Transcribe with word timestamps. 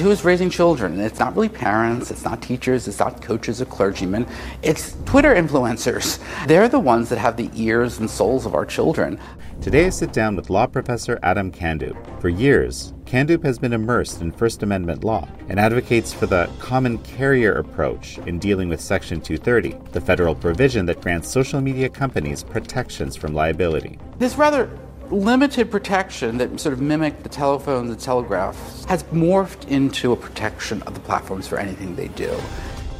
who's 0.00 0.24
raising 0.24 0.50
children. 0.50 0.94
And 0.94 1.02
it's 1.02 1.18
not 1.18 1.34
really 1.34 1.48
parents, 1.48 2.10
it's 2.10 2.24
not 2.24 2.42
teachers, 2.42 2.88
it's 2.88 2.98
not 2.98 3.22
coaches 3.22 3.60
or 3.60 3.66
clergymen. 3.66 4.26
It's 4.62 4.96
Twitter 5.04 5.34
influencers. 5.34 6.18
They're 6.46 6.68
the 6.68 6.80
ones 6.80 7.08
that 7.10 7.18
have 7.18 7.36
the 7.36 7.50
ears 7.54 7.98
and 7.98 8.10
souls 8.10 8.46
of 8.46 8.54
our 8.54 8.66
children. 8.66 9.20
Today 9.60 9.86
I 9.86 9.90
sit 9.90 10.12
down 10.12 10.36
with 10.36 10.48
law 10.48 10.66
professor 10.66 11.18
Adam 11.22 11.52
Candeub. 11.52 11.96
For 12.20 12.30
years, 12.30 12.94
Candeub 13.04 13.44
has 13.44 13.58
been 13.58 13.74
immersed 13.74 14.22
in 14.22 14.32
First 14.32 14.62
Amendment 14.62 15.04
law 15.04 15.28
and 15.48 15.60
advocates 15.60 16.14
for 16.14 16.26
the 16.26 16.48
common 16.58 16.96
carrier 16.98 17.52
approach 17.52 18.16
in 18.18 18.38
dealing 18.38 18.68
with 18.68 18.80
Section 18.80 19.20
230, 19.20 19.90
the 19.92 20.00
federal 20.00 20.34
provision 20.34 20.86
that 20.86 21.02
grants 21.02 21.28
social 21.28 21.60
media 21.60 21.88
companies 21.88 22.42
protections 22.42 23.16
from 23.16 23.34
liability. 23.34 23.98
This 24.18 24.36
rather 24.36 24.70
limited 25.10 25.70
protection 25.70 26.38
that 26.38 26.60
sort 26.60 26.72
of 26.72 26.80
mimicked 26.80 27.22
the 27.22 27.28
telephone, 27.28 27.88
the 27.88 27.96
telegraph, 27.96 28.84
has 28.86 29.02
morphed 29.04 29.68
into 29.68 30.12
a 30.12 30.16
protection 30.16 30.82
of 30.82 30.94
the 30.94 31.00
platforms 31.00 31.48
for 31.48 31.58
anything 31.58 31.96
they 31.96 32.08
do. 32.08 32.34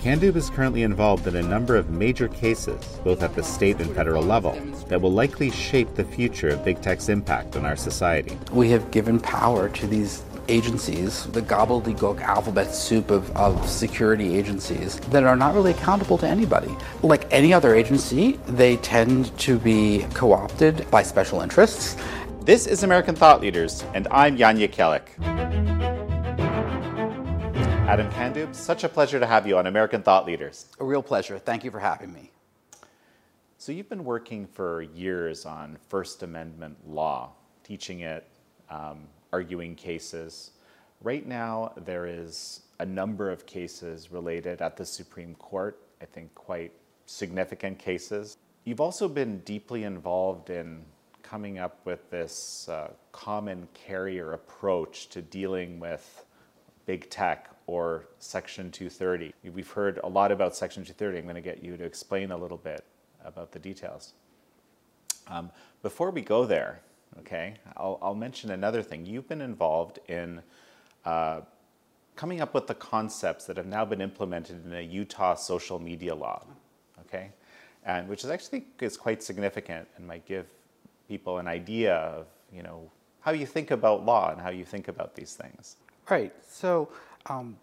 Candeub 0.02 0.34
is 0.34 0.48
currently 0.48 0.82
involved 0.82 1.26
in 1.26 1.36
a 1.36 1.42
number 1.42 1.76
of 1.76 1.90
major 1.90 2.26
cases, 2.26 2.82
both 3.04 3.22
at 3.22 3.34
the 3.34 3.42
state 3.42 3.78
and 3.80 3.94
federal 3.94 4.22
level, 4.22 4.52
that 4.88 4.98
will 4.98 5.12
likely 5.12 5.50
shape 5.50 5.94
the 5.94 6.04
future 6.04 6.48
of 6.48 6.64
big 6.64 6.80
tech's 6.80 7.10
impact 7.10 7.54
on 7.54 7.66
our 7.66 7.76
society. 7.76 8.38
We 8.50 8.70
have 8.70 8.90
given 8.90 9.20
power 9.20 9.68
to 9.68 9.86
these 9.86 10.22
agencies, 10.50 11.24
the 11.26 11.40
gobbledygook 11.40 12.20
alphabet 12.20 12.74
soup 12.74 13.10
of, 13.10 13.30
of 13.36 13.68
security 13.68 14.36
agencies 14.36 14.98
that 15.10 15.22
are 15.22 15.36
not 15.36 15.54
really 15.54 15.70
accountable 15.70 16.18
to 16.18 16.26
anybody. 16.26 16.74
Like 17.02 17.26
any 17.32 17.54
other 17.54 17.74
agency, 17.74 18.32
they 18.46 18.76
tend 18.78 19.36
to 19.38 19.58
be 19.58 20.04
co 20.12 20.32
opted 20.32 20.90
by 20.90 21.02
special 21.04 21.40
interests. 21.40 21.96
This 22.42 22.66
is 22.66 22.82
American 22.82 23.14
Thought 23.14 23.40
Leaders, 23.40 23.84
and 23.94 24.08
I'm 24.10 24.36
Jan 24.36 24.58
Jekielek. 24.58 25.18
Adam 27.86 28.10
Candeub, 28.10 28.54
such 28.54 28.82
a 28.82 28.88
pleasure 28.88 29.20
to 29.20 29.26
have 29.26 29.46
you 29.46 29.56
on 29.56 29.66
American 29.66 30.02
Thought 30.02 30.26
Leaders. 30.26 30.66
A 30.80 30.84
real 30.84 31.02
pleasure. 31.02 31.38
Thank 31.38 31.64
you 31.64 31.70
for 31.70 31.78
having 31.78 32.12
me. 32.12 32.30
So, 33.58 33.72
you've 33.72 33.88
been 33.88 34.04
working 34.04 34.46
for 34.46 34.82
years 34.82 35.44
on 35.44 35.76
First 35.88 36.22
Amendment 36.22 36.76
law, 36.88 37.32
teaching 37.62 38.00
it, 38.00 38.26
um, 38.70 39.08
arguing 39.32 39.74
cases. 39.74 40.52
Right 41.02 41.26
now, 41.26 41.72
there 41.76 42.06
is 42.06 42.62
a 42.78 42.86
number 42.86 43.30
of 43.30 43.46
cases 43.46 44.10
related 44.10 44.60
at 44.60 44.76
the 44.76 44.84
Supreme 44.84 45.34
Court, 45.34 45.78
I 46.00 46.04
think 46.04 46.34
quite 46.34 46.72
significant 47.06 47.78
cases. 47.78 48.36
You've 48.64 48.80
also 48.80 49.08
been 49.08 49.38
deeply 49.40 49.84
involved 49.84 50.50
in 50.50 50.84
coming 51.22 51.58
up 51.58 51.80
with 51.84 52.10
this 52.10 52.68
uh, 52.68 52.90
common 53.12 53.68
carrier 53.72 54.32
approach 54.32 55.08
to 55.10 55.22
dealing 55.22 55.78
with 55.78 56.24
big 56.86 57.08
tech 57.08 57.50
or 57.66 58.06
Section 58.18 58.70
230. 58.70 59.32
We've 59.54 59.70
heard 59.70 60.00
a 60.02 60.08
lot 60.08 60.32
about 60.32 60.56
Section 60.56 60.82
230. 60.82 61.18
I'm 61.18 61.24
going 61.24 61.36
to 61.36 61.40
get 61.40 61.62
you 61.62 61.76
to 61.76 61.84
explain 61.84 62.32
a 62.32 62.36
little 62.36 62.56
bit 62.56 62.84
about 63.24 63.52
the 63.52 63.58
details. 63.58 64.14
Um, 65.28 65.50
before 65.82 66.10
we 66.10 66.22
go 66.22 66.44
there, 66.44 66.80
okay, 67.18 67.54
I'll, 67.76 67.98
I'll, 68.00 68.14
mention 68.14 68.50
another 68.50 68.82
thing. 68.82 69.04
You've 69.04 69.28
been 69.28 69.40
involved 69.40 69.98
in 70.08 70.40
uh, 71.04 71.40
coming 72.16 72.40
up 72.40 72.54
with 72.54 72.66
the 72.66 72.74
concepts 72.74 73.46
that 73.46 73.56
have 73.56 73.66
now 73.66 73.84
been 73.84 74.00
implemented 74.00 74.64
in 74.64 74.72
a 74.74 74.82
Utah 74.82 75.34
social 75.34 75.78
media 75.78 76.14
law, 76.14 76.44
okay, 77.00 77.30
and 77.84 78.08
which 78.08 78.24
is 78.24 78.30
actually 78.30 78.66
is 78.80 78.96
quite 78.96 79.22
significant 79.22 79.88
and 79.96 80.06
might 80.06 80.26
give 80.26 80.46
people 81.08 81.38
an 81.38 81.48
idea 81.48 81.94
of 81.94 82.26
you 82.52 82.62
know 82.62 82.90
how 83.20 83.32
you 83.32 83.46
think 83.46 83.70
about 83.70 84.04
law 84.04 84.30
and 84.30 84.40
how 84.40 84.50
you 84.50 84.64
think 84.64 84.88
about 84.88 85.14
these 85.14 85.34
things. 85.34 85.76
Right. 86.08 86.32
So 86.48 86.88
um, 87.26 87.56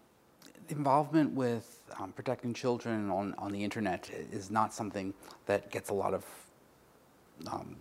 involvement 0.68 1.32
with 1.34 1.80
um, 1.98 2.12
protecting 2.12 2.54
children 2.54 3.10
on, 3.10 3.34
on 3.38 3.52
the 3.52 3.62
internet 3.62 4.08
is 4.32 4.50
not 4.50 4.72
something 4.72 5.12
that 5.46 5.70
gets 5.70 5.90
a 5.90 5.94
lot 5.94 6.14
of 6.14 6.24
um, 7.50 7.76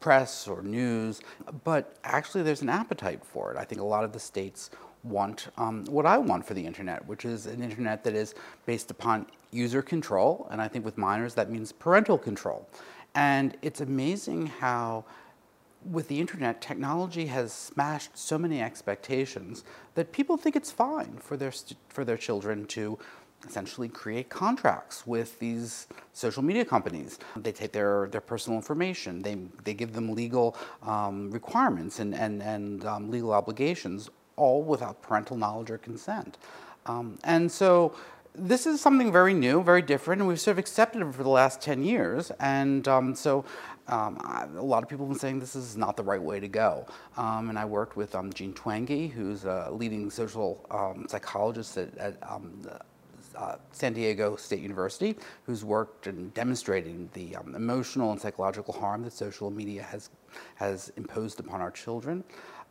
press 0.00 0.46
or 0.46 0.62
news, 0.62 1.20
but 1.64 1.96
actually 2.04 2.42
there's 2.42 2.62
an 2.62 2.68
appetite 2.68 3.24
for 3.24 3.52
it. 3.52 3.56
I 3.56 3.64
think 3.64 3.80
a 3.80 3.84
lot 3.84 4.04
of 4.04 4.12
the 4.12 4.20
states 4.20 4.70
want 5.04 5.48
um, 5.56 5.84
what 5.86 6.06
I 6.06 6.18
want 6.18 6.44
for 6.46 6.54
the 6.54 6.66
internet, 6.66 7.06
which 7.06 7.24
is 7.24 7.46
an 7.46 7.62
internet 7.62 8.04
that 8.04 8.14
is 8.14 8.34
based 8.66 8.90
upon 8.90 9.26
user 9.50 9.82
control, 9.82 10.46
and 10.50 10.60
I 10.60 10.68
think 10.68 10.84
with 10.84 10.98
minors 10.98 11.34
that 11.34 11.50
means 11.50 11.72
parental 11.72 12.18
control. 12.18 12.68
And 13.14 13.56
it's 13.62 13.80
amazing 13.80 14.46
how 14.46 15.04
with 15.84 16.08
the 16.08 16.20
internet, 16.20 16.60
technology 16.60 17.26
has 17.26 17.52
smashed 17.52 18.16
so 18.18 18.36
many 18.36 18.60
expectations 18.60 19.64
that 19.94 20.12
people 20.12 20.36
think 20.36 20.56
it's 20.56 20.70
fine 20.70 21.16
for 21.20 21.36
their, 21.36 21.52
for 21.88 22.04
their 22.04 22.16
children 22.16 22.66
to 22.66 22.98
essentially 23.46 23.88
create 23.88 24.28
contracts 24.28 25.06
with 25.06 25.38
these 25.38 25.86
social 26.12 26.42
media 26.42 26.64
companies. 26.64 27.18
They 27.36 27.52
take 27.52 27.72
their, 27.72 28.08
their 28.10 28.20
personal 28.20 28.58
information, 28.58 29.22
they, 29.22 29.36
they 29.64 29.74
give 29.74 29.92
them 29.92 30.14
legal 30.14 30.56
um, 30.82 31.30
requirements 31.30 32.00
and, 32.00 32.14
and, 32.14 32.42
and 32.42 32.84
um, 32.84 33.10
legal 33.10 33.32
obligations, 33.32 34.10
all 34.36 34.62
without 34.62 35.02
parental 35.02 35.36
knowledge 35.36 35.70
or 35.70 35.78
consent. 35.78 36.38
Um, 36.86 37.18
and 37.24 37.50
so 37.50 37.94
this 38.34 38.66
is 38.66 38.80
something 38.80 39.12
very 39.12 39.34
new, 39.34 39.62
very 39.62 39.82
different, 39.82 40.20
and 40.20 40.28
we've 40.28 40.40
sort 40.40 40.52
of 40.52 40.58
accepted 40.58 41.02
it 41.02 41.14
for 41.14 41.22
the 41.22 41.28
last 41.28 41.60
10 41.60 41.82
years. 41.82 42.30
And 42.40 42.86
um, 42.86 43.14
so 43.14 43.44
um, 43.88 44.18
I, 44.20 44.46
a 44.56 44.62
lot 44.62 44.82
of 44.82 44.88
people 44.88 45.06
have 45.06 45.12
been 45.12 45.18
saying 45.18 45.40
this 45.40 45.56
is 45.56 45.76
not 45.76 45.96
the 45.96 46.02
right 46.02 46.22
way 46.22 46.40
to 46.40 46.48
go. 46.48 46.86
Um, 47.16 47.48
and 47.48 47.58
I 47.58 47.64
worked 47.64 47.96
with 47.96 48.14
um, 48.14 48.32
Jean 48.32 48.52
Twenge, 48.52 49.10
who's 49.10 49.44
a 49.44 49.68
leading 49.72 50.10
social 50.10 50.64
um, 50.70 51.06
psychologist 51.08 51.76
at, 51.76 51.96
at 51.98 52.16
um, 52.22 52.62
uh, 53.38 53.56
San 53.72 53.92
Diego 53.92 54.36
State 54.36 54.60
University, 54.60 55.16
who's 55.44 55.64
worked 55.64 56.06
in 56.06 56.30
demonstrating 56.30 57.08
the 57.12 57.36
um, 57.36 57.54
emotional 57.54 58.10
and 58.10 58.20
psychological 58.20 58.74
harm 58.74 59.02
that 59.04 59.12
social 59.12 59.50
media 59.50 59.82
has, 59.82 60.10
has 60.56 60.92
imposed 60.96 61.38
upon 61.38 61.60
our 61.60 61.70
children. 61.70 62.24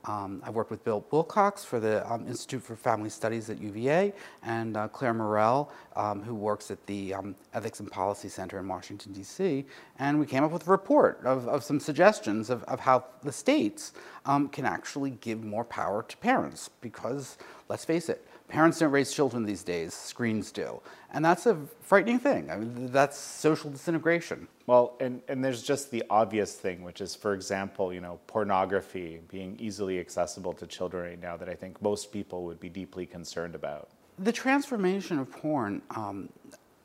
Um, 0.06 0.42
I've 0.46 0.56
worked 0.56 0.72
with 0.72 0.84
Bill 0.84 1.06
Wilcox 1.12 1.66
for 1.66 1.80
the 1.80 2.10
um, 2.10 2.28
Institute 2.28 2.64
for 2.64 2.76
Family 2.76 3.10
Studies 3.10 3.50
at 3.50 3.60
UVA 3.60 4.14
and 4.44 4.78
uh, 4.78 4.88
Clare 4.88 5.14
Morell, 5.14 5.72
um, 5.96 6.22
who 6.22 6.34
works 6.36 6.72
at 6.72 6.86
the 6.86 7.14
um, 7.14 7.36
Ethics 7.54 7.80
and 7.80 7.92
Policy 7.92 8.30
Center 8.30 8.60
in 8.60 8.68
Washington, 8.68 9.12
D.C. 9.12 9.66
And 10.00 10.20
we 10.20 10.26
came 10.26 10.44
up 10.44 10.52
with 10.52 10.68
a 10.68 10.72
report 10.72 11.20
of, 11.26 11.48
of 11.48 11.64
some 11.64 11.80
suggestions 11.80 12.50
of, 12.50 12.64
of 12.66 12.80
how 12.80 13.06
the 13.24 13.32
states 13.32 13.94
um, 14.26 14.48
can 14.50 14.66
actually 14.66 15.12
give 15.12 15.44
more 15.44 15.66
power 15.66 16.04
to 16.08 16.18
parents 16.18 16.70
because, 16.82 17.38
let's 17.68 17.84
face 17.84 18.08
it, 18.08 18.27
Parents 18.48 18.80
don't 18.80 18.92
raise 18.92 19.12
children 19.12 19.44
these 19.44 19.64
days, 19.64 19.94
screens 19.94 20.52
do. 20.52 20.82
And 21.12 21.24
that's 21.24 21.46
a 21.46 21.58
frightening 21.82 22.20
thing. 22.20 22.50
I 22.50 22.58
mean, 22.58 22.92
that's 22.92 23.18
social 23.18 23.70
disintegration. 23.70 24.48
Well, 24.68 24.96
and, 25.00 25.22
and 25.28 25.44
there's 25.44 25.62
just 25.62 25.92
the 25.92 26.04
obvious 26.10 26.54
thing, 26.54 26.82
which 26.82 27.02
is, 27.02 27.14
for 27.14 27.34
example, 27.34 27.94
you 27.94 28.00
know, 28.00 28.20
pornography 28.28 29.22
being 29.30 29.58
easily 29.60 30.00
accessible 30.00 30.54
to 30.54 30.68
children 30.68 31.04
right 31.10 31.22
now 31.22 31.36
that 31.38 31.50
I 31.50 31.56
think 31.56 31.82
most 31.82 32.12
people 32.14 32.46
would 32.46 32.60
be 32.60 32.70
deeply 32.70 33.06
concerned 33.06 33.56
about. 33.56 33.90
The 34.20 34.32
transformation 34.32 35.20
of 35.20 35.30
porn 35.30 35.82
um, 35.92 36.30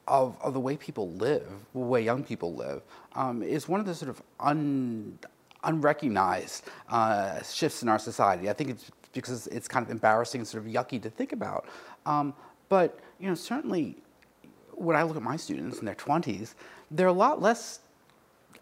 of, 0.08 0.36
of 0.42 0.52
the 0.52 0.60
way 0.60 0.76
people 0.76 1.10
live, 1.12 1.48
the 1.72 1.78
way 1.78 2.02
young 2.02 2.24
people 2.24 2.54
live, 2.54 2.82
um, 3.14 3.42
is 3.42 3.68
one 3.68 3.80
of 3.80 3.86
the 3.86 3.94
sort 3.94 4.10
of 4.10 4.22
un, 4.40 5.18
unrecognized 5.64 6.64
uh, 6.88 7.42
shifts 7.42 7.82
in 7.82 7.88
our 7.88 7.98
society. 7.98 8.50
I 8.50 8.52
think 8.52 8.70
it's 8.70 8.90
because 9.12 9.46
it's 9.48 9.68
kind 9.68 9.84
of 9.84 9.90
embarrassing 9.90 10.40
and 10.40 10.48
sort 10.48 10.64
of 10.64 10.72
yucky 10.72 11.00
to 11.02 11.10
think 11.10 11.32
about. 11.32 11.66
Um, 12.06 12.34
but 12.68 12.98
you 13.18 13.28
know, 13.28 13.34
certainly, 13.34 13.96
when 14.72 14.96
I 14.96 15.02
look 15.02 15.16
at 15.16 15.22
my 15.22 15.36
students 15.36 15.78
in 15.78 15.84
their 15.84 15.94
20s, 15.94 16.54
they're 16.90 17.06
a 17.06 17.12
lot 17.12 17.40
less 17.40 17.80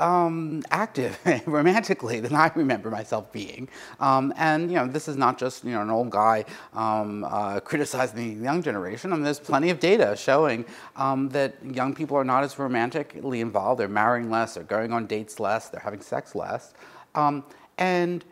um, 0.00 0.62
active 0.70 1.18
romantically 1.46 2.20
than 2.20 2.34
I 2.34 2.50
remember 2.54 2.90
myself 2.90 3.30
being. 3.32 3.68
Um, 4.00 4.32
and 4.36 4.70
you 4.70 4.76
know, 4.76 4.86
this 4.86 5.08
is 5.08 5.16
not 5.16 5.38
just 5.38 5.64
you 5.64 5.72
know 5.72 5.82
an 5.82 5.90
old 5.90 6.10
guy 6.10 6.44
um, 6.74 7.24
uh, 7.24 7.60
criticizing 7.60 8.38
the 8.38 8.44
young 8.44 8.62
generation. 8.62 9.12
I 9.12 9.16
mean, 9.16 9.24
there's 9.24 9.40
plenty 9.40 9.70
of 9.70 9.78
data 9.78 10.16
showing 10.16 10.64
um, 10.96 11.28
that 11.30 11.54
young 11.64 11.94
people 11.94 12.16
are 12.16 12.24
not 12.24 12.44
as 12.44 12.58
romantically 12.58 13.40
involved. 13.40 13.80
They're 13.80 13.88
marrying 13.88 14.30
less. 14.30 14.54
They're 14.54 14.64
going 14.64 14.92
on 14.92 15.06
dates 15.06 15.38
less. 15.38 15.68
They're 15.68 15.80
having 15.80 16.00
sex 16.00 16.34
less. 16.34 16.74
Um, 17.14 17.44
and 17.78 18.24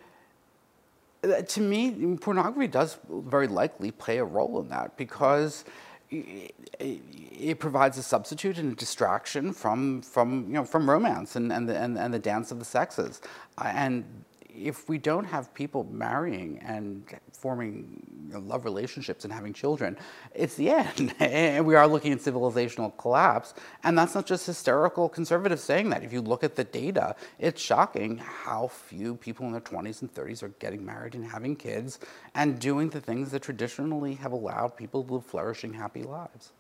to 1.22 1.60
me, 1.60 2.16
pornography 2.16 2.68
does 2.68 2.98
very 3.08 3.48
likely 3.48 3.90
play 3.90 4.18
a 4.18 4.24
role 4.24 4.60
in 4.60 4.68
that 4.68 4.96
because 4.96 5.64
it 6.10 7.58
provides 7.58 7.98
a 7.98 8.02
substitute 8.02 8.58
and 8.58 8.72
a 8.72 8.76
distraction 8.76 9.52
from, 9.52 10.00
from, 10.02 10.46
you 10.46 10.54
know, 10.54 10.64
from 10.64 10.88
romance 10.88 11.36
and, 11.36 11.52
and, 11.52 11.68
the, 11.68 11.76
and, 11.76 11.98
and 11.98 12.14
the 12.14 12.18
dance 12.18 12.50
of 12.50 12.58
the 12.58 12.64
sexes. 12.64 13.20
Uh, 13.58 13.72
and 13.74 14.04
if 14.64 14.88
we 14.88 14.98
don't 14.98 15.24
have 15.24 15.52
people 15.54 15.84
marrying 15.90 16.58
and 16.58 17.04
forming 17.32 18.02
you 18.26 18.34
know, 18.34 18.40
love 18.40 18.64
relationships 18.64 19.24
and 19.24 19.32
having 19.32 19.52
children, 19.52 19.96
it's 20.34 20.56
the 20.56 20.70
end. 20.70 21.14
and 21.20 21.64
we 21.64 21.74
are 21.74 21.86
looking 21.86 22.12
at 22.12 22.18
civilizational 22.18 22.96
collapse. 22.98 23.54
And 23.84 23.96
that's 23.96 24.14
not 24.14 24.26
just 24.26 24.46
hysterical 24.46 25.08
conservatives 25.08 25.62
saying 25.62 25.90
that. 25.90 26.02
If 26.02 26.12
you 26.12 26.20
look 26.20 26.44
at 26.44 26.56
the 26.56 26.64
data, 26.64 27.14
it's 27.38 27.60
shocking 27.60 28.18
how 28.18 28.68
few 28.68 29.14
people 29.14 29.46
in 29.46 29.52
their 29.52 29.60
20s 29.60 30.02
and 30.02 30.12
30s 30.12 30.42
are 30.42 30.48
getting 30.60 30.84
married 30.84 31.14
and 31.14 31.24
having 31.24 31.56
kids 31.56 31.98
and 32.34 32.58
doing 32.58 32.90
the 32.90 33.00
things 33.00 33.30
that 33.30 33.42
traditionally 33.42 34.14
have 34.14 34.32
allowed 34.32 34.76
people 34.76 35.04
to 35.04 35.14
live 35.14 35.26
flourishing, 35.26 35.72
happy 35.72 36.02
lives. 36.02 36.52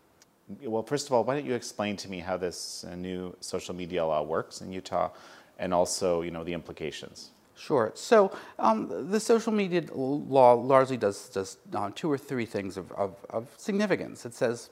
Well, 0.62 0.82
first 0.82 1.08
of 1.08 1.12
all, 1.12 1.24
why 1.24 1.34
don't 1.34 1.44
you 1.44 1.54
explain 1.54 1.96
to 1.98 2.08
me 2.08 2.20
how 2.20 2.38
this 2.38 2.84
uh, 2.84 2.94
new 2.94 3.36
social 3.40 3.74
media 3.74 4.04
law 4.06 4.22
works 4.22 4.62
in 4.62 4.72
Utah 4.72 5.10
and 5.58 5.74
also, 5.74 6.22
you 6.22 6.30
know, 6.30 6.42
the 6.42 6.54
implications? 6.54 7.32
Sure. 7.58 7.90
So 7.94 8.30
um, 8.60 9.10
the 9.10 9.18
social 9.18 9.52
media 9.52 9.82
law 9.92 10.54
largely 10.54 10.96
does, 10.96 11.58
uh, 11.74 11.90
two 11.94 12.10
or 12.10 12.16
three 12.16 12.46
things 12.46 12.76
of, 12.76 12.92
of, 12.92 13.16
of, 13.30 13.48
significance. 13.56 14.24
It 14.24 14.32
says 14.32 14.70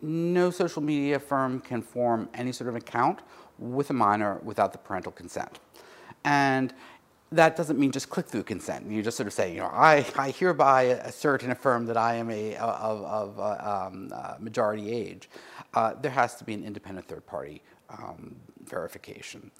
no 0.00 0.50
social 0.50 0.82
media 0.82 1.18
firm 1.18 1.60
can 1.60 1.82
form 1.82 2.30
any 2.32 2.52
sort 2.52 2.68
of 2.68 2.76
account 2.76 3.20
with 3.58 3.90
a 3.90 3.92
minor 3.92 4.40
without 4.42 4.72
the 4.72 4.78
parental 4.78 5.12
consent. 5.12 5.58
And 6.24 6.72
that 7.32 7.54
doesn't 7.54 7.78
mean 7.78 7.92
just 7.92 8.08
click 8.08 8.26
through 8.26 8.44
consent. 8.44 8.90
You 8.90 9.02
just 9.02 9.18
sort 9.18 9.26
of 9.26 9.34
say, 9.34 9.52
you 9.52 9.58
know, 9.58 9.70
I, 9.72 10.06
I 10.16 10.30
hereby 10.30 10.82
assert 10.82 11.42
and 11.42 11.52
affirm 11.52 11.84
that 11.86 11.98
I 11.98 12.14
am 12.14 12.30
a 12.30 12.56
of, 12.56 13.02
of 13.02 13.38
uh, 13.38 13.88
um, 13.88 14.10
uh, 14.14 14.36
majority 14.38 14.90
age. 14.90 15.28
Uh, 15.74 15.94
there 16.00 16.12
has 16.12 16.36
to 16.36 16.44
be 16.44 16.54
an 16.54 16.64
independent 16.64 17.08
third 17.08 17.26
party 17.26 17.62
um, 17.90 18.36
verification. 18.64 19.50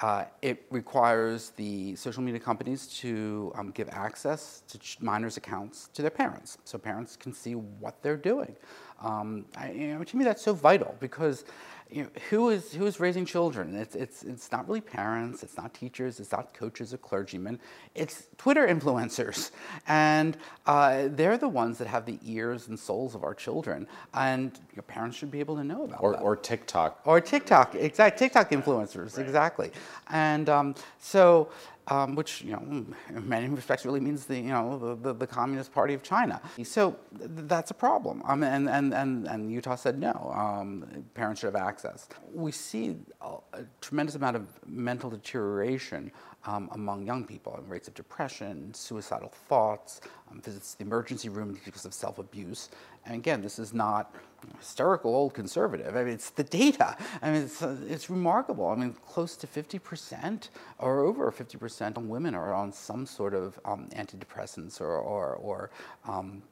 Uh, 0.00 0.24
it 0.42 0.66
requires 0.70 1.50
the 1.50 1.94
social 1.94 2.20
media 2.20 2.40
companies 2.40 2.88
to 2.88 3.52
um, 3.54 3.70
give 3.70 3.88
access 3.90 4.62
to 4.66 4.78
minors' 5.00 5.36
accounts 5.36 5.88
to 5.94 6.02
their 6.02 6.10
parents, 6.10 6.58
so 6.64 6.76
parents 6.76 7.16
can 7.16 7.32
see 7.32 7.54
what 7.54 8.02
they're 8.02 8.16
doing. 8.16 8.56
Um, 9.00 9.44
I, 9.56 9.70
you 9.70 9.86
know, 9.88 10.02
to 10.02 10.16
me, 10.16 10.24
that's 10.24 10.42
so 10.42 10.52
vital 10.52 10.96
because 10.98 11.44
you 11.90 12.02
know, 12.02 12.08
who 12.30 12.48
is 12.50 12.72
who 12.72 12.86
is 12.86 12.98
raising 12.98 13.24
children? 13.24 13.76
It's 13.76 13.94
it's 13.94 14.22
it's 14.22 14.50
not 14.50 14.66
really 14.66 14.80
parents. 14.80 15.42
It's 15.42 15.56
not 15.56 15.74
teachers. 15.74 16.18
It's 16.18 16.32
not 16.32 16.52
coaches 16.54 16.92
or 16.92 16.98
clergymen. 16.98 17.60
It's 17.94 18.26
Twitter 18.36 18.66
influencers, 18.66 19.50
and 19.86 20.36
uh, 20.66 21.08
they're 21.10 21.38
the 21.38 21.48
ones 21.48 21.78
that 21.78 21.86
have 21.86 22.06
the 22.06 22.18
ears 22.24 22.68
and 22.68 22.78
souls 22.78 23.14
of 23.14 23.22
our 23.22 23.34
children. 23.34 23.86
And 24.12 24.58
your 24.74 24.82
parents 24.82 25.16
should 25.16 25.30
be 25.30 25.40
able 25.40 25.56
to 25.56 25.64
know 25.64 25.84
about 25.84 26.02
or, 26.02 26.12
that. 26.12 26.22
Or 26.22 26.36
TikTok. 26.36 27.00
Or 27.04 27.20
TikTok. 27.20 27.74
Exact 27.74 28.18
TikTok 28.18 28.50
influencers. 28.50 29.16
Right. 29.16 29.26
Exactly. 29.26 29.70
And 30.08 30.48
um, 30.48 30.74
so 31.00 31.48
um, 31.88 32.14
which 32.14 32.42
you 32.42 32.52
know, 32.52 32.62
in 33.10 33.28
many 33.28 33.48
respects 33.48 33.84
really 33.84 34.00
means 34.00 34.24
the 34.26 34.36
you 34.36 34.48
know 34.48 34.78
the, 34.78 34.94
the, 35.08 35.12
the 35.14 35.26
Communist 35.26 35.72
Party 35.72 35.94
of 35.94 36.02
China. 36.02 36.40
So 36.62 36.96
th- 37.18 37.30
that's 37.46 37.70
a 37.70 37.74
problem. 37.74 38.22
Um, 38.24 38.42
and, 38.42 38.68
and, 38.68 38.94
and, 38.94 39.26
and 39.26 39.50
Utah 39.50 39.74
said 39.74 39.98
no. 39.98 40.32
Um, 40.34 41.04
parents 41.14 41.40
should 41.40 41.52
have 41.54 41.62
access. 41.62 42.08
We 42.32 42.52
see 42.52 42.96
a, 43.20 43.36
a 43.52 43.64
tremendous 43.80 44.14
amount 44.14 44.36
of 44.36 44.46
mental 44.66 45.10
deterioration 45.10 46.10
um, 46.46 46.68
among 46.72 47.06
young 47.06 47.24
people, 47.24 47.56
and 47.56 47.68
rates 47.68 47.88
of 47.88 47.94
depression, 47.94 48.72
suicidal 48.74 49.28
thoughts, 49.48 50.00
um, 50.30 50.40
visits 50.40 50.74
the 50.74 50.84
emergency 50.84 51.28
room 51.28 51.58
because 51.64 51.84
of 51.84 51.94
self-abuse. 51.94 52.70
And 53.06 53.14
again, 53.14 53.42
this 53.42 53.58
is 53.58 53.72
not 53.72 54.14
hysterical 54.58 55.14
old 55.14 55.34
conservative. 55.34 55.96
I 55.96 56.04
mean, 56.04 56.14
it's 56.14 56.30
the 56.30 56.44
data. 56.44 56.96
I 57.22 57.32
mean, 57.32 57.42
it's, 57.42 57.62
uh, 57.62 57.76
it's 57.86 58.10
remarkable. 58.10 58.68
I 58.68 58.74
mean, 58.74 58.94
close 59.06 59.36
to 59.36 59.46
50% 59.46 60.48
or 60.78 61.00
over 61.00 61.30
50% 61.30 61.96
of 61.96 62.04
women 62.04 62.34
are 62.34 62.52
on 62.52 62.72
some 62.72 63.06
sort 63.06 63.34
of 63.34 63.58
um, 63.64 63.88
antidepressants 63.94 64.80
or, 64.80 64.96
or, 64.96 65.34
or 65.36 65.70
um, 66.06 66.42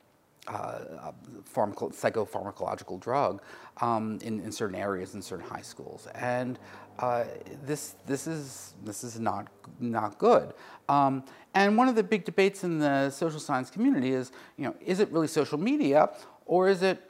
uh, 0.49 1.13
pharmaco- 1.55 1.95
psychopharmacological 1.95 2.99
drug 3.01 3.43
um, 3.81 4.19
in, 4.23 4.41
in 4.41 4.51
certain 4.51 4.77
areas 4.77 5.15
in 5.15 5.23
certain 5.23 5.47
high 5.47 5.63
schools. 5.63 6.09
And 6.15 6.59
uh, 6.99 7.25
this, 7.65 7.95
this, 8.07 8.27
is, 8.27 8.75
this 8.85 9.05
is 9.05 9.19
not, 9.21 9.49
not 9.81 10.19
good. 10.19 10.53
Um, 10.89 11.25
and 11.55 11.77
one 11.77 11.89
of 11.89 11.95
the 11.95 12.03
big 12.03 12.25
debates 12.25 12.65
in 12.65 12.79
the 12.79 13.11
social 13.11 13.41
science 13.41 13.71
community 13.71 14.13
is, 14.13 14.33
you 14.57 14.65
know, 14.65 14.75
is 14.85 15.01
it 15.01 15.11
really 15.11 15.29
social 15.29 15.59
media 15.59 16.11
or 16.47 16.69
is 16.69 16.83
it 16.83 17.01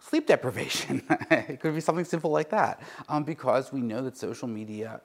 sleep 0.00 0.26
deprivation? 0.26 1.02
it 1.30 1.60
could 1.60 1.74
be 1.74 1.80
something 1.80 2.04
simple 2.04 2.30
like 2.30 2.50
that 2.50 2.82
um, 3.08 3.24
because 3.24 3.72
we 3.72 3.80
know 3.80 4.02
that 4.02 4.16
social 4.16 4.48
media 4.48 5.00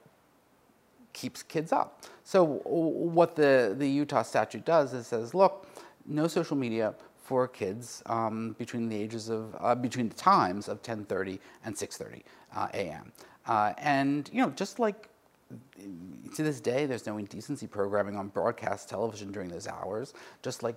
keeps 1.12 1.42
kids 1.42 1.72
up. 1.72 2.02
So 2.24 2.44
what 2.44 3.34
the, 3.36 3.74
the 3.76 3.88
Utah 3.88 4.22
statute 4.22 4.64
does 4.64 4.92
is 4.92 5.06
says, 5.06 5.34
look, 5.34 5.66
no 6.06 6.28
social 6.28 6.56
media 6.56 6.94
for 7.26 7.48
kids 7.48 8.02
um, 8.06 8.54
between 8.56 8.88
the 8.88 8.96
ages 8.96 9.28
of, 9.28 9.54
uh, 9.58 9.74
between 9.74 10.08
the 10.08 10.14
times 10.14 10.68
of 10.68 10.80
10.30 10.82 11.40
and 11.64 11.74
6.30 11.74 12.22
uh, 12.54 12.68
a.m. 12.72 13.12
Uh, 13.46 13.72
and, 13.78 14.30
you 14.32 14.40
know, 14.40 14.50
just 14.50 14.78
like 14.78 15.08
to 16.36 16.42
this 16.42 16.60
day, 16.60 16.86
there's 16.86 17.06
no 17.06 17.18
indecency 17.18 17.66
programming 17.66 18.16
on 18.16 18.28
broadcast 18.28 18.88
television 18.88 19.32
during 19.32 19.48
those 19.48 19.66
hours, 19.66 20.14
just 20.42 20.62
like 20.62 20.76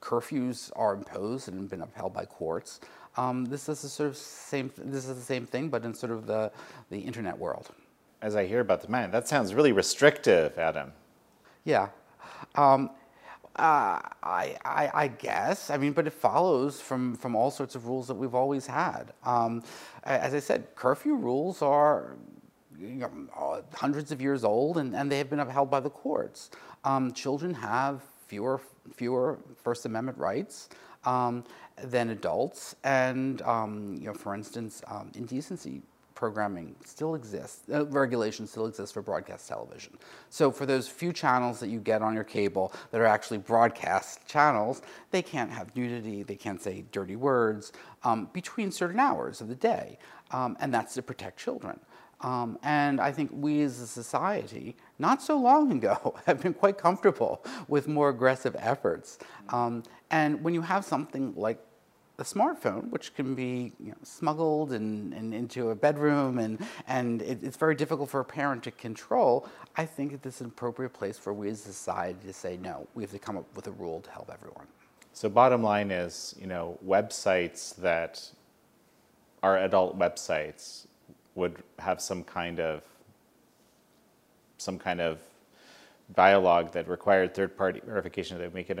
curfews 0.00 0.70
are 0.76 0.94
imposed 0.94 1.48
and 1.48 1.68
been 1.68 1.82
upheld 1.82 2.12
by 2.12 2.24
courts. 2.24 2.80
Um, 3.16 3.44
this 3.44 3.68
is 3.68 3.82
the 3.82 3.88
sort 3.88 4.08
of 4.08 4.16
same. 4.16 4.70
This 4.76 5.08
is 5.08 5.16
the 5.16 5.22
same 5.22 5.44
thing, 5.44 5.68
but 5.68 5.84
in 5.84 5.94
sort 5.94 6.12
of 6.12 6.26
the 6.26 6.52
the 6.90 6.98
internet 6.98 7.36
world. 7.36 7.70
As 8.22 8.36
I 8.36 8.46
hear 8.46 8.60
about 8.60 8.82
the 8.82 8.88
man, 8.88 9.10
that 9.10 9.26
sounds 9.26 9.54
really 9.54 9.72
restrictive, 9.72 10.58
Adam. 10.58 10.92
Yeah. 11.64 11.88
Um, 12.54 12.90
uh, 13.60 14.00
I, 14.22 14.56
I, 14.64 14.90
I, 14.94 15.08
guess. 15.08 15.68
I 15.68 15.76
mean, 15.76 15.92
but 15.92 16.06
it 16.06 16.14
follows 16.14 16.80
from, 16.80 17.14
from 17.14 17.36
all 17.36 17.50
sorts 17.50 17.74
of 17.74 17.86
rules 17.86 18.08
that 18.08 18.14
we've 18.14 18.34
always 18.34 18.66
had. 18.66 19.12
Um, 19.22 19.62
as 20.02 20.32
I 20.32 20.40
said, 20.40 20.74
curfew 20.74 21.14
rules 21.14 21.60
are 21.60 22.16
you 22.78 22.88
know, 22.88 23.10
uh, 23.38 23.60
hundreds 23.74 24.12
of 24.12 24.20
years 24.22 24.44
old, 24.44 24.78
and, 24.78 24.96
and 24.96 25.12
they 25.12 25.18
have 25.18 25.28
been 25.28 25.40
upheld 25.40 25.70
by 25.70 25.80
the 25.80 25.90
courts. 25.90 26.50
Um, 26.84 27.12
children 27.12 27.52
have 27.54 28.02
fewer 28.26 28.60
fewer 28.94 29.38
First 29.62 29.84
Amendment 29.84 30.16
rights 30.16 30.70
um, 31.04 31.44
than 31.84 32.08
adults, 32.08 32.74
and 32.82 33.42
um, 33.42 33.96
you 34.00 34.06
know, 34.06 34.14
for 34.14 34.34
instance, 34.34 34.82
um, 34.86 35.12
indecency 35.14 35.82
programming 36.20 36.76
still 36.84 37.14
exists, 37.14 37.62
uh, 37.72 37.86
regulation 37.86 38.46
still 38.46 38.66
exists 38.66 38.92
for 38.92 39.00
broadcast 39.00 39.48
television. 39.48 39.96
So 40.28 40.52
for 40.52 40.66
those 40.66 40.86
few 40.86 41.14
channels 41.14 41.58
that 41.60 41.68
you 41.68 41.80
get 41.80 42.02
on 42.02 42.12
your 42.12 42.24
cable 42.24 42.74
that 42.90 43.00
are 43.00 43.06
actually 43.06 43.38
broadcast 43.38 44.26
channels, 44.26 44.82
they 45.12 45.22
can't 45.22 45.50
have 45.50 45.74
nudity, 45.74 46.22
they 46.22 46.36
can't 46.36 46.60
say 46.60 46.84
dirty 46.92 47.16
words 47.16 47.72
um, 48.04 48.28
between 48.34 48.70
certain 48.70 49.00
hours 49.00 49.40
of 49.40 49.48
the 49.48 49.54
day, 49.54 49.98
um, 50.30 50.58
and 50.60 50.74
that's 50.74 50.92
to 50.92 51.02
protect 51.02 51.38
children. 51.38 51.80
Um, 52.20 52.58
and 52.62 53.00
I 53.00 53.12
think 53.12 53.30
we 53.32 53.62
as 53.62 53.80
a 53.80 53.86
society, 53.86 54.76
not 54.98 55.22
so 55.22 55.38
long 55.38 55.72
ago, 55.72 56.14
have 56.26 56.42
been 56.42 56.52
quite 56.52 56.76
comfortable 56.76 57.42
with 57.66 57.88
more 57.88 58.10
aggressive 58.10 58.54
efforts. 58.58 59.18
Um, 59.48 59.84
and 60.10 60.44
when 60.44 60.52
you 60.52 60.60
have 60.60 60.84
something 60.84 61.32
like 61.34 61.64
a 62.20 62.24
smartphone, 62.24 62.88
which 62.90 63.14
can 63.14 63.34
be 63.34 63.72
you 63.80 63.90
know, 63.90 63.96
smuggled 64.02 64.72
and, 64.72 65.12
and, 65.14 65.34
into 65.34 65.70
a 65.70 65.74
bedroom, 65.74 66.38
and, 66.38 66.64
and 66.86 67.22
it, 67.22 67.42
it's 67.42 67.56
very 67.56 67.74
difficult 67.74 68.10
for 68.10 68.20
a 68.20 68.24
parent 68.24 68.62
to 68.64 68.70
control, 68.70 69.48
I 69.76 69.86
think 69.86 70.12
that 70.12 70.22
this 70.22 70.36
is 70.36 70.40
an 70.42 70.46
appropriate 70.48 70.92
place 70.92 71.18
for 71.18 71.32
we 71.32 71.48
as 71.48 71.60
a 71.66 71.72
society 71.72 72.18
to 72.26 72.32
say, 72.32 72.58
no, 72.58 72.86
we 72.94 73.02
have 73.02 73.10
to 73.12 73.18
come 73.18 73.36
up 73.36 73.46
with 73.56 73.66
a 73.66 73.72
rule 73.72 74.00
to 74.02 74.10
help 74.10 74.30
everyone. 74.32 74.66
So 75.12 75.28
bottom 75.28 75.62
line 75.62 75.90
is, 75.90 76.34
you 76.40 76.46
know, 76.46 76.78
websites 76.86 77.74
that 77.76 78.30
are 79.42 79.58
adult 79.58 79.98
websites 79.98 80.86
would 81.34 81.62
have 81.78 82.00
some 82.00 82.22
kind 82.22 82.60
of 82.60 82.82
some 84.58 84.78
kind 84.78 85.00
of 85.00 85.20
dialogue 86.14 86.72
that 86.72 86.86
required 86.86 87.34
third-party 87.34 87.80
verification 87.86 88.38
that 88.38 88.52
make 88.52 88.68
it, 88.68 88.78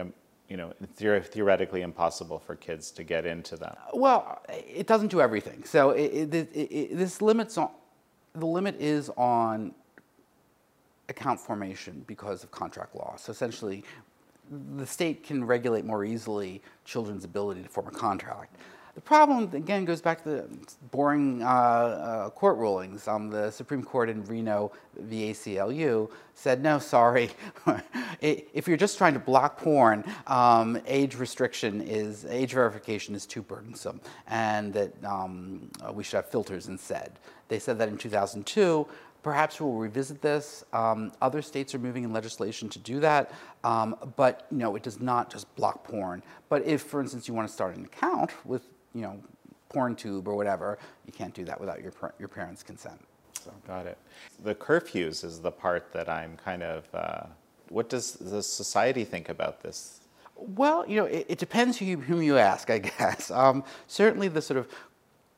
you 0.50 0.56
know, 0.56 0.72
theoretically 0.96 1.82
impossible 1.82 2.40
for 2.40 2.56
kids 2.56 2.90
to 2.90 3.04
get 3.04 3.24
into 3.24 3.56
that. 3.56 3.78
Well, 3.94 4.42
it 4.48 4.88
doesn't 4.88 5.08
do 5.08 5.20
everything. 5.20 5.62
So 5.64 5.90
it, 5.90 6.34
it, 6.34 6.50
it, 6.52 6.96
this 6.98 7.22
limits 7.22 7.56
on 7.56 7.70
the 8.34 8.46
limit 8.46 8.80
is 8.80 9.10
on 9.16 9.72
account 11.08 11.38
formation 11.38 12.04
because 12.06 12.42
of 12.42 12.50
contract 12.50 12.96
law. 12.96 13.14
So 13.16 13.30
essentially, 13.30 13.84
the 14.76 14.86
state 14.86 15.22
can 15.22 15.44
regulate 15.44 15.84
more 15.84 16.04
easily 16.04 16.62
children's 16.84 17.24
ability 17.24 17.62
to 17.62 17.68
form 17.68 17.86
a 17.86 17.92
contract. 17.92 18.56
The 18.94 19.00
problem, 19.00 19.54
again, 19.54 19.84
goes 19.84 20.00
back 20.00 20.22
to 20.24 20.28
the 20.28 20.48
boring 20.90 21.42
uh, 21.42 21.46
uh, 21.46 22.30
court 22.30 22.56
rulings. 22.56 23.06
Um, 23.06 23.30
the 23.30 23.50
Supreme 23.50 23.84
Court 23.84 24.08
in 24.08 24.24
Reno 24.24 24.72
v. 24.98 25.30
ACLU 25.30 26.10
said, 26.34 26.62
no, 26.62 26.78
sorry. 26.78 27.30
if 28.20 28.66
you're 28.66 28.76
just 28.76 28.98
trying 28.98 29.14
to 29.14 29.20
block 29.20 29.58
porn, 29.58 30.04
um, 30.26 30.80
age 30.86 31.16
restriction 31.16 31.80
is, 31.80 32.24
age 32.26 32.52
verification 32.52 33.14
is 33.14 33.26
too 33.26 33.42
burdensome, 33.42 34.00
and 34.26 34.72
that 34.72 35.04
um, 35.04 35.70
we 35.92 36.02
should 36.02 36.16
have 36.16 36.28
filters 36.28 36.66
instead. 36.66 37.12
They 37.48 37.60
said 37.60 37.78
that 37.78 37.88
in 37.88 37.96
2002, 37.96 38.86
perhaps 39.22 39.60
we'll 39.60 39.72
revisit 39.72 40.20
this. 40.20 40.64
Um, 40.72 41.12
other 41.20 41.42
states 41.42 41.74
are 41.74 41.78
moving 41.78 42.04
in 42.04 42.12
legislation 42.12 42.68
to 42.70 42.78
do 42.78 43.00
that, 43.00 43.32
um, 43.64 43.96
but 44.16 44.50
no, 44.50 44.76
it 44.76 44.82
does 44.82 45.00
not 45.00 45.30
just 45.30 45.54
block 45.56 45.84
porn. 45.84 46.22
But 46.48 46.66
if, 46.66 46.82
for 46.82 47.00
instance, 47.00 47.28
you 47.28 47.34
want 47.34 47.48
to 47.48 47.52
start 47.52 47.76
an 47.76 47.84
account 47.84 48.32
with, 48.44 48.62
you 48.94 49.02
know, 49.02 49.20
porn 49.68 49.94
tube 49.94 50.26
or 50.28 50.34
whatever, 50.34 50.78
you 51.06 51.12
can't 51.12 51.34
do 51.34 51.44
that 51.44 51.60
without 51.60 51.80
your 51.80 51.92
your 52.18 52.28
parents' 52.28 52.62
consent. 52.62 53.00
So. 53.42 53.52
Got 53.66 53.86
it. 53.86 53.98
The 54.42 54.54
curfews 54.54 55.24
is 55.24 55.40
the 55.40 55.50
part 55.50 55.92
that 55.92 56.08
I'm 56.08 56.36
kind 56.36 56.62
of. 56.62 56.86
Uh, 56.94 57.26
what 57.68 57.88
does 57.88 58.14
the 58.14 58.42
society 58.42 59.04
think 59.04 59.28
about 59.28 59.62
this? 59.62 60.00
Well, 60.36 60.84
you 60.88 60.96
know, 60.96 61.04
it, 61.04 61.26
it 61.28 61.38
depends 61.38 61.78
who 61.78 61.84
you, 61.84 61.98
whom 61.98 62.22
you 62.22 62.36
ask, 62.36 62.68
I 62.68 62.78
guess. 62.98 63.30
Um, 63.30 63.64
certainly, 63.86 64.28
the 64.28 64.42
sort 64.42 64.58
of 64.58 64.68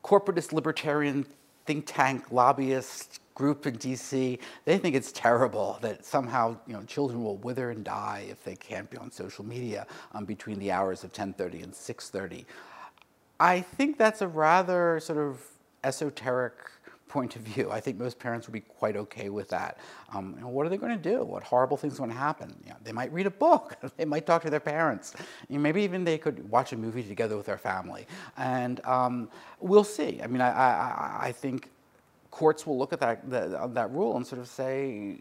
corporatist 0.03 0.51
libertarian 0.51 1.25
think 1.65 1.85
tank 1.85 2.31
lobbyist 2.31 3.19
group 3.35 3.65
in 3.65 3.77
DC, 3.77 4.39
they 4.65 4.77
think 4.77 4.95
it's 4.95 5.11
terrible 5.11 5.77
that 5.81 6.05
somehow 6.05 6.57
you 6.67 6.73
know 6.73 6.83
children 6.83 7.23
will 7.23 7.37
wither 7.37 7.71
and 7.71 7.83
die 7.83 8.25
if 8.29 8.43
they 8.43 8.55
can't 8.55 8.89
be 8.89 8.97
on 8.97 9.11
social 9.11 9.45
media 9.45 9.87
um, 10.13 10.25
between 10.25 10.59
the 10.59 10.71
hours 10.71 11.03
of 11.03 11.13
10:30 11.13 11.63
and 11.63 11.73
6:30. 11.73 12.45
I 13.39 13.61
think 13.61 13.97
that's 13.97 14.21
a 14.21 14.27
rather 14.27 14.99
sort 14.99 15.19
of 15.19 15.41
esoteric 15.83 16.53
point 17.13 17.35
of 17.35 17.43
view. 17.43 17.69
I 17.69 17.79
think 17.79 17.99
most 17.99 18.17
parents 18.17 18.47
would 18.47 18.53
be 18.53 18.61
quite 18.61 18.95
okay 18.95 19.29
with 19.29 19.49
that. 19.49 19.77
Um, 20.13 20.33
you 20.35 20.41
know, 20.41 20.47
what 20.47 20.65
are 20.65 20.69
they 20.69 20.77
going 20.77 20.97
to 20.97 21.09
do? 21.09 21.23
What 21.23 21.43
horrible 21.43 21.77
things 21.77 21.93
are 21.95 21.97
going 21.99 22.09
to 22.09 22.17
happen? 22.17 22.55
You 22.63 22.71
know, 22.71 22.77
they 22.83 22.91
might 22.91 23.13
read 23.13 23.27
a 23.27 23.31
book. 23.31 23.77
they 23.97 24.05
might 24.05 24.25
talk 24.25 24.41
to 24.43 24.49
their 24.49 24.59
parents. 24.59 25.13
You 25.47 25.57
know, 25.57 25.61
maybe 25.61 25.83
even 25.83 26.03
they 26.03 26.17
could 26.17 26.49
watch 26.49 26.73
a 26.73 26.77
movie 26.77 27.03
together 27.03 27.37
with 27.37 27.45
their 27.45 27.57
family. 27.59 28.07
And 28.37 28.83
um, 28.85 29.29
we'll 29.59 29.83
see. 29.83 30.21
I 30.23 30.27
mean, 30.27 30.41
I, 30.41 30.49
I, 30.49 31.17
I 31.27 31.31
think 31.31 31.69
courts 32.31 32.65
will 32.65 32.79
look 32.79 32.93
at 32.93 32.99
that, 33.01 33.29
the, 33.29 33.69
that 33.73 33.91
rule 33.91 34.17
and 34.17 34.25
sort 34.25 34.41
of 34.41 34.47
say, 34.47 35.19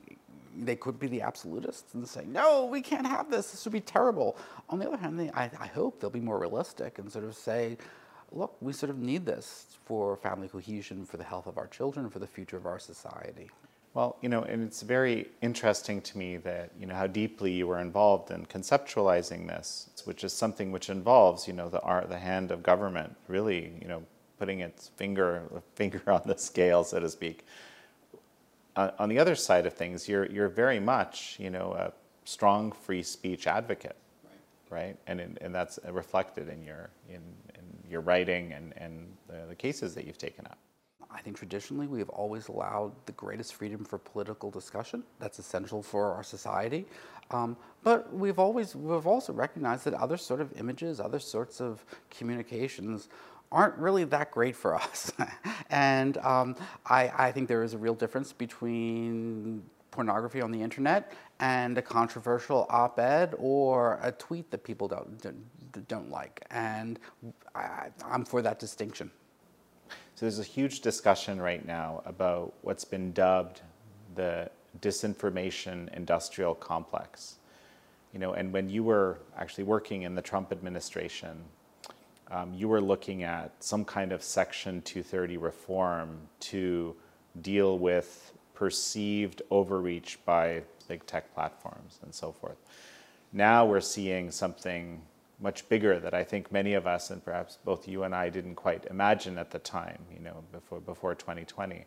they 0.56 0.76
could 0.76 0.98
be 0.98 1.08
the 1.08 1.20
absolutists 1.20 1.94
and 1.94 2.08
say, 2.08 2.24
no, 2.26 2.66
we 2.66 2.80
can't 2.80 3.06
have 3.06 3.30
this. 3.30 3.50
This 3.50 3.64
would 3.64 3.72
be 3.72 3.80
terrible. 3.80 4.36
On 4.70 4.78
the 4.78 4.86
other 4.86 4.96
hand, 4.96 5.18
they, 5.18 5.30
I, 5.30 5.50
I 5.58 5.66
hope 5.66 6.00
they'll 6.00 6.10
be 6.10 6.20
more 6.20 6.38
realistic 6.38 6.98
and 6.98 7.10
sort 7.12 7.24
of 7.24 7.34
say, 7.34 7.76
look, 8.34 8.56
we 8.60 8.72
sort 8.72 8.90
of 8.90 8.98
need 8.98 9.26
this 9.26 9.76
for 9.84 10.16
family 10.16 10.48
cohesion, 10.48 11.04
for 11.04 11.16
the 11.16 11.24
health 11.24 11.46
of 11.46 11.58
our 11.58 11.66
children, 11.66 12.08
for 12.10 12.18
the 12.18 12.26
future 12.26 12.56
of 12.56 12.66
our 12.66 12.78
society. 12.78 13.50
Well, 13.94 14.16
you 14.22 14.30
know, 14.30 14.42
and 14.42 14.62
it's 14.62 14.80
very 14.80 15.28
interesting 15.42 16.00
to 16.00 16.16
me 16.16 16.38
that, 16.38 16.70
you 16.80 16.86
know, 16.86 16.94
how 16.94 17.06
deeply 17.06 17.52
you 17.52 17.66
were 17.66 17.78
involved 17.78 18.30
in 18.30 18.46
conceptualizing 18.46 19.46
this, 19.46 19.90
which 20.04 20.24
is 20.24 20.32
something 20.32 20.72
which 20.72 20.88
involves, 20.88 21.46
you 21.46 21.52
know, 21.52 21.68
the 21.68 21.80
art, 21.80 22.08
the 22.08 22.18
hand 22.18 22.50
of 22.50 22.62
government 22.62 23.14
really, 23.28 23.74
you 23.82 23.88
know, 23.88 24.02
putting 24.38 24.60
its 24.60 24.88
finger, 24.96 25.42
finger 25.74 26.02
on 26.06 26.22
the 26.24 26.38
scale, 26.38 26.84
so 26.84 27.00
to 27.00 27.08
speak. 27.10 27.46
Uh, 28.74 28.90
on 28.98 29.10
the 29.10 29.18
other 29.18 29.34
side 29.34 29.66
of 29.66 29.74
things, 29.74 30.08
you're, 30.08 30.24
you're 30.26 30.48
very 30.48 30.80
much, 30.80 31.36
you 31.38 31.50
know, 31.50 31.74
a 31.74 31.92
strong 32.24 32.72
free 32.72 33.02
speech 33.02 33.46
advocate, 33.46 33.96
right? 34.70 34.84
right? 34.84 34.96
And, 35.06 35.20
in, 35.20 35.36
and 35.42 35.54
that's 35.54 35.78
reflected 35.90 36.48
in 36.48 36.64
your, 36.64 36.88
in, 37.10 37.20
in 37.54 37.61
your 37.92 38.00
writing 38.00 38.52
and, 38.52 38.74
and 38.76 39.16
the, 39.28 39.46
the 39.50 39.54
cases 39.54 39.94
that 39.94 40.06
you've 40.06 40.18
taken 40.18 40.46
up. 40.46 40.58
I 41.14 41.20
think 41.20 41.36
traditionally 41.36 41.86
we 41.86 41.98
have 41.98 42.08
always 42.08 42.48
allowed 42.48 42.92
the 43.06 43.12
greatest 43.12 43.54
freedom 43.54 43.84
for 43.84 43.98
political 43.98 44.50
discussion. 44.50 45.02
That's 45.18 45.38
essential 45.38 45.82
for 45.82 46.12
our 46.12 46.22
society. 46.22 46.86
Um, 47.30 47.56
but 47.82 48.12
we've 48.14 48.38
always 48.38 48.74
we've 48.74 49.06
also 49.06 49.32
recognized 49.32 49.84
that 49.84 49.94
other 49.94 50.16
sort 50.16 50.40
of 50.40 50.52
images, 50.58 51.00
other 51.00 51.18
sorts 51.18 51.60
of 51.60 51.84
communications 52.10 53.08
aren't 53.50 53.76
really 53.76 54.04
that 54.04 54.30
great 54.30 54.56
for 54.56 54.74
us. 54.74 55.12
and 55.70 56.16
um, 56.18 56.56
I, 56.86 57.12
I 57.16 57.32
think 57.32 57.48
there 57.48 57.62
is 57.62 57.74
a 57.74 57.78
real 57.78 57.94
difference 57.94 58.32
between 58.32 59.62
pornography 59.90 60.40
on 60.40 60.50
the 60.50 60.62
internet 60.62 61.12
and 61.38 61.76
a 61.76 61.82
controversial 61.82 62.66
op-ed 62.70 63.34
or 63.38 63.98
a 64.02 64.10
tweet 64.10 64.50
that 64.50 64.64
people 64.64 64.88
don't, 64.88 65.20
don't, 65.72 65.88
don't 65.88 66.10
like. 66.10 66.44
And 66.50 66.98
I, 67.54 67.88
I'm 68.04 68.24
for 68.24 68.42
that 68.42 68.58
distinction. 68.58 69.10
So 70.14 70.26
there's 70.26 70.38
a 70.38 70.44
huge 70.44 70.80
discussion 70.80 71.40
right 71.40 71.66
now 71.66 72.02
about 72.04 72.54
what's 72.62 72.84
been 72.84 73.12
dubbed 73.12 73.62
the 74.14 74.50
disinformation 74.80 75.92
industrial 75.94 76.54
complex. 76.54 77.36
You 78.12 78.18
know, 78.18 78.34
and 78.34 78.52
when 78.52 78.68
you 78.68 78.84
were 78.84 79.18
actually 79.38 79.64
working 79.64 80.02
in 80.02 80.14
the 80.14 80.22
Trump 80.22 80.52
administration, 80.52 81.38
um, 82.30 82.52
you 82.54 82.68
were 82.68 82.80
looking 82.80 83.22
at 83.22 83.52
some 83.60 83.84
kind 83.84 84.12
of 84.12 84.22
Section 84.22 84.82
230 84.82 85.36
reform 85.38 86.18
to 86.40 86.94
deal 87.40 87.78
with 87.78 88.32
perceived 88.54 89.42
overreach 89.50 90.18
by 90.24 90.62
big 90.88 91.04
tech 91.06 91.32
platforms 91.34 91.98
and 92.02 92.14
so 92.14 92.32
forth. 92.32 92.56
Now 93.32 93.64
we're 93.64 93.80
seeing 93.80 94.30
something 94.30 95.00
much 95.42 95.68
bigger 95.68 95.98
that 95.98 96.14
I 96.14 96.24
think 96.24 96.52
many 96.52 96.74
of 96.74 96.86
us, 96.86 97.10
and 97.10 97.22
perhaps 97.24 97.58
both 97.64 97.88
you 97.88 98.04
and 98.04 98.14
I, 98.14 98.28
didn't 98.28 98.54
quite 98.54 98.86
imagine 98.88 99.36
at 99.38 99.50
the 99.50 99.58
time, 99.58 99.98
you 100.12 100.20
know, 100.20 100.44
before, 100.52 100.80
before 100.80 101.14
2020. 101.14 101.84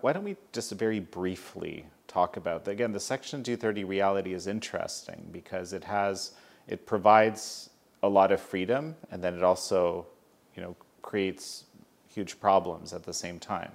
Why 0.00 0.12
don't 0.12 0.24
we 0.24 0.36
just 0.52 0.70
very 0.72 1.00
briefly 1.00 1.86
talk 2.06 2.36
about, 2.36 2.68
again, 2.68 2.92
the 2.92 3.00
Section 3.00 3.42
230 3.42 3.84
reality 3.84 4.34
is 4.34 4.46
interesting 4.46 5.28
because 5.32 5.72
it 5.72 5.84
has, 5.84 6.32
it 6.68 6.86
provides 6.86 7.70
a 8.02 8.08
lot 8.08 8.30
of 8.30 8.40
freedom, 8.40 8.94
and 9.10 9.22
then 9.24 9.34
it 9.34 9.42
also, 9.42 10.06
you 10.54 10.62
know, 10.62 10.76
creates 11.02 11.64
huge 12.06 12.38
problems 12.38 12.92
at 12.92 13.02
the 13.02 13.12
same 13.12 13.38
time, 13.38 13.72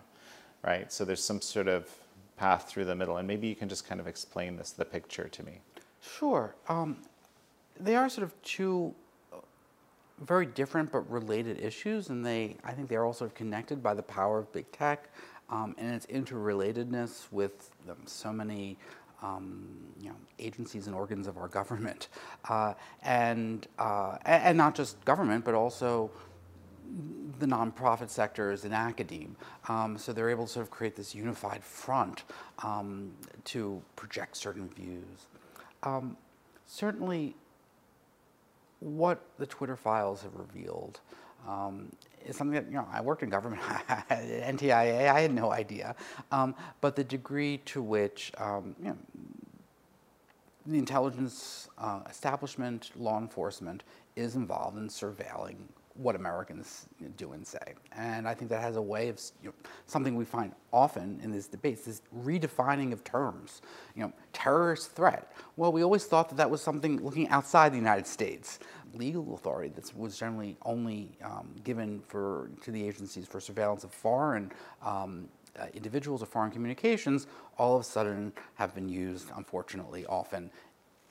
right? 0.64 0.94
So 0.94 1.04
there's 1.04 1.24
some 1.24 1.42
sort 1.42 1.68
of 1.68 1.90
path 2.38 2.70
through 2.70 2.86
the 2.86 2.96
middle, 2.96 3.18
and 3.18 3.28
maybe 3.28 3.48
you 3.48 3.56
can 3.56 3.68
just 3.68 3.88
kind 3.88 4.00
of 4.00 4.08
explain 4.08 4.56
this, 4.56 4.72
the 4.72 4.86
picture 4.86 5.28
to 5.28 5.44
me. 5.44 5.60
Sure. 6.02 6.56
Um, 6.70 6.98
they 7.80 7.96
are 7.96 8.08
sort 8.10 8.24
of 8.24 8.40
two 8.44 8.94
very 10.22 10.46
different 10.46 10.92
but 10.92 11.10
related 11.10 11.60
issues, 11.60 12.10
and 12.10 12.26
they, 12.26 12.58
I 12.64 12.72
think, 12.72 12.90
they're 12.90 13.06
of 13.06 13.34
connected 13.34 13.82
by 13.82 13.94
the 13.94 14.04
power 14.04 14.40
of 14.40 14.52
big 14.52 14.72
tech 14.72 15.10
um, 15.50 15.76
and 15.78 15.94
its 15.94 16.06
interrelatedness 16.08 17.32
with 17.32 17.72
um, 17.90 17.98
so 18.06 18.32
many 18.32 18.78
um, 19.22 19.68
you 20.00 20.10
know, 20.10 20.16
agencies 20.40 20.88
and 20.88 20.96
organs 20.96 21.28
of 21.28 21.38
our 21.38 21.48
government, 21.48 22.10
uh, 22.50 22.74
and, 23.02 23.68
uh, 23.80 24.18
and 24.26 24.58
not 24.58 24.76
just 24.76 25.04
government, 25.06 25.46
but 25.46 25.54
also 25.54 26.12
the 27.40 27.46
nonprofit 27.46 28.10
sectors 28.10 28.66
and 28.66 28.74
academia. 28.74 29.30
Um, 29.68 29.98
so 29.98 30.14
they're 30.14 30.30
able 30.30 30.46
to 30.46 30.52
sort 30.52 30.64
of 30.66 30.70
create 30.70 30.96
this 30.96 31.16
unified 31.16 31.64
front 31.64 32.24
um, 32.62 33.12
to 33.46 33.82
project 33.96 34.38
certain 34.38 34.70
views. 34.70 35.28
Um, 35.82 36.18
certainly, 36.66 37.36
what 38.84 39.22
the 39.38 39.46
Twitter 39.46 39.76
files 39.76 40.22
have 40.24 40.36
revealed 40.36 41.00
um, 41.48 41.92
is 42.26 42.36
something 42.36 42.56
that, 42.56 42.66
you 42.68 42.78
know, 42.78 42.88
I 42.92 43.02
worked 43.02 43.24
in 43.24 43.30
government 43.30 43.62
at 43.90 44.08
NTIA, 44.10 45.10
I 45.10 45.22
had 45.22 45.34
no 45.34 45.52
idea. 45.52 45.96
Um, 46.32 46.56
but 46.82 46.96
the 46.96 47.04
degree 47.04 47.58
to 47.66 47.82
which, 47.82 48.32
um, 48.38 48.76
you 48.80 48.90
know, 48.90 48.98
the 50.66 50.78
intelligence 50.78 51.68
uh, 51.78 52.02
establishment, 52.10 52.92
law 52.96 53.20
enforcement 53.20 53.84
is 54.16 54.36
involved 54.36 54.78
in 54.78 54.88
surveilling 54.88 55.58
what 55.96 56.16
Americans 56.16 56.88
do 57.18 57.34
and 57.34 57.46
say. 57.46 57.74
And 57.96 58.28
I 58.28 58.34
think 58.34 58.50
that 58.50 58.62
has 58.62 58.78
a 58.78 58.82
way 58.82 59.10
of 59.10 59.22
you 59.42 59.50
know, 59.50 59.56
something 59.86 60.16
we 60.16 60.26
find 60.26 60.54
often 60.72 61.20
in 61.22 61.32
these 61.32 61.48
debates, 61.48 61.86
this 61.86 62.02
redefining 62.24 62.92
of 62.94 63.04
terms. 63.04 63.62
You 63.96 64.04
know, 64.04 64.14
terrorist 64.32 64.92
threat. 64.92 65.34
Well, 65.56 65.72
we 65.72 65.84
always 65.84 66.06
thought 66.06 66.30
that 66.30 66.36
that 66.36 66.50
was 66.50 66.62
something 66.62 67.04
looking 67.04 67.28
outside 67.30 67.72
the 67.72 67.78
United 67.78 68.08
States. 68.08 68.60
Legal 68.94 69.36
authority 69.36 69.72
that 69.76 69.96
was 69.98 70.18
generally 70.18 70.58
only 70.64 71.10
um, 71.24 71.50
given 71.64 72.02
for 72.08 72.50
to 72.62 72.72
the 72.72 72.88
agencies 72.88 73.28
for 73.28 73.40
surveillance 73.40 73.84
of 73.84 73.92
foreign 73.92 74.52
um, 74.84 75.28
uh, 75.60 75.66
individuals 75.74 76.24
or 76.24 76.26
foreign 76.26 76.52
communications, 76.52 77.28
all 77.58 77.76
of 77.76 77.82
a 77.82 77.84
sudden 77.84 78.34
have 78.56 78.74
been 78.74 78.90
used, 78.90 79.30
unfortunately, 79.36 80.06
often 80.08 80.50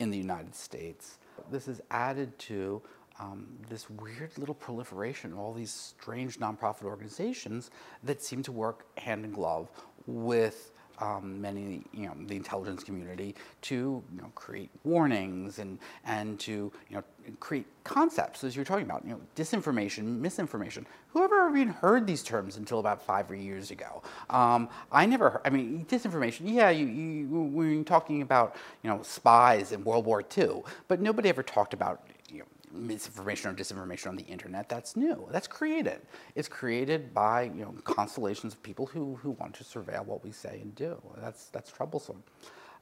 in 0.00 0.10
the 0.10 0.18
United 0.18 0.54
States. 0.54 1.18
This 1.50 1.68
is 1.68 1.80
added 1.90 2.36
to 2.40 2.82
um, 3.20 3.46
this 3.68 3.88
weird 3.90 4.36
little 4.38 4.54
proliferation 4.54 5.32
of 5.32 5.38
all 5.38 5.52
these 5.52 5.70
strange 5.70 6.38
nonprofit 6.38 6.84
organizations 6.84 7.70
that 8.02 8.22
seem 8.22 8.42
to 8.42 8.52
work 8.52 8.86
hand 8.98 9.24
in 9.24 9.32
glove 9.32 9.70
with 10.06 10.72
um, 10.98 11.40
many, 11.40 11.82
you 11.92 12.06
know, 12.06 12.14
the 12.26 12.36
intelligence 12.36 12.84
community 12.84 13.34
to 13.62 13.74
you 14.14 14.20
know, 14.20 14.30
create 14.34 14.70
warnings 14.84 15.58
and, 15.58 15.78
and 16.04 16.38
to 16.40 16.72
you 16.88 16.96
know, 16.96 17.02
create 17.40 17.66
concepts, 17.84 18.44
as 18.44 18.54
you're 18.54 18.64
talking 18.64 18.84
about, 18.84 19.04
you 19.04 19.12
know, 19.12 19.20
disinformation, 19.34 20.18
misinformation. 20.18 20.86
Whoever 21.08 21.48
even 21.56 21.68
heard 21.68 22.06
these 22.06 22.22
terms 22.22 22.56
until 22.56 22.78
about 22.78 23.02
five 23.02 23.30
years 23.34 23.70
ago? 23.70 24.02
Um, 24.30 24.68
I 24.90 25.06
never, 25.06 25.30
heard, 25.30 25.42
I 25.44 25.50
mean, 25.50 25.84
disinformation, 25.86 26.42
yeah, 26.44 26.70
you, 26.70 26.86
you, 26.86 27.26
we 27.26 27.76
were 27.76 27.84
talking 27.84 28.22
about, 28.22 28.56
you 28.82 28.90
know, 28.90 29.02
spies 29.02 29.72
in 29.72 29.82
World 29.84 30.06
War 30.06 30.22
II, 30.36 30.62
but 30.88 31.00
nobody 31.00 31.28
ever 31.28 31.42
talked 31.42 31.74
about, 31.74 32.06
misinformation 32.72 33.50
or 33.50 33.54
disinformation 33.54 34.08
on 34.08 34.16
the 34.16 34.24
internet. 34.24 34.68
That's 34.68 34.96
new. 34.96 35.28
That's 35.30 35.46
created. 35.46 36.00
It's 36.34 36.48
created 36.48 37.12
by 37.14 37.44
you 37.44 37.62
know 37.62 37.74
constellations 37.84 38.54
of 38.54 38.62
people 38.62 38.86
who, 38.86 39.16
who 39.16 39.32
want 39.32 39.54
to 39.54 39.64
surveil 39.64 40.04
what 40.04 40.24
we 40.24 40.32
say 40.32 40.60
and 40.62 40.74
do. 40.74 41.00
That's 41.18 41.46
that's 41.46 41.70
troublesome. 41.70 42.22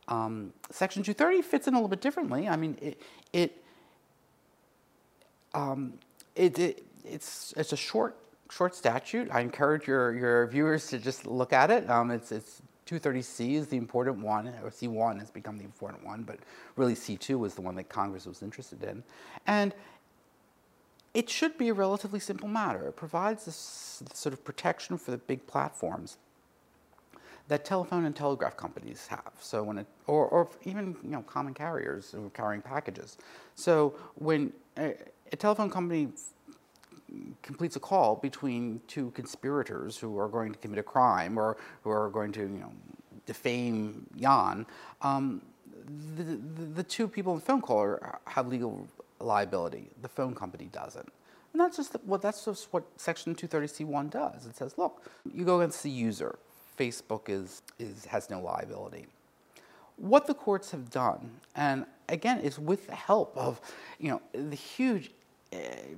Um, 0.09 0.53
Section 0.71 1.03
230 1.03 1.43
fits 1.43 1.69
in 1.69 1.75
a 1.75 1.77
little 1.77 1.89
bit 1.89 2.01
differently. 2.01 2.49
I 2.49 2.57
mean, 2.57 2.77
it 2.81 3.03
it, 3.33 3.65
um, 5.55 5.95
it, 6.35 6.59
it 6.59 6.85
it's 7.05 7.55
it's 7.57 7.73
a 7.73 7.77
short 7.77 8.17
short 8.51 8.75
statute. 8.75 9.29
I 9.31 9.41
encourage 9.41 9.87
your 9.87 10.15
your 10.15 10.47
viewers 10.49 10.89
to 10.89 10.99
just 10.99 11.27
look 11.27 11.53
at 11.53 11.71
it. 11.71 11.89
Um, 11.89 12.11
it's 12.11 12.33
it's 12.33 12.63
230C 12.91 13.55
is 13.55 13.69
the 13.69 13.77
important 13.77 14.19
one, 14.19 14.49
or 14.63 14.71
C1 14.71 15.21
has 15.21 15.31
become 15.31 15.59
the 15.59 15.65
important 15.65 16.05
one, 16.05 16.23
but 16.23 16.39
really 16.77 16.95
C2 16.95 17.39
was 17.39 17.55
the 17.55 17.61
one 17.61 17.77
that 17.77 17.89
Congress 17.89 18.27
was 18.27 18.43
interested 18.43 18.83
in. 18.83 19.05
And 19.47 19.75
it 21.15 21.29
should 21.29 21.57
be 21.57 21.69
a 21.69 21.75
relatively 21.75 22.21
simple 22.21 22.49
matter. 22.49 22.89
It 22.89 22.97
provides 22.97 23.45
this 23.45 24.03
sort 24.13 24.33
of 24.33 24.45
protection 24.45 24.99
for 24.99 25.13
the 25.13 25.19
big 25.19 25.47
platforms 25.47 26.19
that 27.49 27.65
telephone 27.65 28.05
and 28.05 28.15
telegraph 28.15 28.57
companies 28.57 29.09
have. 29.09 29.33
So 29.41 29.65
when 29.65 29.79
it, 29.79 29.87
or, 30.07 30.27
or 30.27 30.49
even 30.65 30.97
you 31.03 31.11
know 31.11 31.23
common 31.23 31.53
carriers 31.53 32.13
who 32.13 32.27
are 32.27 32.31
carrying 32.31 32.63
packages. 32.63 33.19
So 33.57 33.95
when 34.15 34.53
a, 34.79 34.95
a 35.33 35.37
telephone 35.37 35.69
company 35.69 36.09
completes 37.43 37.77
a 37.77 37.81
call 37.81 38.17
between 38.17 38.81
two 38.87 39.11
conspirators 39.13 39.97
who 39.97 40.19
are 40.19 40.29
going 40.29 40.53
to 40.53 40.59
commit 40.59 40.79
a 40.79 40.83
crime 40.83 41.39
or 41.39 41.57
who 41.83 41.91
are 41.91 42.11
going 42.11 42.33
to, 42.33 42.41
you 42.41 42.49
know, 42.49 42.73
defame 43.27 44.07
Jan, 44.17 44.67
um, 45.03 45.43
the, 46.17 46.23
the, 46.23 46.65
the, 46.77 46.83
two 46.83 47.09
people 47.09 47.33
in 47.33 47.39
the 47.41 47.45
phone 47.45 47.61
call 47.61 47.79
are, 47.79 48.21
have 48.27 48.49
legal 48.49 48.89
liability. 49.19 49.89
The 50.03 50.09
phone 50.09 50.35
company 50.35 50.69
doesn't. 50.73 51.09
And 51.53 51.61
that's 51.61 51.77
just 51.77 51.93
the, 51.93 52.01
well, 52.05 52.19
that's 52.19 52.45
just 52.45 52.73
what 52.73 52.85
Section 52.97 53.35
230C1 53.35 54.11
does. 54.11 54.47
It 54.47 54.57
says, 54.57 54.79
look, 54.79 55.11
you 55.33 55.45
go 55.45 55.61
against 55.61 55.83
the 55.83 55.91
user. 55.91 56.39
Facebook 56.79 57.29
is, 57.29 57.63
is 57.79 58.05
has 58.07 58.31
no 58.31 58.41
liability. 58.41 59.07
What 59.97 60.27
the 60.27 60.35
courts 60.35 60.71
have 60.71 60.91
done, 60.91 61.31
and 61.55 61.85
again, 62.09 62.39
is 62.41 62.59
with 62.59 62.87
the 62.87 62.95
help 62.95 63.37
of, 63.37 63.61
you 63.99 64.09
know, 64.09 64.23
the 64.33 64.57
huge 64.57 65.11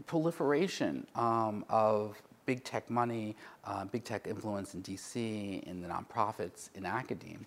proliferation 0.07 1.07
um, 1.15 1.65
of 1.69 2.21
big 2.47 2.65
tech 2.65 2.91
money, 2.91 3.37
uh, 3.65 3.85
big 3.85 4.05
tech 4.05 4.27
influence 4.27 4.75
in 4.75 4.83
DC, 4.83 5.63
in 5.65 5.81
the 5.81 5.89
nonprofits, 5.89 6.71
in 6.75 6.85
academia, 6.85 7.39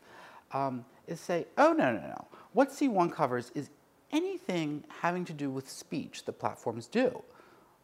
um, 0.52 0.86
is 1.08 1.20
say, 1.20 1.46
oh, 1.58 1.74
no, 1.74 1.92
no, 1.92 2.00
no. 2.00 2.26
What 2.54 2.70
C1 2.70 3.12
covers 3.12 3.52
is 3.56 3.70
anything 4.12 4.84
having 5.02 5.26
to 5.26 5.34
do 5.34 5.50
with 5.50 5.70
speech 5.70 6.24
that 6.26 6.34
platforms 6.34 6.88
do. 6.88 7.22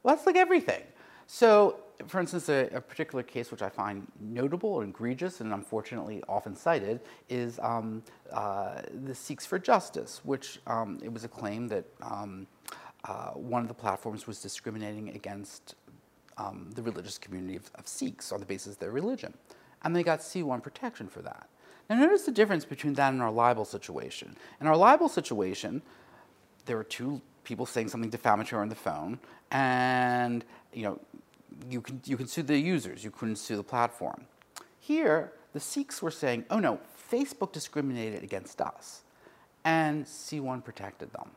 Well, 0.04 0.16
that's 0.16 0.26
like 0.26 0.38
everything. 0.38 0.84
So, 1.28 1.78
for 2.08 2.20
instance, 2.20 2.50
a, 2.50 2.70
a, 2.74 2.82
particular 2.82 3.24
case 3.24 3.52
which 3.52 3.62
I 3.62 3.70
find 3.70 4.08
notable 4.20 4.82
and 4.82 4.90
egregious 4.90 5.40
and 5.40 5.54
unfortunately 5.54 6.24
often 6.28 6.56
cited 6.56 7.00
is 7.30 7.60
um, 7.60 8.04
uh, 8.32 8.82
the 9.06 9.14
Sikhs 9.14 9.46
for 9.46 9.60
Justice, 9.60 10.22
which 10.24 10.60
um, 10.68 11.00
it 11.04 11.14
was 11.14 11.24
a 11.24 11.28
claim 11.28 11.68
that 11.68 11.86
um, 12.02 12.48
uh, 13.06 13.32
one 13.32 13.62
of 13.62 13.68
the 13.68 13.74
platforms 13.74 14.28
was 14.28 14.42
discriminating 14.42 15.10
against 15.10 15.76
um, 16.38 16.70
the 16.76 16.82
religious 16.82 17.18
community 17.18 17.56
of, 17.56 17.70
of, 17.76 17.88
Sikhs 17.88 18.32
on 18.32 18.40
the 18.40 18.46
basis 18.46 18.74
of 18.74 18.80
their 18.80 18.92
religion. 18.92 19.34
And 19.84 19.96
they 19.96 20.04
got 20.04 20.20
C1 20.20 20.62
protection 20.62 21.08
for 21.08 21.22
that. 21.22 21.48
Now, 21.90 21.98
notice 21.98 22.24
the 22.24 22.32
difference 22.32 22.64
between 22.64 22.94
that 22.94 23.12
and 23.12 23.22
our 23.22 23.32
libel 23.32 23.66
situation. 23.66 24.36
In 24.60 24.68
our 24.68 24.78
libel 24.78 25.10
situation, 25.10 25.82
there 26.66 26.78
were 26.78 26.84
two 26.84 27.22
people 27.44 27.66
saying 27.66 27.90
something 27.90 28.10
defamatory 28.10 28.62
on 28.62 28.70
the 28.70 28.76
phone, 28.76 29.20
and 29.50 30.46
you 30.72 30.84
know, 30.84 31.00
you 31.70 31.82
can, 31.82 32.02
you 32.06 32.16
can 32.16 32.28
sue 32.28 32.44
the 32.44 32.58
users, 32.58 33.04
you 33.04 33.12
couldn't 33.12 33.36
sue 33.38 33.58
the 33.58 33.64
platform. 33.64 34.26
Here, 34.80 35.34
the 35.54 35.60
Sikhs 35.60 36.02
were 36.02 36.12
saying, 36.12 36.46
oh 36.50 36.60
no, 36.60 36.80
Facebook 37.12 37.52
discriminated 37.52 38.24
against 38.24 38.62
us, 38.62 39.02
and 39.66 40.06
C1 40.06 40.64
protected 40.64 41.12
them 41.12 41.32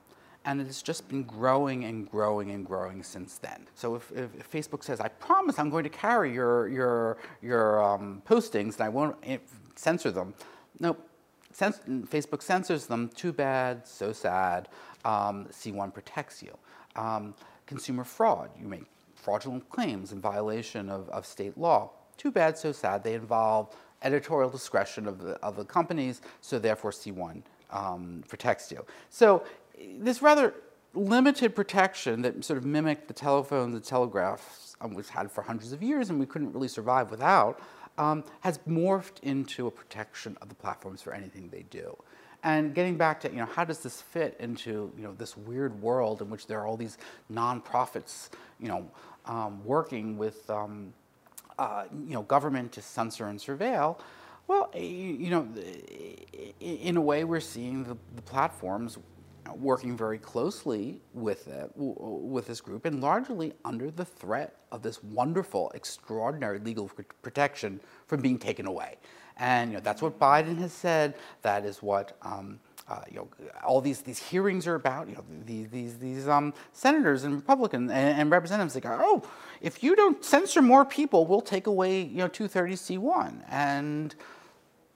and 0.44 0.60
it's 0.60 0.82
just 0.82 1.08
been 1.08 1.22
growing 1.22 1.84
and 1.84 2.10
growing 2.10 2.50
and 2.50 2.66
growing 2.66 3.02
since 3.02 3.38
then. 3.38 3.66
So 3.74 3.94
if, 3.94 4.12
if, 4.12 4.34
if 4.34 4.50
Facebook 4.50 4.84
says, 4.84 5.00
"I 5.00 5.08
promise 5.08 5.58
I'm 5.58 5.70
going 5.70 5.84
to 5.84 5.90
carry 5.90 6.32
your 6.32 6.68
your 6.68 7.18
your 7.42 7.82
um, 7.82 8.22
postings 8.26 8.74
and 8.74 8.82
I 8.82 8.88
won't 8.88 9.16
eh, 9.24 9.38
censor 9.74 10.10
them," 10.10 10.34
nope. 10.80 11.10
Facebook 11.56 12.42
censors 12.42 12.86
them. 12.86 13.08
Too 13.14 13.32
bad. 13.32 13.86
So 13.86 14.12
sad. 14.12 14.68
Um, 15.04 15.46
C1 15.52 15.94
protects 15.94 16.42
you. 16.42 16.56
Um, 16.96 17.34
consumer 17.66 18.04
fraud. 18.04 18.50
You 18.60 18.66
make 18.66 18.84
fraudulent 19.14 19.68
claims 19.70 20.12
in 20.12 20.20
violation 20.20 20.88
of, 20.88 21.08
of 21.10 21.24
state 21.24 21.56
law. 21.56 21.90
Too 22.16 22.32
bad. 22.32 22.58
So 22.58 22.72
sad. 22.72 23.04
They 23.04 23.14
involve 23.14 23.74
editorial 24.02 24.50
discretion 24.50 25.06
of 25.06 25.18
the, 25.18 25.34
of 25.42 25.56
the 25.56 25.64
companies, 25.64 26.20
so 26.40 26.58
therefore 26.58 26.90
C1 26.90 27.42
um, 27.70 28.22
protects 28.28 28.70
you. 28.70 28.84
So 29.10 29.44
this 29.98 30.22
rather 30.22 30.54
limited 30.94 31.54
protection 31.54 32.22
that 32.22 32.44
sort 32.44 32.58
of 32.58 32.64
mimicked 32.64 33.08
the 33.08 33.14
telephones 33.14 33.74
and 33.74 33.84
telegraphs 33.84 34.76
um, 34.80 34.94
we've 34.94 35.08
had 35.08 35.30
for 35.30 35.42
hundreds 35.42 35.72
of 35.72 35.82
years 35.82 36.10
and 36.10 36.20
we 36.20 36.26
couldn't 36.26 36.52
really 36.52 36.68
survive 36.68 37.10
without, 37.10 37.60
um, 37.98 38.24
has 38.40 38.58
morphed 38.68 39.22
into 39.22 39.66
a 39.66 39.70
protection 39.70 40.36
of 40.40 40.48
the 40.48 40.54
platforms 40.54 41.02
for 41.02 41.12
anything 41.12 41.48
they 41.50 41.64
do. 41.70 41.96
And 42.42 42.74
getting 42.74 42.96
back 42.96 43.20
to, 43.20 43.30
you 43.30 43.38
know, 43.38 43.46
how 43.46 43.64
does 43.64 43.78
this 43.80 44.02
fit 44.02 44.36
into, 44.38 44.92
you 44.96 45.02
know, 45.02 45.14
this 45.14 45.36
weird 45.36 45.80
world 45.80 46.20
in 46.20 46.28
which 46.28 46.46
there 46.46 46.60
are 46.60 46.66
all 46.66 46.76
these 46.76 46.98
nonprofits, 47.32 48.28
you 48.60 48.68
know, 48.68 48.90
um, 49.24 49.64
working 49.64 50.18
with, 50.18 50.48
um, 50.50 50.92
uh, 51.58 51.84
you 52.06 52.12
know, 52.12 52.22
government 52.22 52.70
to 52.72 52.82
censor 52.82 53.28
and 53.28 53.38
surveil? 53.38 53.98
Well, 54.46 54.70
you 54.74 55.30
know, 55.30 55.48
in 56.60 56.98
a 56.98 57.00
way, 57.00 57.24
we're 57.24 57.40
seeing 57.40 57.82
the, 57.82 57.96
the 58.14 58.20
platforms 58.20 58.98
working 59.54 59.96
very 59.96 60.18
closely 60.18 61.00
with 61.12 61.48
it, 61.48 61.70
with 61.74 62.46
this 62.46 62.60
group, 62.60 62.84
and 62.84 63.00
largely 63.00 63.52
under 63.64 63.90
the 63.90 64.04
threat 64.04 64.56
of 64.72 64.82
this 64.82 65.02
wonderful, 65.02 65.70
extraordinary 65.74 66.58
legal 66.58 66.90
protection 67.22 67.80
from 68.06 68.20
being 68.20 68.38
taken 68.38 68.66
away. 68.66 68.96
And 69.36 69.72
you 69.72 69.76
know, 69.76 69.82
that's 69.82 70.00
what 70.00 70.18
Biden 70.18 70.58
has 70.58 70.72
said. 70.72 71.14
That 71.42 71.64
is 71.64 71.82
what 71.82 72.16
um, 72.22 72.60
uh, 72.86 73.00
you 73.10 73.16
know, 73.16 73.28
all 73.64 73.80
these, 73.80 74.02
these 74.02 74.18
hearings 74.18 74.66
are 74.66 74.74
about. 74.74 75.08
You 75.08 75.14
know, 75.14 75.24
these, 75.46 75.68
these, 75.70 75.98
these 75.98 76.28
um, 76.28 76.52
senators 76.72 77.24
and 77.24 77.34
Republicans 77.34 77.90
and, 77.90 78.20
and 78.20 78.30
representatives. 78.30 78.76
Go, 78.76 78.98
oh, 79.00 79.22
if 79.60 79.82
you 79.82 79.96
don't 79.96 80.22
censor 80.24 80.60
more 80.60 80.84
people, 80.84 81.26
we'll 81.26 81.40
take 81.40 81.66
away 81.66 82.02
you 82.02 82.18
know 82.18 82.28
230c1 82.28 83.42
and 83.48 84.14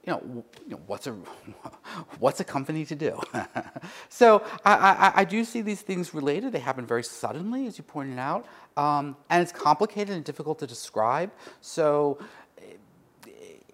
you 0.08 0.14
know, 0.14 0.44
you 0.64 0.70
know, 0.70 0.80
what's 0.86 1.06
a 1.06 1.12
what's 2.18 2.40
a 2.40 2.44
company 2.44 2.86
to 2.86 2.94
do? 2.94 3.20
so 4.08 4.42
I, 4.64 4.72
I, 4.74 5.12
I, 5.16 5.24
do 5.24 5.44
see 5.44 5.60
these 5.60 5.82
things 5.82 6.14
related. 6.14 6.52
They 6.52 6.60
happen 6.60 6.86
very 6.86 7.04
suddenly, 7.04 7.66
as 7.66 7.76
you 7.76 7.84
pointed 7.84 8.18
out, 8.18 8.46
um, 8.78 9.16
and 9.28 9.42
it's 9.42 9.52
complicated 9.52 10.16
and 10.16 10.24
difficult 10.24 10.60
to 10.60 10.66
describe. 10.66 11.30
So 11.60 12.18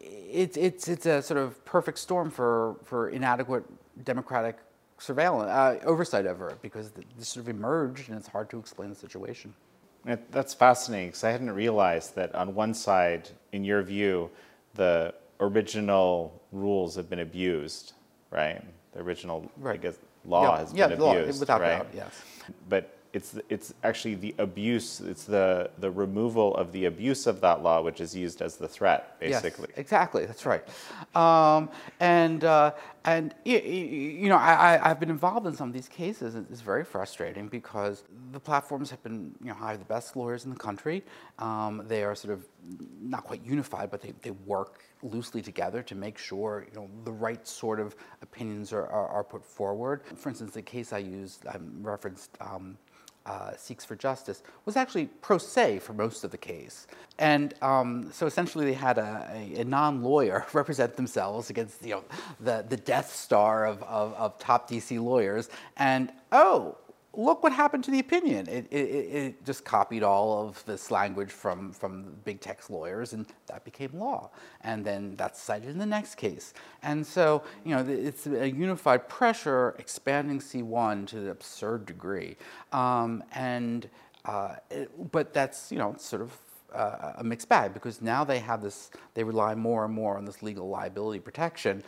it's 0.00 0.56
it's 0.56 0.88
it's 0.88 1.06
a 1.06 1.22
sort 1.22 1.38
of 1.38 1.64
perfect 1.64 2.00
storm 2.00 2.30
for 2.30 2.76
for 2.82 3.10
inadequate 3.10 3.64
democratic 4.04 4.56
surveillance 4.98 5.50
uh, 5.50 5.78
oversight 5.86 6.26
over 6.26 6.50
it 6.50 6.60
because 6.62 6.90
this 7.16 7.28
sort 7.28 7.44
of 7.44 7.48
emerged 7.48 8.08
and 8.08 8.18
it's 8.18 8.28
hard 8.28 8.50
to 8.50 8.58
explain 8.58 8.88
the 8.88 8.96
situation. 8.96 9.54
That's 10.32 10.52
fascinating 10.52 11.08
because 11.08 11.22
I 11.22 11.30
hadn't 11.30 11.52
realized 11.52 12.16
that 12.16 12.34
on 12.34 12.54
one 12.56 12.74
side, 12.74 13.30
in 13.52 13.64
your 13.64 13.82
view, 13.82 14.30
the 14.74 15.14
original 15.40 16.42
rules 16.52 16.96
have 16.96 17.08
been 17.10 17.20
abused, 17.20 17.92
right? 18.30 18.62
The 18.92 19.00
original, 19.00 19.50
right. 19.58 19.74
I 19.74 19.82
guess, 19.82 19.98
law 20.24 20.42
yeah. 20.42 20.58
has 20.58 20.72
yeah, 20.72 20.86
been 20.88 21.00
law, 21.00 21.16
abused, 21.16 21.40
without 21.40 21.60
right? 21.60 21.78
Doubt, 21.78 21.88
yes. 21.94 22.22
But 22.68 22.93
it's 23.14 23.38
it's 23.48 23.72
actually 23.84 24.16
the 24.16 24.34
abuse. 24.38 25.00
It's 25.00 25.24
the 25.24 25.70
the 25.78 25.90
removal 25.90 26.54
of 26.56 26.72
the 26.72 26.86
abuse 26.86 27.28
of 27.28 27.40
that 27.42 27.62
law, 27.62 27.80
which 27.80 28.00
is 28.00 28.14
used 28.14 28.42
as 28.42 28.56
the 28.56 28.66
threat, 28.66 29.18
basically. 29.20 29.68
Yes, 29.70 29.78
exactly. 29.78 30.26
That's 30.26 30.44
right. 30.44 30.64
Um, 31.14 31.70
and 32.00 32.42
uh, 32.42 32.72
and 33.04 33.32
you 33.44 34.28
know, 34.28 34.36
I, 34.36 34.80
I've 34.82 34.98
been 34.98 35.10
involved 35.10 35.46
in 35.46 35.54
some 35.54 35.68
of 35.68 35.74
these 35.74 35.88
cases. 35.88 36.34
It's 36.34 36.60
very 36.60 36.84
frustrating 36.84 37.46
because 37.46 38.02
the 38.32 38.40
platforms 38.40 38.90
have 38.90 39.02
been 39.04 39.32
you 39.40 39.48
know 39.48 39.54
hire 39.54 39.76
the 39.76 39.84
best 39.84 40.16
lawyers 40.16 40.44
in 40.44 40.50
the 40.50 40.58
country. 40.58 41.04
Um, 41.38 41.84
they 41.86 42.02
are 42.02 42.16
sort 42.16 42.34
of 42.34 42.44
not 43.00 43.22
quite 43.22 43.44
unified, 43.44 43.92
but 43.92 44.00
they, 44.00 44.12
they 44.22 44.32
work 44.32 44.80
loosely 45.04 45.42
together 45.42 45.82
to 45.82 45.94
make 45.94 46.18
sure 46.18 46.66
you 46.68 46.80
know 46.80 46.90
the 47.04 47.12
right 47.12 47.46
sort 47.46 47.78
of 47.78 47.94
opinions 48.22 48.72
are, 48.72 48.86
are, 48.86 49.08
are 49.08 49.24
put 49.24 49.44
forward. 49.44 50.02
For 50.16 50.30
instance, 50.30 50.52
the 50.52 50.62
case 50.62 50.92
I 50.92 50.98
used, 50.98 51.46
I 51.46 51.58
referenced. 51.80 52.36
Um, 52.40 52.76
uh, 53.26 53.52
Sikhs 53.56 53.84
for 53.84 53.96
Justice 53.96 54.42
was 54.64 54.76
actually 54.76 55.06
pro 55.06 55.38
se 55.38 55.78
for 55.78 55.92
most 55.92 56.24
of 56.24 56.30
the 56.30 56.38
case. 56.38 56.86
And 57.18 57.54
um, 57.62 58.10
so 58.12 58.26
essentially 58.26 58.66
they 58.66 58.74
had 58.74 58.98
a, 58.98 59.30
a, 59.32 59.60
a 59.60 59.64
non-lawyer 59.64 60.46
represent 60.52 60.96
themselves 60.96 61.48
against 61.50 61.84
you 61.84 61.94
know, 61.94 62.04
the, 62.40 62.64
the 62.68 62.76
Death 62.76 63.14
Star 63.14 63.66
of, 63.66 63.82
of, 63.84 64.14
of 64.14 64.38
top 64.38 64.68
DC 64.68 65.02
lawyers. 65.02 65.48
And 65.76 66.12
oh, 66.32 66.76
look 67.16 67.42
what 67.42 67.52
happened 67.52 67.84
to 67.84 67.90
the 67.90 67.98
opinion. 67.98 68.48
It, 68.48 68.66
it, 68.70 68.76
it, 68.76 69.44
just 69.44 69.64
copied 69.64 70.02
all 70.02 70.46
of 70.46 70.64
this 70.64 70.90
language 70.90 71.30
from, 71.30 71.72
from 71.72 72.14
big 72.24 72.40
text 72.40 72.70
lawyers, 72.70 73.12
and 73.12 73.26
that 73.46 73.64
became 73.64 73.90
law. 73.94 74.30
And 74.62 74.84
then 74.84 75.16
that's 75.16 75.40
cited 75.40 75.68
in 75.70 75.78
the 75.78 75.86
next 75.86 76.16
case. 76.16 76.54
And 76.82 77.06
so, 77.06 77.42
you 77.64 77.74
know, 77.74 77.84
it's 77.86 78.26
a 78.26 78.50
unified 78.50 79.08
pressure 79.08 79.74
expanding 79.78 80.40
C1 80.40 81.06
to 81.08 81.18
an 81.18 81.28
absurd 81.28 81.86
degree. 81.86 82.36
Um, 82.72 83.22
and, 83.32 83.88
uh, 84.24 84.56
it, 84.70 84.90
but 85.12 85.32
that's, 85.32 85.70
you 85.70 85.78
know, 85.78 85.94
sort 85.98 86.22
of 86.22 86.32
uh, 86.74 87.12
a 87.18 87.24
mixed 87.24 87.48
bag 87.48 87.72
because 87.72 88.02
now 88.02 88.24
they 88.24 88.38
have 88.40 88.62
this, 88.62 88.90
they 89.14 89.22
rely 89.22 89.54
more 89.54 89.84
and 89.84 89.94
more 89.94 90.16
on 90.16 90.24
this 90.24 90.42
legal 90.42 90.68
liability 90.68 91.20
protection, 91.20 91.82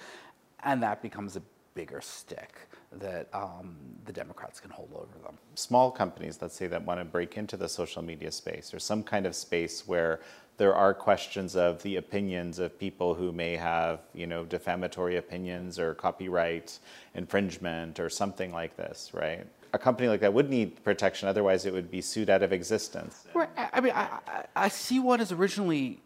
and 0.65 0.83
that 0.83 1.03
becomes 1.03 1.37
a 1.37 1.43
bigger 1.77 2.01
stick 2.01 2.53
that 2.91 3.29
um, 3.33 3.77
the 4.07 4.13
Democrats 4.13 4.59
can 4.59 4.71
hold 4.71 4.91
over 4.95 5.19
them. 5.23 5.39
Small 5.55 5.91
companies, 5.91 6.39
let's 6.41 6.57
say, 6.57 6.67
that 6.67 6.83
want 6.85 6.99
to 6.99 7.05
break 7.05 7.37
into 7.37 7.57
the 7.57 7.69
social 7.69 8.03
media 8.03 8.33
space 8.33 8.75
or 8.75 8.81
some 8.81 9.03
kind 9.05 9.27
of 9.27 9.37
space 9.37 9.87
where 9.87 10.21
there 10.57 10.75
are 10.75 10.95
questions 10.95 11.55
of 11.55 11.83
the 11.83 11.97
opinions 11.97 12.59
of 12.59 12.79
people 12.79 13.15
who 13.15 13.31
may 13.31 13.55
have, 13.57 14.01
you 14.15 14.27
know, 14.27 14.45
defamatory 14.45 15.17
opinions 15.19 15.79
or 15.79 15.95
copyright 15.95 16.79
infringement 17.15 18.01
or 18.01 18.09
something 18.09 18.51
like 18.53 18.75
this, 18.77 19.11
right? 19.13 19.47
A 19.75 19.79
company 19.79 20.09
like 20.09 20.21
that 20.21 20.33
would 20.33 20.49
need 20.49 20.83
protection, 20.83 21.29
otherwise 21.29 21.67
it 21.67 21.75
would 21.75 21.91
be 21.91 22.01
sued 22.01 22.31
out 22.31 22.43
of 22.43 22.53
existence. 22.55 23.27
Right. 23.35 23.51
I 23.57 23.81
mean, 23.83 23.93
I, 23.95 24.47
I 24.57 24.69
see 24.69 24.99
what 24.99 25.21
is 25.21 25.31
originally 25.31 26.01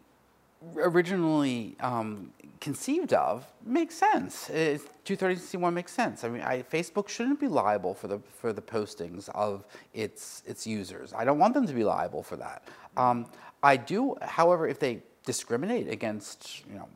originally 0.77 1.75
um, 1.79 2.31
conceived 2.61 3.11
of 3.11 3.45
makes 3.65 3.95
sense. 3.95 4.47
230C1 4.49 5.73
makes 5.73 5.91
sense. 5.91 6.23
I 6.23 6.29
mean, 6.29 6.43
I, 6.43 6.61
Facebook 6.61 7.09
shouldn't 7.09 7.39
be 7.39 7.47
liable 7.47 7.93
for 7.93 8.07
the 8.07 8.19
for 8.19 8.53
the 8.53 8.61
postings 8.61 9.27
of 9.29 9.65
its 9.93 10.43
its 10.45 10.65
users. 10.65 11.11
I 11.13 11.25
don't 11.25 11.39
want 11.39 11.53
them 11.53 11.67
to 11.67 11.73
be 11.73 11.83
liable 11.83 12.23
for 12.23 12.37
that. 12.37 12.63
Um, 12.95 13.25
I 13.63 13.75
do, 13.77 14.15
however, 14.21 14.67
if 14.67 14.79
they 14.79 15.01
discriminate 15.25 15.89
against 15.89 16.65
you 16.69 16.75
know 16.75 16.87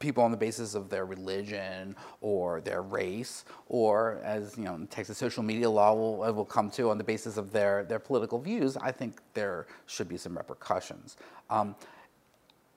people 0.00 0.22
on 0.22 0.30
the 0.30 0.36
basis 0.36 0.74
of 0.74 0.90
their 0.90 1.06
religion 1.06 1.96
or 2.20 2.60
their 2.60 2.82
race, 2.82 3.44
or 3.68 4.20
as 4.22 4.58
you 4.58 4.64
know, 4.64 4.86
Texas 4.90 5.16
social 5.16 5.42
media 5.42 5.70
law 5.70 5.94
will, 5.94 6.16
will 6.34 6.44
come 6.44 6.68
to 6.70 6.90
on 6.90 6.98
the 6.98 7.04
basis 7.04 7.38
of 7.38 7.52
their, 7.52 7.84
their 7.84 7.98
political 7.98 8.38
views, 8.38 8.76
I 8.76 8.92
think 8.92 9.20
there 9.32 9.66
should 9.86 10.08
be 10.08 10.18
some 10.18 10.36
repercussions. 10.36 11.16
Um, 11.48 11.74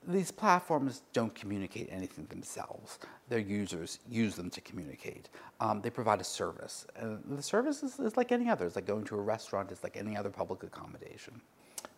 these 0.08 0.30
platforms 0.30 1.02
don't 1.12 1.34
communicate 1.34 1.88
anything 1.90 2.24
themselves. 2.26 2.98
Their 3.28 3.40
users 3.40 3.98
use 4.08 4.34
them 4.36 4.48
to 4.50 4.60
communicate. 4.62 5.28
Um, 5.60 5.82
they 5.82 5.90
provide 5.90 6.20
a 6.20 6.24
service. 6.24 6.86
And 6.96 7.22
the 7.28 7.42
service 7.42 7.82
is, 7.82 7.98
is 8.00 8.16
like 8.16 8.32
any 8.32 8.48
other. 8.48 8.66
It's 8.66 8.76
like 8.76 8.86
going 8.86 9.04
to 9.04 9.16
a 9.16 9.20
restaurant. 9.20 9.70
It's 9.70 9.82
like 9.82 9.96
any 9.98 10.16
other 10.16 10.30
public 10.30 10.62
accommodation. 10.62 11.40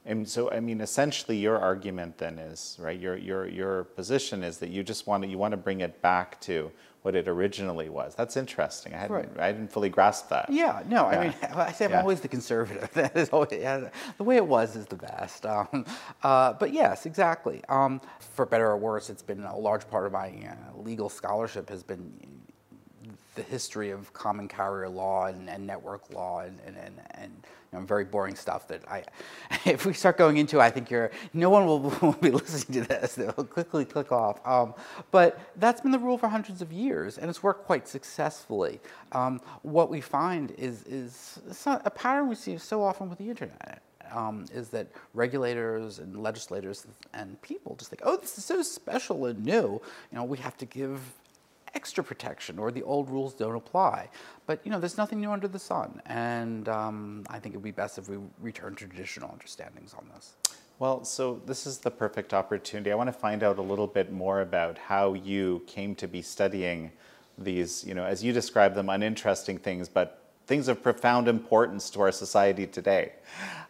And 0.04 0.28
so, 0.28 0.50
I 0.50 0.60
mean, 0.60 0.80
essentially, 0.80 1.36
your 1.36 1.58
argument 1.58 2.18
then 2.18 2.38
is 2.38 2.76
right. 2.80 2.98
Your 2.98 3.16
your 3.16 3.46
your 3.46 3.84
position 3.84 4.42
is 4.42 4.58
that 4.58 4.70
you 4.70 4.82
just 4.82 5.06
want 5.06 5.22
to 5.22 5.28
you 5.28 5.38
want 5.38 5.52
to 5.52 5.58
bring 5.58 5.82
it 5.82 6.00
back 6.00 6.40
to 6.42 6.72
what 7.02 7.14
it 7.14 7.28
originally 7.28 7.88
was. 7.88 8.14
That's 8.14 8.36
interesting. 8.36 8.92
I 8.94 8.98
hadn't 8.98 9.16
right. 9.16 9.28
I 9.38 9.52
didn't 9.52 9.72
fully 9.72 9.88
grasp 9.88 10.28
that. 10.28 10.50
Yeah, 10.50 10.82
no. 10.86 11.10
Yeah. 11.10 11.18
I 11.18 11.24
mean, 11.24 11.34
I 11.54 11.72
say 11.72 11.86
I'm 11.86 11.92
yeah. 11.92 12.00
always 12.00 12.20
the 12.20 12.28
conservative. 12.28 12.88
That 13.00 13.16
is 13.16 13.30
always, 13.30 13.52
yeah, 13.52 13.88
the 14.18 14.24
way 14.24 14.36
it 14.36 14.46
was 14.46 14.76
is 14.76 14.86
the 14.86 14.96
best. 14.96 15.46
Um, 15.46 15.86
uh, 16.22 16.52
but 16.54 16.72
yes, 16.72 17.06
exactly. 17.06 17.62
Um, 17.68 18.00
for 18.18 18.44
better 18.44 18.66
or 18.66 18.76
worse, 18.76 19.08
it's 19.08 19.22
been 19.22 19.44
a 19.44 19.56
large 19.56 19.88
part 19.88 20.06
of 20.06 20.12
my 20.12 20.28
uh, 20.28 20.78
legal 20.78 21.08
scholarship 21.08 21.68
has 21.70 21.82
been 21.82 22.12
the 23.34 23.42
history 23.42 23.90
of 23.90 24.12
common 24.12 24.48
carrier 24.48 24.88
law 24.88 25.26
and, 25.26 25.48
and 25.48 25.66
network 25.66 26.12
law 26.12 26.40
and, 26.40 26.58
and, 26.66 26.76
and, 26.76 27.00
and 27.12 27.46
you 27.72 27.78
know, 27.78 27.84
very 27.84 28.04
boring 28.04 28.34
stuff 28.34 28.66
that 28.68 28.82
I, 28.88 29.04
if 29.64 29.86
we 29.86 29.92
start 29.92 30.18
going 30.18 30.38
into, 30.38 30.60
I 30.60 30.70
think 30.70 30.90
you're, 30.90 31.10
no 31.32 31.50
one 31.50 31.66
will, 31.66 31.80
will 32.02 32.12
be 32.12 32.30
listening 32.30 32.82
to 32.82 32.88
this. 32.88 33.14
They'll 33.14 33.32
quickly 33.32 33.84
click 33.84 34.12
off. 34.12 34.44
Um, 34.46 34.74
but 35.10 35.40
that's 35.56 35.80
been 35.80 35.92
the 35.92 35.98
rule 35.98 36.18
for 36.18 36.28
hundreds 36.28 36.62
of 36.62 36.72
years, 36.72 37.18
and 37.18 37.28
it's 37.28 37.42
worked 37.42 37.66
quite 37.66 37.86
successfully. 37.86 38.80
Um, 39.12 39.40
what 39.62 39.90
we 39.90 40.00
find 40.00 40.52
is, 40.52 40.82
is 40.84 41.38
a 41.66 41.90
pattern 41.90 42.28
we 42.28 42.34
see 42.34 42.58
so 42.58 42.82
often 42.82 43.08
with 43.08 43.18
the 43.18 43.28
internet. 43.28 43.82
Um, 44.12 44.46
is 44.52 44.70
that 44.70 44.88
regulators 45.14 46.00
and 46.00 46.20
legislators 46.20 46.84
and 47.14 47.40
people 47.42 47.76
just 47.76 47.90
think, 47.90 48.02
oh, 48.04 48.16
this 48.16 48.36
is 48.38 48.44
so 48.44 48.60
special 48.60 49.26
and 49.26 49.44
new. 49.44 49.80
You 50.10 50.18
know, 50.18 50.24
we 50.24 50.36
have 50.38 50.56
to 50.56 50.66
give 50.66 51.00
extra 51.74 52.02
protection 52.02 52.58
or 52.58 52.70
the 52.70 52.82
old 52.82 53.08
rules 53.10 53.34
don't 53.34 53.56
apply. 53.56 54.08
But 54.46 54.60
you 54.64 54.70
know, 54.70 54.80
there's 54.80 54.96
nothing 54.96 55.20
new 55.20 55.30
under 55.30 55.48
the 55.48 55.58
sun, 55.58 56.00
and 56.06 56.68
um, 56.68 57.24
I 57.28 57.38
think 57.38 57.54
it 57.54 57.58
would 57.58 57.64
be 57.64 57.70
best 57.70 57.98
if 57.98 58.08
we 58.08 58.18
return 58.40 58.74
to 58.76 58.86
traditional 58.86 59.30
understandings 59.30 59.94
on 59.94 60.06
this. 60.14 60.34
Well, 60.78 61.04
so 61.04 61.42
this 61.44 61.66
is 61.66 61.78
the 61.78 61.90
perfect 61.90 62.32
opportunity. 62.32 62.90
I 62.90 62.94
want 62.94 63.08
to 63.08 63.12
find 63.12 63.42
out 63.42 63.58
a 63.58 63.62
little 63.62 63.86
bit 63.86 64.10
more 64.10 64.40
about 64.40 64.78
how 64.78 65.12
you 65.12 65.62
came 65.66 65.94
to 65.96 66.08
be 66.08 66.22
studying 66.22 66.90
these, 67.36 67.84
you 67.84 67.94
know, 67.94 68.04
as 68.04 68.24
you 68.24 68.32
describe 68.32 68.74
them, 68.74 68.88
uninteresting 68.88 69.58
things, 69.58 69.90
but 69.90 70.22
things 70.46 70.68
of 70.68 70.82
profound 70.82 71.28
importance 71.28 71.90
to 71.90 72.00
our 72.00 72.10
society 72.10 72.66
today. 72.66 73.12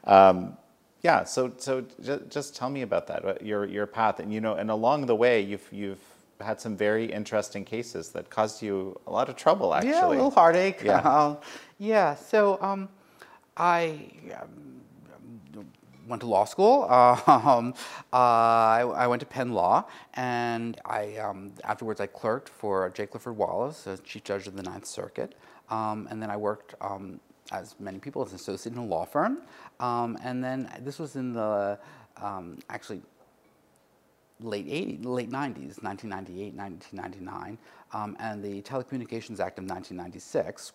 Um, 0.04 0.56
yeah, 1.02 1.24
so 1.24 1.52
so 1.56 1.84
just, 2.02 2.28
just 2.28 2.56
tell 2.56 2.70
me 2.70 2.82
about 2.82 3.06
that, 3.08 3.44
your 3.44 3.64
your 3.64 3.86
path, 3.86 4.20
and 4.20 4.32
you 4.32 4.40
know, 4.40 4.54
and 4.54 4.70
along 4.70 5.06
the 5.06 5.16
way, 5.16 5.40
you've 5.40 5.66
you've 5.72 6.02
had 6.40 6.60
some 6.60 6.76
very 6.76 7.06
interesting 7.06 7.64
cases 7.64 8.10
that 8.10 8.30
caused 8.30 8.62
you 8.62 8.98
a 9.06 9.10
lot 9.10 9.28
of 9.28 9.36
trouble, 9.36 9.74
actually. 9.74 9.90
Yeah, 9.90 10.06
a 10.06 10.08
little 10.08 10.30
heartache. 10.30 10.82
Yeah. 10.82 11.00
Uh, 11.10 11.36
yeah. 11.78 12.14
So 12.14 12.58
um, 12.60 12.88
I 13.56 14.10
um, 14.40 15.64
went 16.06 16.20
to 16.22 16.28
law 16.28 16.44
school. 16.44 16.86
Um, 17.26 17.74
uh, 18.12 18.16
I, 18.16 18.80
I, 18.80 19.06
went 19.06 19.20
to 19.20 19.26
Penn 19.26 19.52
Law, 19.52 19.84
and 20.14 20.80
I 20.84 21.16
um, 21.16 21.52
afterwards 21.64 22.00
I 22.00 22.06
clerked 22.06 22.48
for 22.48 22.90
J. 22.90 23.06
Clifford 23.06 23.36
Wallace, 23.36 23.86
Chief 24.04 24.22
Judge 24.24 24.46
of 24.46 24.56
the 24.56 24.62
Ninth 24.62 24.86
Circuit, 24.86 25.34
um, 25.68 26.08
and 26.10 26.22
then 26.22 26.30
I 26.30 26.36
worked. 26.36 26.74
as 27.52 27.74
many 27.80 27.98
people, 27.98 28.22
as 28.22 28.30
an 28.30 28.36
associate 28.36 28.72
in 28.72 28.78
a 28.78 28.84
law 28.84 29.04
firm, 29.04 29.42
and 29.80 30.44
then 30.44 30.70
this 30.80 30.98
was 30.98 31.16
in 31.16 31.32
the 31.32 31.78
actually 32.68 33.02
late 34.42 34.66
80s, 34.66 35.04
late 35.04 35.30
90s, 35.30 35.82
1998, 35.82 36.54
1999, 36.54 37.58
um, 37.92 38.16
and 38.20 38.42
the 38.42 38.62
Telecommunications 38.62 39.40
Act 39.40 39.58
of 39.58 39.64
1996, 39.64 40.72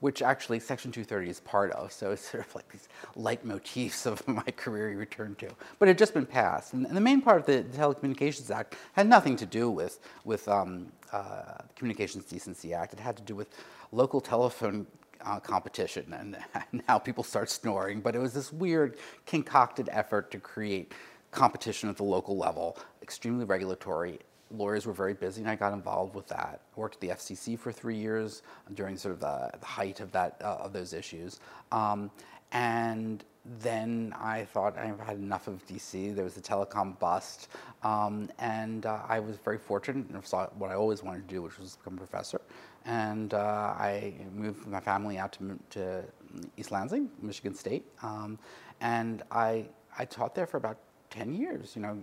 which 0.00 0.20
actually 0.22 0.58
Section 0.58 0.90
230 0.90 1.30
is 1.30 1.40
part 1.40 1.70
of. 1.72 1.92
So 1.92 2.10
it's 2.10 2.22
sort 2.30 2.46
of 2.46 2.54
like 2.54 2.68
these 2.70 2.88
leitmotifs 3.16 4.06
of 4.06 4.26
my 4.28 4.42
career 4.42 4.90
you 4.90 4.98
return 4.98 5.34
to. 5.36 5.48
But 5.78 5.88
it 5.88 5.90
had 5.90 5.98
just 5.98 6.14
been 6.14 6.26
passed. 6.26 6.72
And, 6.72 6.86
the 6.86 7.00
main 7.00 7.20
part 7.20 7.40
of 7.40 7.46
the 7.46 7.62
Telecommunications 7.76 8.50
Act 8.50 8.76
had 8.94 9.08
nothing 9.08 9.36
to 9.36 9.46
do 9.46 9.70
with, 9.70 10.00
with 10.24 10.48
um, 10.48 10.92
uh, 11.12 11.58
Communications 11.76 12.24
Decency 12.24 12.74
Act. 12.74 12.92
It 12.92 13.00
had 13.00 13.16
to 13.16 13.22
do 13.22 13.34
with 13.34 13.48
local 13.92 14.20
telephone 14.20 14.86
uh, 15.24 15.40
competition 15.40 16.12
and, 16.18 16.36
and 16.72 16.82
how 16.88 16.98
people 16.98 17.24
start 17.24 17.50
snoring. 17.50 18.00
But 18.00 18.14
it 18.14 18.18
was 18.18 18.32
this 18.32 18.52
weird 18.52 18.98
concocted 19.26 19.88
effort 19.92 20.30
to 20.32 20.38
create 20.38 20.92
competition 21.32 21.88
at 21.88 21.96
the 21.96 22.04
local 22.04 22.36
level, 22.36 22.78
extremely 23.02 23.44
regulatory. 23.44 24.20
Lawyers 24.50 24.86
were 24.86 24.92
very 24.92 25.14
busy, 25.14 25.40
and 25.40 25.50
I 25.50 25.56
got 25.56 25.72
involved 25.72 26.14
with 26.14 26.28
that. 26.28 26.60
I 26.76 26.80
worked 26.80 26.96
at 26.96 27.00
the 27.00 27.08
FCC 27.08 27.58
for 27.58 27.72
three 27.72 27.96
years 27.96 28.42
during 28.74 28.98
sort 28.98 29.14
of 29.14 29.20
the, 29.20 29.50
the 29.58 29.66
height 29.66 30.00
of 30.00 30.12
that 30.12 30.36
uh, 30.44 30.58
of 30.60 30.74
those 30.74 30.92
issues, 30.92 31.40
um, 31.72 32.10
and 32.52 33.24
then 33.60 34.14
I 34.20 34.44
thought 34.44 34.76
I've 34.78 35.00
had 35.00 35.16
enough 35.16 35.48
of 35.48 35.66
DC. 35.66 36.14
There 36.14 36.22
was 36.22 36.36
a 36.36 36.42
telecom 36.42 36.98
bust, 36.98 37.48
um, 37.82 38.28
and 38.38 38.84
uh, 38.84 39.00
I 39.08 39.18
was 39.20 39.36
very 39.38 39.58
fortunate 39.58 40.10
and 40.10 40.24
saw 40.24 40.46
what 40.58 40.70
I 40.70 40.74
always 40.74 41.02
wanted 41.02 41.26
to 41.28 41.34
do, 41.34 41.42
which 41.42 41.58
was 41.58 41.76
become 41.76 41.94
a 41.94 41.96
professor. 41.96 42.42
And 42.84 43.32
uh, 43.32 43.74
I 43.78 44.12
moved 44.34 44.66
my 44.66 44.80
family 44.80 45.16
out 45.16 45.32
to, 45.32 45.58
to 45.70 46.04
East 46.58 46.70
Lansing, 46.70 47.08
Michigan 47.22 47.54
State, 47.54 47.86
um, 48.02 48.38
and 48.82 49.22
I 49.30 49.66
I 49.98 50.04
taught 50.04 50.34
there 50.34 50.46
for 50.46 50.58
about 50.58 50.78
10 51.12 51.34
years, 51.34 51.76
you 51.76 51.82
know, 51.82 51.98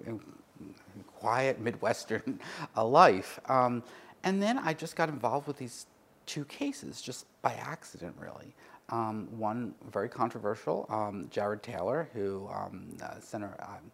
quiet 1.08 1.60
Midwestern 1.60 2.40
uh, 2.78 2.86
life. 2.86 3.40
Um, 3.48 3.84
and 4.24 4.42
then 4.42 4.58
I 4.58 4.74
just 4.74 4.96
got 4.96 5.10
involved 5.10 5.48
with 5.48 5.58
these 5.58 5.88
two 6.26 6.46
cases 6.46 7.02
just 7.02 7.26
by 7.42 7.54
accident, 7.54 8.16
really. 8.20 8.54
Um, 8.90 9.28
one 9.38 9.74
very 9.92 10.10
controversial, 10.10 10.86
um, 10.90 11.28
Jared 11.30 11.62
Taylor, 11.62 12.10
who 12.14 12.50
um, 12.52 12.88
uh, 13.02 13.16
um, 13.36 13.92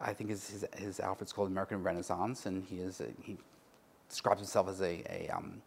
I 0.00 0.12
think 0.12 0.30
his, 0.30 0.48
his, 0.48 0.64
his 0.76 1.00
outfit's 1.00 1.32
called 1.32 1.48
American 1.48 1.82
Renaissance, 1.82 2.46
and 2.46 2.64
he 2.64 2.78
is 2.78 3.00
a, 3.00 3.06
he 3.22 3.36
describes 4.08 4.40
himself 4.40 4.68
as 4.68 4.80
a, 4.80 5.02
a 5.08 5.28
um, 5.34 5.62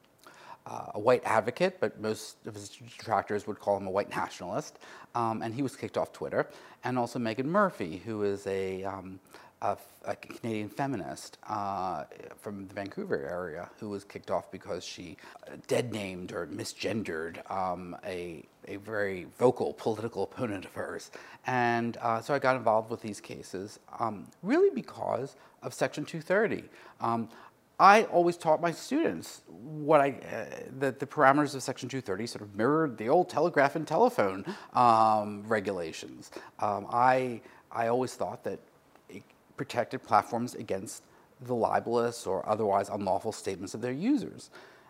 uh, 0.65 0.91
a 0.95 0.99
white 0.99 1.23
advocate, 1.25 1.78
but 1.80 1.99
most 1.99 2.38
of 2.45 2.56
his 2.56 2.69
detractors 2.69 3.45
would 3.47 3.60
call 3.60 3.78
him 3.78 3.88
a 3.88 3.91
white 3.91 4.10
nationalist. 4.10 4.80
Um, 5.13 5.41
and 5.41 5.54
he 5.54 5.62
was 5.62 5.75
kicked 5.75 5.97
off 5.97 6.12
Twitter. 6.12 6.47
And 6.84 6.97
also 6.97 7.19
Meghan 7.19 7.45
Murphy, 7.45 8.01
who 8.06 8.23
is 8.23 8.45
a, 8.47 8.84
um, 8.84 9.19
a, 9.62 9.78
a 10.06 10.15
Canadian 10.15 10.69
feminist 10.69 11.38
uh, 11.47 12.04
from 12.38 12.67
the 12.67 12.73
Vancouver 12.73 13.28
area 13.28 13.69
who 13.80 13.89
was 13.89 14.04
kicked 14.04 14.32
off 14.32 14.51
because 14.51 14.84
she 14.84 15.17
dead 15.67 15.93
named 15.93 16.32
or 16.32 16.47
misgendered 16.47 17.49
um, 17.49 17.95
a, 18.06 18.43
a 18.67 18.78
very 18.78 19.28
vocal 19.38 19.73
political 19.73 20.23
opponent 20.23 20.65
of 20.65 20.73
hers. 20.73 21.12
And 21.47 21.97
uh, 22.01 22.21
so 22.21 22.34
I 22.34 22.39
got 22.39 22.56
involved 22.56 22.89
with 22.89 23.01
these 23.01 23.21
cases 23.21 23.80
um, 23.99 24.28
really 24.41 24.69
because 24.73 25.36
of 25.62 25.73
Section 25.73 26.06
230. 26.06 26.69
I 27.79 28.03
always 28.03 28.38
taught 28.38 28.61
my 28.61 28.71
students 28.71 29.41
what 29.47 29.99
I, 29.99 30.11
uh, 30.11 30.45
that 30.79 30.99
the 30.99 31.05
parameters 31.05 31.55
of 31.55 31.63
Section 31.63 31.89
230 31.89 32.27
sort 32.27 32.41
of 32.41 32.55
mirrored 32.55 32.97
the 32.97 33.09
old 33.09 33.29
telegraph 33.29 33.75
and 33.75 33.85
telephone 33.85 34.45
um, 34.73 35.43
regulations. 35.47 36.31
Um, 36.59 36.88
I, 36.89 37.41
I 37.71 37.88
always 37.88 38.13
thought 38.13 38.43
that 38.45 38.59
it 39.09 39.23
protected 39.57 40.03
platforms 40.03 40.55
against 40.55 41.03
the 41.41 41.53
libelous 41.53 42.25
or 42.25 42.47
otherwise 42.47 42.88
unlawful 42.88 43.33
statements 43.33 43.73
of 43.73 43.81
their 43.81 43.91
users. 43.91 44.49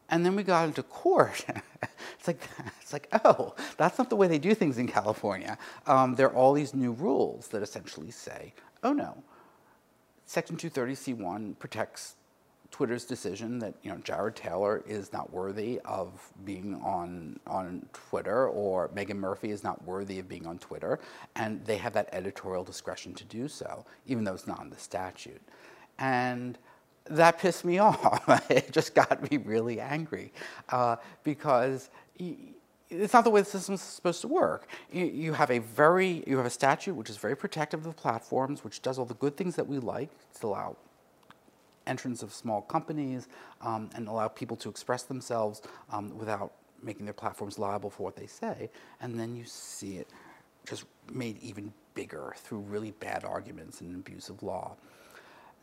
And 0.10 0.24
then 0.24 0.36
we 0.36 0.44
got 0.44 0.68
into 0.68 0.84
court. 0.84 1.44
it's 2.20 2.28
like, 2.28 2.40
it's 2.82 2.94
like, 2.94 3.08
oh, 3.26 3.56
that's 3.78 3.98
not 3.98 4.12
the 4.12 4.16
way 4.16 4.28
they 4.28 4.38
do 4.38 4.54
things 4.54 4.78
in 4.78 4.88
California. 4.88 5.58
Um, 5.88 6.14
there 6.14 6.28
are 6.28 6.36
all 6.36 6.54
these 6.54 6.76
new 6.76 6.92
rules 6.92 7.48
that 7.48 7.64
essentially 7.64 8.12
say, 8.12 8.54
oh 8.84 8.94
no, 8.94 9.24
Section 10.28 10.58
230C1 10.58 11.58
protects 11.58 12.16
Twitter's 12.76 13.06
decision 13.06 13.58
that 13.60 13.74
you 13.84 13.90
know 13.90 13.98
Jared 14.00 14.36
Taylor 14.36 14.84
is 14.86 15.14
not 15.14 15.32
worthy 15.32 15.80
of 15.86 16.12
being 16.44 16.76
on 16.84 17.40
on 17.48 17.86
Twitter 17.94 18.50
or 18.50 18.90
Meghan 18.90 19.16
Murphy 19.16 19.52
is 19.52 19.64
not 19.64 19.82
worthy 19.86 20.20
of 20.20 20.28
being 20.28 20.46
on 20.46 20.60
Twitter, 20.60 21.00
and 21.38 21.64
they 21.66 21.78
have 21.78 21.94
that 21.94 22.10
editorial 22.12 22.66
discretion 22.66 23.14
to 23.14 23.24
do 23.24 23.48
so, 23.48 23.86
even 24.08 24.26
though 24.26 24.34
it's 24.34 24.46
not 24.46 24.62
in 24.62 24.70
the 24.70 24.78
statute. 24.78 25.42
And 26.00 26.58
that 27.06 27.40
pissed 27.40 27.64
me 27.64 27.78
off. 27.88 28.28
it 28.52 28.74
just 28.74 28.94
got 28.94 29.32
me 29.32 29.38
really 29.38 29.80
angry 29.80 30.34
uh, 30.68 30.98
because. 31.24 31.90
it's 32.90 33.14
not 33.14 33.24
the 33.24 33.32
way 33.32 33.42
the 33.42 33.50
system 33.50 33.76
is 33.76 33.82
supposed 33.82 34.22
to 34.22 34.28
work. 34.28 34.68
You, 34.92 35.34
have 35.34 35.50
a 35.50 35.58
very, 35.58 36.24
you 36.28 36.38
have 36.38 36.46
a 36.46 36.52
statute 36.52 36.94
which 36.94 37.10
is 37.10 37.18
very 37.18 37.36
protective 37.36 37.80
of 37.80 37.86
the 37.86 38.00
platforms, 38.00 38.64
which 38.64 38.82
does 38.82 39.00
all 39.00 39.06
the 39.06 39.16
good 39.16 39.36
things 39.36 39.56
that 39.56 39.66
we 39.66 39.80
like 39.80 40.12
to 40.40 40.48
allow 40.48 40.78
entrance 41.88 42.24
of 42.24 42.34
small 42.34 42.62
companies 42.62 43.28
um, 43.62 43.90
and 43.96 44.08
allow 44.08 44.28
people 44.28 44.58
to 44.58 44.70
express 44.70 45.04
themselves 45.04 45.62
um, 45.92 46.18
without 46.18 46.54
making 46.82 47.06
their 47.06 47.14
platforms 47.14 47.58
liable 47.58 47.90
for 47.90 48.04
what 48.04 48.16
they 48.16 48.28
say. 48.28 48.70
And 49.02 49.20
then 49.20 49.36
you 49.36 49.46
see 49.46 49.98
it 49.98 50.10
just 50.68 50.86
made 51.12 51.38
even 51.42 51.74
bigger 51.94 52.34
through 52.38 52.60
really 52.60 52.92
bad 52.92 53.24
arguments 53.24 53.82
and 53.82 53.96
abuse 53.96 54.30
of 54.30 54.44
law 54.44 54.76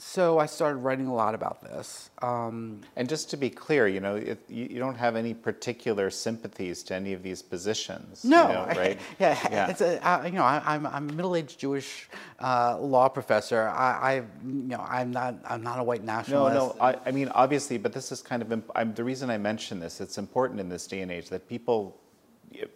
so 0.04 0.38
I 0.38 0.46
started 0.46 0.78
writing 0.78 1.06
a 1.06 1.14
lot 1.14 1.34
about 1.34 1.62
this. 1.62 2.10
Um, 2.20 2.80
and 2.96 3.08
just 3.08 3.30
to 3.30 3.36
be 3.36 3.48
clear, 3.48 3.86
you 3.86 4.00
know, 4.00 4.16
it, 4.16 4.44
you, 4.48 4.66
you, 4.72 4.78
don't 4.80 4.96
have 4.96 5.14
any 5.14 5.32
particular 5.32 6.10
sympathies 6.10 6.82
to 6.84 6.94
any 6.94 7.12
of 7.12 7.22
these 7.22 7.40
positions. 7.40 8.24
No, 8.24 8.48
you 8.48 8.52
know, 8.52 8.66
right? 8.76 9.00
yeah, 9.20 9.38
yeah. 9.50 9.70
It's 9.70 9.80
a, 9.80 10.04
I, 10.04 10.26
you 10.26 10.32
know, 10.32 10.42
I, 10.42 10.74
am 10.74 10.86
I'm 10.86 11.08
a 11.08 11.12
middle-aged 11.12 11.58
Jewish 11.58 12.08
uh, 12.40 12.78
law 12.78 13.08
professor. 13.08 13.68
I, 13.68 13.90
I, 13.92 14.14
you 14.16 14.24
know, 14.44 14.84
I'm 14.86 15.12
not, 15.12 15.36
I'm 15.48 15.62
not 15.62 15.78
a 15.78 15.84
white 15.84 16.02
nationalist. 16.02 16.54
No, 16.54 16.66
no. 16.68 16.76
I, 16.80 16.98
I 17.06 17.10
mean, 17.12 17.28
obviously, 17.28 17.78
but 17.78 17.92
this 17.92 18.10
is 18.10 18.20
kind 18.20 18.42
of 18.42 18.52
imp- 18.52 18.70
I'm, 18.74 18.92
the 18.94 19.04
reason 19.04 19.30
I 19.30 19.38
mention 19.38 19.78
this. 19.78 20.00
It's 20.00 20.18
important 20.18 20.58
in 20.58 20.68
this 20.68 20.86
day 20.88 21.00
and 21.00 21.12
age 21.12 21.28
that 21.30 21.48
people, 21.48 21.96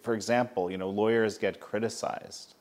for 0.01 0.13
example, 0.15 0.71
you 0.71 0.77
know, 0.77 0.89
lawyers 0.89 1.37
get 1.37 1.59
criticized 1.59 2.55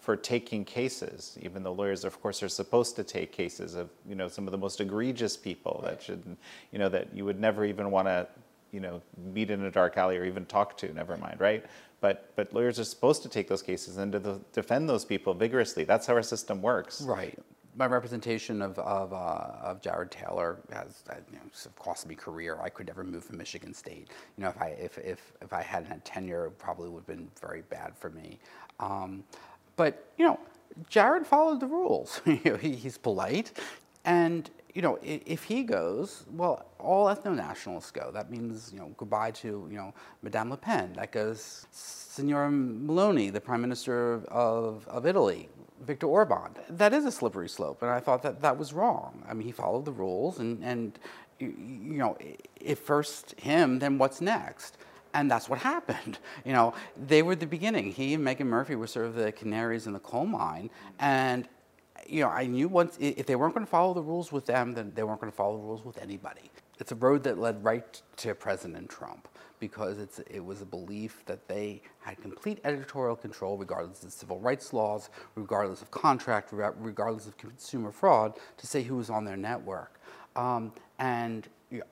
for 0.00 0.16
taking 0.16 0.64
cases, 0.64 1.36
even 1.42 1.62
though 1.62 1.72
lawyers, 1.72 2.04
of 2.04 2.20
course, 2.22 2.42
are 2.42 2.48
supposed 2.48 2.96
to 2.96 3.04
take 3.04 3.32
cases 3.32 3.74
of 3.74 3.90
you 4.08 4.14
know 4.14 4.28
some 4.28 4.46
of 4.46 4.52
the 4.52 4.58
most 4.58 4.80
egregious 4.80 5.36
people 5.36 5.80
right. 5.82 5.92
that 5.92 6.02
should 6.02 6.36
you 6.72 6.78
know 6.78 6.88
that 6.88 7.14
you 7.14 7.24
would 7.24 7.38
never 7.38 7.64
even 7.64 7.90
want 7.90 8.08
to 8.08 8.26
you 8.72 8.80
know 8.80 9.02
meet 9.32 9.50
in 9.50 9.62
a 9.64 9.70
dark 9.70 9.96
alley 9.96 10.16
or 10.16 10.24
even 10.24 10.46
talk 10.46 10.76
to. 10.78 10.92
Never 10.92 11.16
mind, 11.16 11.38
right? 11.38 11.64
But 12.00 12.32
but 12.34 12.52
lawyers 12.54 12.80
are 12.80 12.84
supposed 12.84 13.22
to 13.22 13.28
take 13.28 13.46
those 13.46 13.62
cases 13.62 13.98
and 13.98 14.10
to 14.12 14.18
the, 14.18 14.40
defend 14.52 14.88
those 14.88 15.04
people 15.04 15.34
vigorously. 15.34 15.84
That's 15.84 16.06
how 16.06 16.14
our 16.14 16.22
system 16.22 16.62
works. 16.62 17.02
Right. 17.02 17.38
My 17.76 17.86
representation 17.86 18.62
of 18.62 18.78
of, 18.78 19.12
uh, 19.12 19.16
of 19.62 19.82
Jared 19.82 20.10
Taylor 20.10 20.60
has 20.72 21.04
uh, 21.10 21.16
you 21.30 21.36
know, 21.36 21.42
cost 21.78 22.08
me 22.08 22.14
career. 22.14 22.58
I 22.62 22.70
could 22.70 22.86
never 22.86 23.04
move 23.04 23.24
from 23.24 23.36
Michigan 23.36 23.74
State. 23.74 24.08
You 24.38 24.44
know, 24.44 24.48
if 24.48 24.60
I 24.60 24.68
if 24.68 24.96
if, 24.98 25.32
if 25.42 25.52
I 25.52 25.62
hadn't 25.62 25.88
had 25.88 26.04
tenure, 26.06 26.46
it 26.46 26.58
probably 26.58 26.88
would 26.88 27.00
have 27.00 27.06
been 27.06 27.28
very 27.38 27.62
bad 27.62 27.94
for 27.96 28.08
me. 28.08 28.38
Um, 28.80 29.24
but, 29.80 30.12
you 30.18 30.26
know, 30.26 30.38
Jared 30.90 31.26
followed 31.26 31.58
the 31.58 31.66
rules. 31.66 32.20
he's 32.60 32.98
polite. 32.98 33.58
And, 34.04 34.50
you 34.74 34.82
know, 34.82 34.98
if 35.02 35.42
he 35.44 35.62
goes, 35.62 36.26
well, 36.30 36.66
all 36.78 37.06
ethno-nationalists 37.06 37.90
go. 37.90 38.10
That 38.12 38.30
means, 38.30 38.72
you 38.74 38.78
know, 38.78 38.92
goodbye 38.98 39.30
to, 39.42 39.66
you 39.70 39.78
know, 39.78 39.94
Madame 40.20 40.50
Le 40.50 40.58
Pen. 40.58 40.92
That 40.96 41.12
goes 41.12 41.66
Signora 41.70 42.50
Meloni, 42.50 43.32
the 43.32 43.40
Prime 43.40 43.62
Minister 43.62 44.22
of, 44.28 44.86
of 44.86 45.06
Italy, 45.06 45.48
Viktor 45.80 46.08
Orban. 46.08 46.50
That 46.68 46.92
is 46.92 47.06
a 47.06 47.10
slippery 47.10 47.48
slope, 47.48 47.80
and 47.80 47.90
I 47.90 48.00
thought 48.00 48.22
that 48.24 48.42
that 48.42 48.58
was 48.58 48.74
wrong. 48.74 49.24
I 49.26 49.32
mean, 49.32 49.46
he 49.46 49.52
followed 49.52 49.86
the 49.86 49.92
rules, 49.92 50.40
and, 50.40 50.62
and 50.62 50.98
you 51.38 51.96
know, 52.02 52.18
if 52.60 52.80
first 52.80 53.34
him, 53.40 53.78
then 53.78 53.96
what's 53.96 54.20
next? 54.20 54.76
And 55.12 55.30
that's 55.30 55.48
what 55.48 55.58
happened. 55.58 56.18
You 56.44 56.52
know, 56.52 56.74
they 56.96 57.22
were 57.22 57.36
the 57.36 57.46
beginning. 57.46 57.92
He 57.92 58.14
and 58.14 58.24
Meghan 58.26 58.46
Murphy 58.46 58.74
were 58.74 58.86
sort 58.86 59.06
of 59.06 59.14
the 59.14 59.30
canaries 59.30 59.86
in 59.86 59.92
the 59.92 59.98
coal 59.98 60.24
mine. 60.24 60.70
And, 60.98 61.46
you 62.08 62.22
know, 62.22 62.28
I 62.28 62.46
knew 62.46 62.66
once 62.66 62.96
if 62.98 63.26
they 63.26 63.36
weren't 63.36 63.54
going 63.54 63.66
to 63.66 63.70
follow 63.70 63.92
the 63.92 64.02
rules 64.02 64.32
with 64.32 64.46
them, 64.46 64.72
then 64.72 64.92
they 64.94 65.02
weren't 65.02 65.20
going 65.20 65.30
to 65.30 65.36
follow 65.36 65.58
the 65.58 65.62
rules 65.62 65.84
with 65.84 65.98
anybody. 65.98 66.50
It's 66.78 66.92
a 66.92 66.96
road 66.96 67.22
that 67.24 67.38
led 67.38 67.62
right 67.62 68.00
to 68.18 68.34
President 68.34 68.88
Trump 68.88 69.28
because 69.60 69.98
it's, 69.98 70.18
it 70.20 70.42
was 70.42 70.62
a 70.62 70.64
belief 70.64 71.22
that 71.26 71.46
they 71.46 71.82
had 72.00 72.20
complete 72.22 72.58
editorial 72.64 73.14
control, 73.14 73.58
regardless 73.58 74.02
of 74.02 74.12
civil 74.12 74.40
rights 74.40 74.72
laws, 74.72 75.10
regardless 75.34 75.82
of 75.82 75.90
contract, 75.90 76.48
regardless 76.52 77.26
of 77.26 77.36
consumer 77.36 77.92
fraud, 77.92 78.38
to 78.56 78.66
say 78.66 78.82
who 78.82 78.96
was 78.96 79.10
on 79.10 79.24
their 79.24 79.36
network. 79.36 80.00
Um, 80.34 80.72
and 80.98 81.46
you 81.70 81.78
know, 81.80 81.84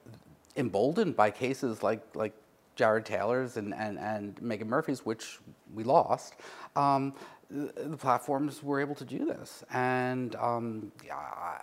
emboldened 0.57 1.15
by 1.15 1.31
cases 1.31 1.83
like, 1.83 2.01
like 2.17 2.33
Jared 2.79 3.05
Taylor's 3.05 3.57
and, 3.57 3.75
and, 3.75 3.99
and 3.99 4.37
Meghan 4.37 4.67
Murphy's, 4.67 5.05
which 5.05 5.41
we 5.75 5.83
lost, 5.83 6.37
um, 6.77 7.13
the, 7.51 7.73
the, 7.89 7.97
platforms 7.97 8.63
were 8.63 8.81
able 8.81 8.95
to 8.95 9.05
do 9.05 9.25
this. 9.25 9.65
And 9.73 10.37
um, 10.37 10.93
I, 11.13 11.63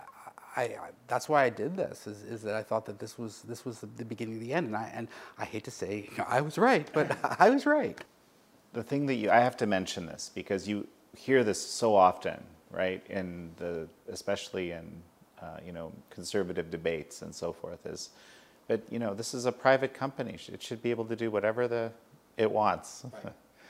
I, 0.56 0.62
I, 0.62 0.90
that's 1.06 1.26
why 1.26 1.44
I 1.44 1.48
did 1.48 1.74
this, 1.74 2.06
is, 2.06 2.22
is 2.24 2.42
that 2.42 2.54
I 2.54 2.62
thought 2.62 2.84
that 2.84 2.98
this 2.98 3.18
was, 3.18 3.40
this 3.42 3.64
was 3.64 3.80
the, 3.80 3.86
the 3.86 4.04
beginning 4.04 4.34
of 4.34 4.40
the 4.40 4.52
end. 4.52 4.66
And 4.66 4.76
I, 4.76 4.92
and 4.94 5.08
I 5.38 5.46
hate 5.46 5.64
to 5.64 5.70
say 5.70 6.06
you 6.10 6.18
know, 6.18 6.26
I 6.28 6.42
was 6.42 6.58
right, 6.58 6.86
but 6.92 7.16
I 7.40 7.48
was 7.48 7.64
right. 7.64 7.98
The 8.74 8.82
thing 8.82 9.06
that 9.06 9.14
you, 9.14 9.30
I 9.30 9.40
have 9.40 9.56
to 9.58 9.66
mention 9.66 10.04
this 10.04 10.30
because 10.34 10.68
you 10.68 10.86
hear 11.16 11.44
this 11.44 11.58
so 11.58 11.96
often, 11.96 12.42
right, 12.70 13.02
in 13.08 13.52
the, 13.56 13.88
especially 14.10 14.72
in, 14.72 15.00
uh, 15.40 15.60
you 15.64 15.72
know, 15.72 15.92
conservative 16.10 16.70
debates 16.70 17.22
and 17.22 17.34
so 17.34 17.54
forth, 17.54 17.86
is, 17.86 18.10
but 18.68 18.82
you 18.90 18.98
know, 18.98 19.14
this 19.14 19.34
is 19.34 19.46
a 19.46 19.52
private 19.52 19.94
company. 19.94 20.36
It 20.52 20.62
should 20.62 20.82
be 20.82 20.90
able 20.90 21.04
to 21.06 21.16
do 21.16 21.30
whatever 21.30 21.68
the 21.68 21.92
it 22.36 22.50
wants. 22.50 23.04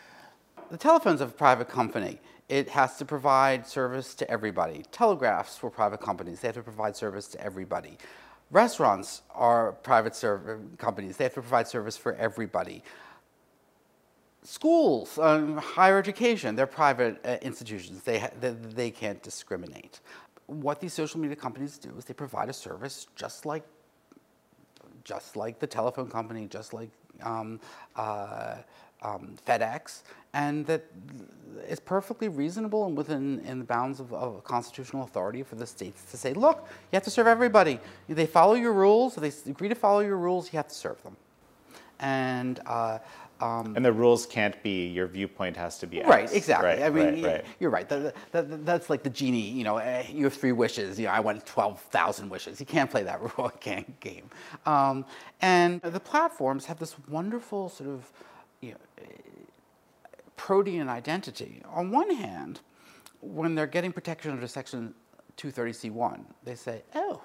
the 0.71 0.77
telephone's 0.77 1.21
a 1.21 1.27
private 1.27 1.69
company. 1.69 2.19
It 2.49 2.69
has 2.71 2.97
to 2.99 3.05
provide 3.05 3.67
service 3.67 4.15
to 4.17 4.31
everybody. 4.31 4.85
Telegraphs 4.93 5.57
for 5.57 5.71
private 5.71 6.01
companies. 6.01 6.41
They 6.41 6.49
have 6.49 6.55
to 6.57 6.63
provide 6.63 6.97
service 6.97 7.27
to 7.29 7.41
everybody. 7.41 7.99
Restaurants 8.51 9.23
are 9.35 9.73
private 9.73 10.15
companies. 10.79 11.17
They 11.17 11.25
have 11.25 11.35
to 11.35 11.41
provide 11.41 11.67
service 11.67 11.97
for 11.97 12.15
everybody. 12.15 12.83
Schools, 14.45 15.19
um, 15.19 15.57
higher 15.57 15.99
education, 15.99 16.55
they're 16.55 16.69
private 16.69 17.21
uh, 17.25 17.39
institutions. 17.43 18.03
They, 18.03 18.25
they, 18.41 18.51
they 18.51 18.91
can't 18.93 19.21
discriminate. 19.21 19.99
What 20.47 20.81
these 20.81 20.93
social 20.93 21.19
media 21.19 21.35
companies 21.35 21.79
do 21.79 21.93
is 21.99 22.05
they 22.05 22.15
provide 22.15 22.49
a 22.49 22.53
service 22.53 23.09
just 23.17 23.45
like 23.45 23.65
just 25.07 25.37
like 25.37 25.61
the 25.61 25.67
telephone 25.67 26.11
company, 26.11 26.47
just 26.47 26.75
like 26.75 26.91
um, 27.23 27.61
uh, 27.95 28.57
um, 29.03 29.37
FedEx, 29.47 30.03
and 30.35 30.67
that 30.67 30.85
it's 31.69 31.81
perfectly 31.81 32.29
reasonable 32.29 32.87
and 32.87 32.97
within 32.97 33.39
in 33.41 33.61
the 33.61 33.65
bounds 33.65 34.01
of, 34.01 34.13
of, 34.13 34.43
constitutional 34.43 35.05
authority 35.05 35.43
for 35.43 35.55
the 35.55 35.67
states 35.67 36.03
to 36.11 36.17
say, 36.17 36.33
look, 36.35 36.67
you 36.91 36.97
have 36.97 37.05
to 37.05 37.11
serve 37.11 37.29
everybody. 37.29 37.79
They 38.09 38.27
follow 38.27 38.55
your 38.55 38.73
rules. 38.73 39.15
They 39.15 39.33
agree 39.49 39.69
to 39.69 39.75
follow 39.75 40.01
your 40.01 40.17
rules. 40.17 40.53
You 40.53 40.57
have 40.57 40.69
to 40.69 40.75
serve 40.75 41.01
them. 41.05 41.17
And 42.01 42.61
uh, 42.67 42.99
um, 43.41 43.75
and 43.77 43.85
the 43.85 43.93
rules 43.93 44.27
can't 44.27 44.61
be 44.63 44.87
your 44.87 45.07
viewpoint 45.07 45.57
has 45.57 45.79
to 45.79 45.87
be 45.87 46.01
X. 46.01 46.09
right. 46.09 46.33
Exactly. 46.33 46.69
Right, 46.69 46.83
I 46.83 46.91
mean, 46.91 47.23
right, 47.23 47.35
right. 47.35 47.45
you're 47.61 47.71
right. 47.71 47.89
The, 47.89 48.13
the, 48.33 48.43
the, 48.43 48.57
that's 48.59 48.89
like 48.91 49.03
the 49.03 49.11
genie. 49.11 49.51
You 49.51 49.65
know, 49.65 49.79
uh, 49.79 50.05
you 50.09 50.25
have 50.25 50.35
three 50.35 50.53
wishes. 50.53 50.99
You 50.99 51.07
know, 51.07 51.13
I 51.13 51.21
want 51.21 51.45
twelve 51.47 51.81
thousand 51.81 52.29
wishes. 52.29 52.61
You 52.61 52.67
can't 52.67 52.91
play 52.91 53.03
that 53.03 53.21
rule 53.39 53.53
game. 53.61 54.31
Um, 54.65 55.05
and 55.41 55.81
the 55.83 56.01
platforms 56.01 56.67
have 56.67 56.79
this 56.79 56.97
wonderful 57.09 57.69
sort 57.69 57.91
of 57.91 58.11
you 58.61 58.73
know, 58.73 58.79
protean 60.37 60.89
identity. 60.89 61.63
On 61.69 61.91
one 61.91 62.11
hand, 62.11 62.61
when 63.21 63.55
they're 63.55 63.67
getting 63.67 63.93
protection 63.93 64.31
under 64.31 64.47
Section 64.47 64.95
230C1. 65.37 66.25
They 66.45 66.55
say, 66.55 66.83
oh, 66.95 67.21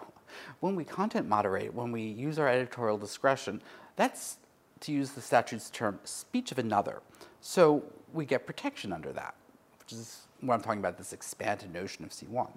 when 0.60 0.76
we 0.76 0.84
content 0.84 1.28
moderate, 1.28 1.74
when 1.74 1.92
we 1.92 2.04
use 2.04 2.40
our 2.40 2.48
editorial 2.48 2.98
discretion, 2.98 3.62
that's, 3.96 4.38
to 4.82 4.92
use 4.92 5.12
the 5.12 5.22
statute's 5.22 5.70
term, 5.70 6.00
speech 6.04 6.52
of 6.52 6.60
another. 6.60 7.02
So 7.40 7.84
we 8.14 8.26
get 8.26 8.46
protection 8.46 8.92
under 8.92 9.12
that, 9.14 9.36
which 9.80 9.94
is 9.94 10.22
what 10.42 10.56
I'm 10.56 10.62
talking 10.62 10.80
about, 10.80 10.98
this 10.98 11.14
expanded 11.14 11.74
notion 11.74 12.04
of 12.04 12.12
C1. 12.12 12.50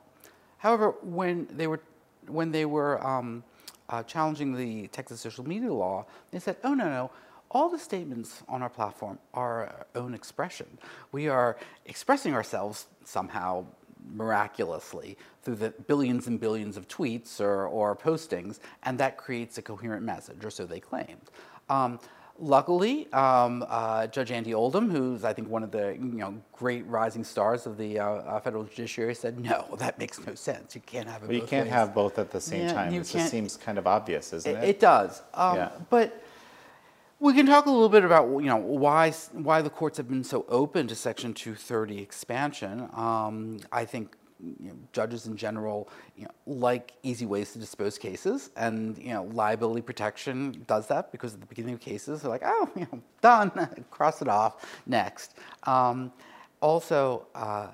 However, 0.58 0.94
when 1.02 1.46
they 1.50 1.66
were, 1.66 1.80
when 2.26 2.50
they 2.50 2.64
were 2.64 3.04
um, 3.06 3.44
uh, 3.88 4.02
challenging 4.02 4.56
the 4.56 4.88
Texas 4.88 5.20
social 5.20 5.46
media 5.46 5.72
law, 5.72 6.06
they 6.30 6.38
said, 6.38 6.56
oh, 6.64 6.74
no, 6.74 6.88
no, 6.88 7.10
all 7.50 7.68
the 7.68 7.78
statements 7.78 8.42
on 8.48 8.62
our 8.62 8.68
platform 8.68 9.18
are 9.32 9.66
our 9.66 9.86
own 9.94 10.14
expression. 10.14 10.66
We 11.12 11.28
are 11.28 11.56
expressing 11.86 12.34
ourselves 12.34 12.86
somehow 13.04 13.66
miraculously 14.12 15.16
through 15.42 15.56
the 15.56 15.70
billions 15.70 16.26
and 16.26 16.40
billions 16.40 16.76
of 16.76 16.88
tweets 16.88 17.40
or, 17.40 17.66
or 17.66 17.94
postings, 17.96 18.58
and 18.82 18.98
that 18.98 19.16
creates 19.16 19.56
a 19.58 19.62
coherent 19.62 20.04
message, 20.04 20.44
or 20.44 20.50
so 20.50 20.66
they 20.66 20.80
claimed. 20.80 21.30
Um, 21.68 21.98
luckily, 22.38 23.12
um, 23.12 23.64
uh, 23.68 24.06
Judge 24.08 24.30
Andy 24.30 24.54
Oldham, 24.54 24.90
who's 24.90 25.24
I 25.24 25.32
think 25.32 25.48
one 25.48 25.62
of 25.62 25.70
the 25.70 25.92
you 25.92 26.18
know 26.18 26.34
great 26.52 26.86
rising 26.86 27.24
stars 27.24 27.66
of 27.66 27.76
the 27.76 27.98
uh, 27.98 28.06
uh, 28.06 28.40
federal 28.40 28.64
judiciary, 28.64 29.14
said 29.14 29.38
no, 29.38 29.66
that 29.78 29.98
makes 29.98 30.24
no 30.26 30.34
sense. 30.34 30.74
You 30.74 30.80
can't 30.80 31.08
have. 31.08 31.22
But 31.26 31.34
you 31.34 31.42
can't 31.42 31.66
ways. 31.66 31.72
have 31.72 31.94
both 31.94 32.18
at 32.18 32.30
the 32.30 32.40
same 32.40 32.62
Yeah, 32.62 32.72
time. 32.72 32.94
It 32.94 33.04
just 33.04 33.30
seems 33.30 33.56
kind 33.56 33.78
of 33.78 33.86
obvious, 33.86 34.32
isn't 34.32 34.56
it? 34.56 34.64
It, 34.64 34.68
it 34.70 34.80
does. 34.80 35.22
Um, 35.32 35.56
Yeah. 35.56 35.70
But 35.90 36.22
we 37.20 37.32
can 37.32 37.46
talk 37.46 37.66
a 37.66 37.70
little 37.70 37.88
bit 37.88 38.04
about 38.04 38.28
you 38.28 38.46
know 38.46 38.56
why 38.56 39.10
why 39.32 39.62
the 39.62 39.70
courts 39.70 39.96
have 39.96 40.08
been 40.08 40.24
so 40.24 40.44
open 40.48 40.86
to 40.88 40.94
Section 40.94 41.32
230 41.34 42.00
expansion. 42.02 42.88
Um, 42.94 43.60
I 43.72 43.84
think 43.84 44.16
you 44.60 44.68
know, 44.68 44.76
judges 44.92 45.26
in 45.26 45.36
general 45.36 45.88
you 46.16 46.24
know, 46.24 46.30
like 46.46 46.92
easy 47.02 47.26
ways 47.26 47.52
to 47.52 47.58
dispose 47.58 47.98
cases, 47.98 48.50
and 48.56 48.98
you 48.98 49.12
know 49.12 49.24
liability 49.32 49.82
protection 49.82 50.64
does 50.66 50.86
that 50.88 51.12
because 51.12 51.34
at 51.34 51.40
the 51.40 51.46
beginning 51.46 51.74
of 51.74 51.80
cases 51.80 52.22
they're 52.22 52.30
like, 52.30 52.42
oh, 52.44 52.68
you 52.76 52.86
know, 52.92 53.00
done, 53.20 53.50
cross 53.90 54.22
it 54.22 54.28
off, 54.28 54.66
next. 54.86 55.34
Um, 55.64 56.12
also. 56.60 57.26
Uh, 57.34 57.68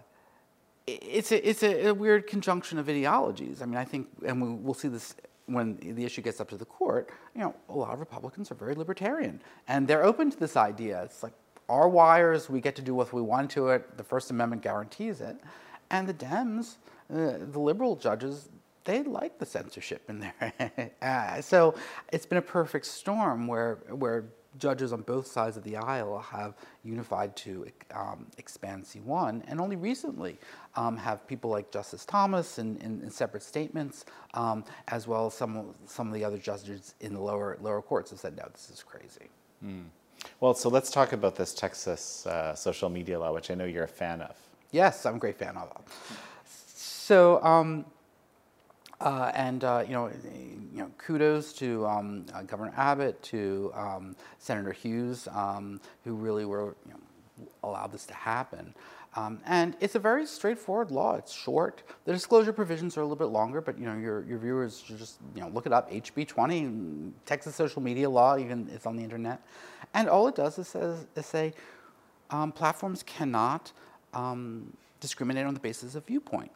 it's 0.87 1.31
a, 1.31 1.49
it's 1.49 1.63
a, 1.63 1.89
a 1.89 1.95
weird 1.95 2.27
conjunction 2.27 2.77
of 2.77 2.89
ideologies. 2.89 3.63
I 3.63 3.67
mean, 3.67 3.77
I 3.77 3.85
think, 3.85 4.09
and 4.27 4.43
we, 4.43 4.49
we'll 4.49 4.75
see 4.75 4.89
this 4.89 5.15
when 5.47 5.77
the 5.77 6.05
issue 6.05 6.23
gets 6.23 6.41
up 6.41 6.49
to 6.49 6.57
the 6.57 6.65
court. 6.65 7.11
You 7.35 7.43
know, 7.43 7.55
a 7.69 7.77
lot 7.77 7.93
of 7.93 8.01
Republicans 8.01 8.51
are 8.51 8.55
very 8.55 8.75
libertarian, 8.75 9.41
and 9.69 9.87
they're 9.87 10.05
open 10.05 10.31
to 10.31 10.39
this 10.39 10.57
idea. 10.57 11.03
It's 11.05 11.23
like 11.23 11.33
our 11.69 11.89
wires, 11.89 12.51
we 12.51 12.61
get 12.61 12.75
to 12.77 12.83
do 12.83 12.95
what 12.95 13.13
we 13.13 13.23
want 13.23 13.51
to 13.53 13.69
it. 13.69 13.97
The 13.97 14.05
First 14.05 14.31
Amendment 14.31 14.63
guarantees 14.63 15.21
it, 15.21 15.37
and 15.91 16.09
the 16.09 16.15
Dems, 16.15 16.77
uh, 17.13 17.39
the 17.51 17.59
liberal 17.59 17.97
judges, 17.97 18.49
they 18.85 19.03
like 19.03 19.39
the 19.39 19.47
censorship 19.47 20.09
in 20.09 20.21
there. 20.21 20.93
uh, 21.03 21.41
so 21.41 21.75
it's 22.13 22.27
been 22.27 22.39
a 22.39 22.43
perfect 22.43 22.87
storm 22.87 23.47
where 23.47 23.79
where 23.91 24.25
judges 24.59 24.93
on 24.93 25.03
both 25.03 25.27
sides 25.27 25.57
of 25.57 25.63
the 25.63 25.77
aisle 25.77 26.19
have 26.19 26.55
unified 26.83 27.35
to 27.37 27.67
um, 27.95 28.27
expand 28.39 28.85
C1, 28.85 29.43
and 29.47 29.61
only 29.61 29.77
recently 29.77 30.39
um, 30.75 30.97
have 30.97 31.27
people 31.27 31.51
like 31.51 31.71
Justice 31.71 32.05
Thomas 32.05 32.59
in, 32.59 32.77
in, 32.79 33.01
in 33.03 33.11
separate 33.11 33.43
statements, 33.43 34.05
um, 34.35 34.65
as 34.89 35.07
well 35.07 35.27
as 35.27 35.35
some, 35.35 35.75
some 35.87 36.09
of 36.09 36.15
the 36.15 36.25
other 36.25 36.39
judges 36.39 36.95
in 37.01 37.15
the 37.15 37.21
lower, 37.21 37.59
lower 37.61 37.83
courts 37.83 38.11
have 38.11 38.19
said, 38.19 38.37
no, 38.37 38.45
this 38.53 38.71
is 38.71 38.83
crazy. 38.83 39.31
Well, 40.41 40.55
so 40.55 40.69
let's 40.69 40.91
talk 40.91 41.13
about 41.13 41.37
this 41.37 41.55
Texas 41.55 42.27
uh, 42.27 42.55
social 42.55 42.91
media 42.91 43.19
law, 43.19 43.33
which 43.33 43.51
I 43.51 43.55
know 43.55 43.65
you're 43.65 43.85
a 43.85 43.89
fan 43.89 44.21
of. 44.21 44.37
Yes, 44.73 45.05
I'm 45.05 45.17
a 45.17 45.19
great 45.19 45.37
fan 45.37 45.57
of 45.57 45.71
it. 45.71 45.93
So, 46.47 47.43
um, 47.43 47.85
uh, 49.01 49.33
and 49.35 49.65
uh, 49.65 49.85
you 49.87 49.93
know, 49.95 50.11
you 50.73 50.79
know, 50.79 50.91
kudos 50.99 51.53
to 51.55 51.87
um, 51.87 52.27
uh, 52.35 52.43
Governor 52.43 52.73
Abbott, 52.77 53.21
to 53.25 53.73
um, 53.75 54.15
Senator 54.39 54.73
Hughes, 54.73 55.27
um, 55.33 55.81
who 56.05 56.15
really 56.15 56.45
were 56.45 56.77
you 56.87 56.93
know, 56.93 57.49
allowed 57.65 57.93
this 57.93 58.07
to 58.07 58.15
happen. 58.15 58.75
Um, 59.17 59.41
and 59.45 59.75
it's 59.81 59.97
a 59.97 59.99
very 59.99 60.25
straightforward 60.25 60.93
law. 60.93 61.17
It's 61.17 61.33
short. 61.33 61.83
The 62.05 62.13
disclosure 62.13 62.53
provisions 62.53 62.97
are 62.97 63.01
a 63.01 63.05
little 63.05 63.17
bit 63.17 63.33
longer, 63.33 63.61
but 63.61 63.77
you 63.77 63.87
know, 63.87 63.97
your, 63.97 64.23
your 64.25 64.39
viewers 64.39 64.81
should 64.81 64.99
just 64.99 65.19
you 65.35 65.41
know 65.41 65.49
look 65.49 65.67
it 65.67 65.73
up. 65.73 65.91
HB 65.91 66.29
20, 66.29 67.13
Texas 67.27 67.57
social 67.57 67.83
media 67.83 68.09
law. 68.09 68.37
Even 68.37 68.69
it's 68.73 68.87
on 68.87 68.97
the 68.97 69.03
internet, 69.03 69.43
and 69.95 70.09
all 70.09 70.29
it 70.29 70.37
does 70.37 70.59
is 70.59 70.69
says 70.69 71.07
is 71.17 71.27
say 71.27 71.55
um, 72.31 72.53
platforms 72.53 73.03
cannot 73.03 73.73
um, 74.15 74.77
discriminate 75.01 75.47
on 75.47 75.55
the 75.55 75.61
basis 75.61 75.95
of 75.95 76.05
viewpoint. 76.07 76.51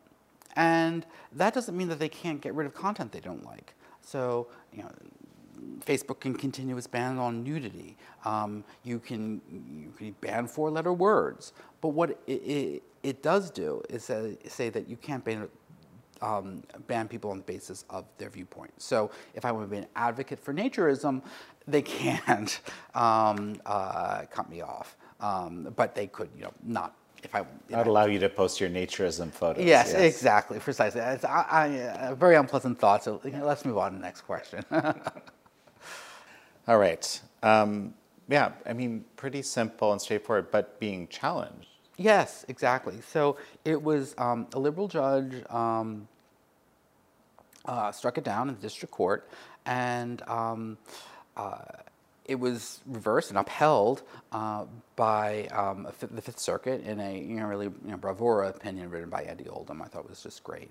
And 0.56 1.04
that 1.32 1.54
doesn't 1.54 1.76
mean 1.76 1.88
that 1.88 1.98
they 1.98 2.08
can't 2.08 2.40
get 2.40 2.54
rid 2.54 2.66
of 2.66 2.74
content 2.74 3.12
they 3.12 3.20
don't 3.20 3.44
like. 3.44 3.74
So, 4.00 4.48
you 4.72 4.82
know, 4.82 4.90
Facebook 5.84 6.20
can 6.20 6.34
continue 6.34 6.76
its 6.76 6.86
ban 6.86 7.18
on 7.18 7.42
nudity. 7.42 7.96
Um, 8.24 8.64
you 8.82 8.98
can 8.98 9.40
you 9.48 9.92
can 9.96 10.12
ban 10.20 10.46
four-letter 10.46 10.92
words. 10.92 11.52
But 11.80 11.88
what 11.88 12.10
it, 12.26 12.32
it, 12.32 12.82
it 13.02 13.22
does 13.22 13.50
do 13.50 13.82
is 13.88 14.04
say, 14.04 14.68
that 14.70 14.88
you 14.88 14.96
can't 14.96 15.24
ban 15.24 15.48
um, 16.22 16.62
ban 16.86 17.08
people 17.08 17.30
on 17.30 17.38
the 17.38 17.44
basis 17.44 17.84
of 17.90 18.04
their 18.18 18.30
viewpoint. 18.30 18.72
So 18.80 19.10
if 19.34 19.44
I 19.44 19.52
want 19.52 19.66
to 19.66 19.70
be 19.70 19.78
an 19.78 19.86
advocate 19.94 20.40
for 20.40 20.54
naturism, 20.54 21.22
they 21.66 21.82
can't 21.82 22.60
um, 22.94 23.56
uh, 23.66 24.22
cut 24.30 24.48
me 24.48 24.60
off. 24.60 24.96
Um, 25.20 25.72
but 25.76 25.94
they 25.94 26.06
could, 26.06 26.28
you 26.36 26.44
know, 26.44 26.52
not 26.62 26.96
if 27.24 27.34
I. 27.34 27.40
if 27.40 27.46
That 27.68 27.78
would 27.78 27.86
I- 27.86 27.90
allow 27.90 28.04
you 28.06 28.18
to 28.20 28.28
post 28.28 28.60
your 28.60 28.70
naturism 28.70 29.32
photos. 29.32 29.64
Yes, 29.64 29.92
exactly, 29.92 30.58
precisely. 30.58 31.00
It's, 31.00 31.24
I, 31.24 31.42
I, 31.50 31.66
a 32.10 32.14
very 32.14 32.36
unpleasant 32.36 32.78
thought. 32.78 33.02
So 33.04 33.20
you 33.24 33.30
know, 33.30 33.44
let's 33.46 33.64
move 33.64 33.78
on 33.78 33.92
to 33.92 33.98
the 33.98 34.02
next 34.04 34.22
question. 34.22 34.64
All 36.68 36.78
right. 36.78 37.20
Um, 37.42 37.94
yeah, 38.28 38.52
I 38.64 38.72
mean, 38.72 39.04
pretty 39.16 39.42
simple 39.42 39.92
and 39.92 40.00
straightforward, 40.00 40.50
but 40.50 40.80
being 40.80 41.08
challenged. 41.08 41.68
yes, 41.98 42.44
exactly. 42.48 43.00
So 43.06 43.36
it 43.64 43.80
was 43.82 44.14
um, 44.16 44.46
a 44.54 44.58
liberal 44.58 44.88
judge 44.88 45.44
um, 45.50 46.08
uh, 47.66 47.92
struck 47.92 48.16
it 48.18 48.24
down 48.24 48.48
in 48.48 48.54
the 48.54 48.60
district 48.62 48.92
court, 48.92 49.28
and 49.66 50.22
um, 50.22 50.78
uh, 51.36 51.58
it 52.24 52.36
was 52.36 52.80
reversed 52.86 53.30
and 53.30 53.38
upheld 53.38 54.02
uh, 54.32 54.64
by 54.96 55.46
um, 55.48 55.86
the 56.00 56.22
Fifth 56.22 56.38
Circuit 56.38 56.82
in 56.82 57.00
a 57.00 57.18
you 57.18 57.40
know, 57.40 57.46
really 57.46 57.66
you 57.66 57.90
know, 57.90 57.96
bravura 57.96 58.48
opinion 58.48 58.90
written 58.90 59.10
by 59.10 59.22
Andy 59.22 59.48
Oldham. 59.48 59.82
I 59.82 59.86
thought 59.86 60.08
was 60.08 60.22
just 60.22 60.42
great. 60.42 60.70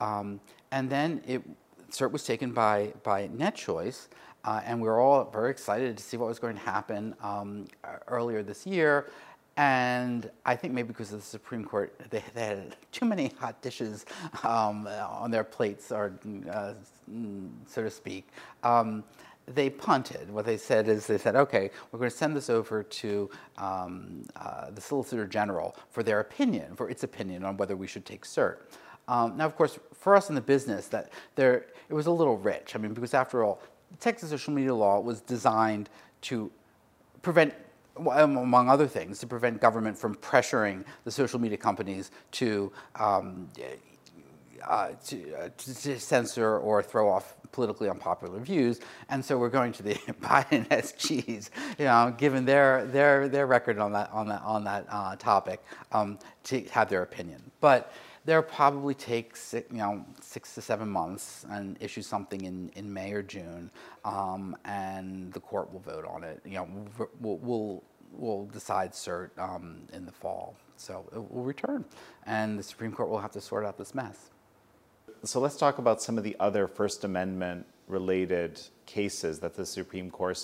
Um, 0.00 0.40
and 0.70 0.88
then 0.88 1.22
it 1.26 1.42
cert 1.90 2.12
was 2.12 2.24
taken 2.24 2.52
by 2.52 2.92
by 3.02 3.28
NetChoice, 3.28 4.08
uh, 4.44 4.60
and 4.64 4.80
we 4.80 4.88
were 4.88 5.00
all 5.00 5.24
very 5.24 5.50
excited 5.50 5.96
to 5.96 6.02
see 6.02 6.16
what 6.16 6.28
was 6.28 6.38
going 6.38 6.54
to 6.56 6.62
happen 6.62 7.14
um, 7.22 7.66
earlier 8.08 8.42
this 8.42 8.66
year. 8.66 9.08
And 9.58 10.30
I 10.46 10.56
think 10.56 10.72
maybe 10.72 10.88
because 10.88 11.12
of 11.12 11.20
the 11.20 11.26
Supreme 11.26 11.62
Court, 11.62 11.94
they, 12.08 12.22
they 12.32 12.40
had 12.40 12.76
too 12.90 13.04
many 13.04 13.32
hot 13.38 13.60
dishes 13.60 14.06
um, 14.44 14.86
on 14.86 15.30
their 15.30 15.44
plates, 15.44 15.92
or 15.92 16.18
uh, 16.50 16.72
so 17.66 17.82
to 17.82 17.90
speak. 17.90 18.28
They 19.46 19.70
punted. 19.70 20.30
What 20.30 20.46
they 20.46 20.56
said 20.56 20.88
is 20.88 21.06
they 21.06 21.18
said, 21.18 21.34
okay, 21.34 21.70
we're 21.90 21.98
going 21.98 22.10
to 22.10 22.16
send 22.16 22.36
this 22.36 22.48
over 22.48 22.82
to 22.82 23.30
um, 23.58 24.24
uh, 24.36 24.70
the 24.70 24.80
Solicitor 24.80 25.26
General 25.26 25.76
for 25.90 26.02
their 26.02 26.20
opinion, 26.20 26.76
for 26.76 26.88
its 26.88 27.02
opinion 27.02 27.44
on 27.44 27.56
whether 27.56 27.76
we 27.76 27.86
should 27.86 28.06
take 28.06 28.24
cert. 28.24 28.58
Um, 29.08 29.36
now, 29.36 29.46
of 29.46 29.56
course, 29.56 29.78
for 29.92 30.14
us 30.14 30.28
in 30.28 30.34
the 30.34 30.40
business, 30.40 30.86
that 30.88 31.12
there 31.34 31.66
it 31.88 31.94
was 31.94 32.06
a 32.06 32.10
little 32.10 32.38
rich. 32.38 32.76
I 32.76 32.78
mean, 32.78 32.94
because 32.94 33.14
after 33.14 33.42
all, 33.44 33.60
Texas 34.00 34.30
social 34.30 34.52
media 34.52 34.74
law 34.74 35.00
was 35.00 35.20
designed 35.20 35.90
to 36.22 36.50
prevent, 37.20 37.52
um, 37.96 38.36
among 38.36 38.68
other 38.68 38.86
things, 38.86 39.18
to 39.18 39.26
prevent 39.26 39.60
government 39.60 39.98
from 39.98 40.14
pressuring 40.14 40.84
the 41.04 41.10
social 41.10 41.38
media 41.38 41.58
companies 41.58 42.10
to 42.32 42.72
um, 42.94 43.48
uh, 44.66 44.92
to, 45.06 45.34
uh, 45.34 45.48
to, 45.56 45.98
censor 45.98 46.58
or 46.58 46.82
throw 46.82 47.08
off 47.08 47.36
politically 47.52 47.88
unpopular 47.88 48.40
views, 48.40 48.80
and 49.08 49.24
so 49.24 49.38
we're 49.38 49.48
going 49.48 49.72
to 49.72 49.82
the 49.82 49.94
Biden 50.22 50.66
SGs, 50.68 51.50
you 51.78 51.84
know, 51.84 52.14
given 52.16 52.44
their 52.44 52.84
their 52.86 53.28
their 53.28 53.46
record 53.46 53.78
on 53.78 53.92
that 53.92 54.10
on 54.10 54.28
that 54.28 54.42
on 54.42 54.64
that 54.64 54.86
uh, 54.88 55.16
topic, 55.16 55.62
um, 55.92 56.18
to 56.44 56.62
have 56.70 56.88
their 56.88 57.02
opinion. 57.02 57.42
But 57.60 57.92
they'll 58.24 58.42
probably 58.42 58.94
take 58.94 59.36
six, 59.36 59.70
you 59.70 59.78
know 59.78 60.04
six 60.20 60.54
to 60.54 60.60
seven 60.60 60.88
months 60.88 61.44
and 61.50 61.76
issue 61.80 62.02
something 62.02 62.42
in, 62.42 62.70
in 62.74 62.92
May 62.92 63.12
or 63.12 63.22
June, 63.22 63.70
um, 64.04 64.56
and 64.64 65.32
the 65.32 65.40
court 65.40 65.72
will 65.72 65.80
vote 65.80 66.04
on 66.06 66.24
it. 66.24 66.40
You 66.44 66.54
know, 66.54 66.68
we'll 67.20 67.38
we'll, 67.38 67.84
we'll 68.12 68.46
decide 68.46 68.92
cert 68.92 69.30
um, 69.38 69.82
in 69.92 70.06
the 70.06 70.12
fall. 70.12 70.56
So 70.76 71.08
it 71.14 71.18
will 71.18 71.44
return, 71.44 71.84
and 72.26 72.58
the 72.58 72.62
Supreme 72.62 72.92
Court 72.92 73.08
will 73.08 73.20
have 73.20 73.32
to 73.32 73.40
sort 73.40 73.64
out 73.64 73.78
this 73.78 73.94
mess. 73.94 74.31
So 75.24 75.38
let's 75.38 75.56
talk 75.56 75.78
about 75.78 76.02
some 76.02 76.18
of 76.18 76.24
the 76.24 76.36
other 76.40 76.66
First 76.66 77.04
Amendment 77.04 77.64
related 77.86 78.60
cases 78.86 79.38
that 79.38 79.54
the 79.54 79.64
Supreme 79.64 80.10
Court 80.10 80.36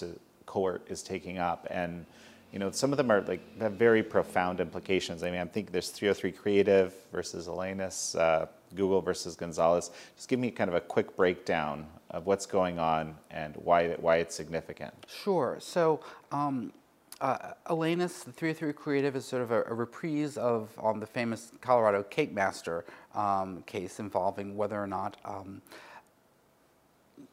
is, 0.88 1.02
taking 1.02 1.38
up. 1.38 1.66
And 1.68 2.06
you 2.52 2.60
know, 2.60 2.70
some 2.70 2.92
of 2.92 2.96
them 2.96 3.10
are 3.10 3.20
like 3.22 3.40
have 3.60 3.72
very 3.72 4.04
profound 4.04 4.60
implications. 4.60 5.24
I 5.24 5.32
mean, 5.32 5.40
I'm 5.40 5.48
thinking 5.48 5.72
there's 5.72 5.90
303 5.90 6.30
Creative 6.30 6.94
versus 7.10 7.48
Elenis, 7.48 8.16
uh, 8.16 8.46
Google 8.76 9.00
versus 9.00 9.34
Gonzalez. 9.34 9.90
Just 10.14 10.28
give 10.28 10.38
me 10.38 10.52
kind 10.52 10.70
of 10.70 10.76
a 10.76 10.80
quick 10.80 11.16
breakdown 11.16 11.84
of 12.10 12.26
what's 12.26 12.46
going 12.46 12.78
on 12.78 13.16
and 13.32 13.56
why 13.56 13.88
why 13.94 14.18
it's 14.18 14.34
significant. 14.36 14.94
Sure. 15.08 15.56
So. 15.58 16.00
Um, 16.30 16.72
uh, 17.20 17.54
Elenis, 17.68 18.24
the 18.24 18.32
303 18.32 18.72
Creative, 18.72 19.16
is 19.16 19.24
sort 19.24 19.42
of 19.42 19.50
a, 19.50 19.62
a 19.64 19.74
reprise 19.74 20.36
of 20.36 20.70
um, 20.82 21.00
the 21.00 21.06
famous 21.06 21.52
Colorado 21.60 22.02
Cake 22.02 22.32
Master 22.32 22.84
um, 23.14 23.62
case 23.62 23.98
involving 23.98 24.56
whether 24.56 24.80
or 24.80 24.86
not 24.86 25.16
um, 25.24 25.60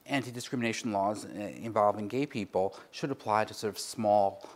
anti 0.07 0.31
discrimination 0.31 0.91
laws 0.91 1.25
uh, 1.25 1.39
involving 1.39 2.07
gay 2.07 2.25
people 2.25 2.77
should 2.91 3.11
apply 3.11 3.45
to 3.45 3.53
sort 3.53 3.73
of 3.73 3.79
small 3.79 4.47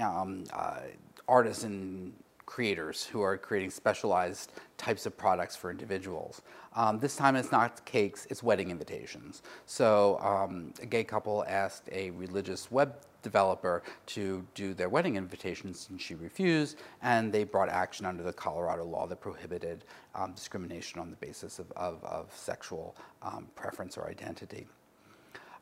um, 0.00 0.44
uh, 0.52 0.80
artisan 1.28 2.12
creators 2.50 3.04
who 3.04 3.22
are 3.22 3.38
creating 3.38 3.70
specialized 3.70 4.50
types 4.76 5.06
of 5.06 5.16
products 5.16 5.54
for 5.54 5.70
individuals. 5.70 6.42
Um, 6.74 6.98
this 6.98 7.14
time 7.14 7.36
it's 7.36 7.52
not 7.52 7.84
cakes, 7.84 8.26
it's 8.28 8.42
wedding 8.42 8.70
invitations. 8.72 9.42
So 9.66 10.18
um, 10.20 10.74
a 10.82 10.86
gay 10.86 11.04
couple 11.04 11.44
asked 11.46 11.88
a 11.92 12.10
religious 12.10 12.68
web 12.68 12.96
developer 13.22 13.84
to 14.06 14.44
do 14.54 14.74
their 14.74 14.88
wedding 14.88 15.14
invitations 15.14 15.86
and 15.90 16.00
she 16.00 16.16
refused 16.16 16.78
and 17.02 17.32
they 17.32 17.44
brought 17.44 17.68
action 17.68 18.04
under 18.04 18.24
the 18.24 18.32
Colorado 18.32 18.84
law 18.84 19.06
that 19.06 19.20
prohibited 19.20 19.84
um, 20.16 20.32
discrimination 20.32 20.98
on 20.98 21.08
the 21.08 21.16
basis 21.16 21.60
of, 21.60 21.70
of, 21.76 22.02
of 22.02 22.34
sexual 22.34 22.96
um, 23.22 23.46
preference 23.54 23.96
or 23.96 24.08
identity. 24.08 24.66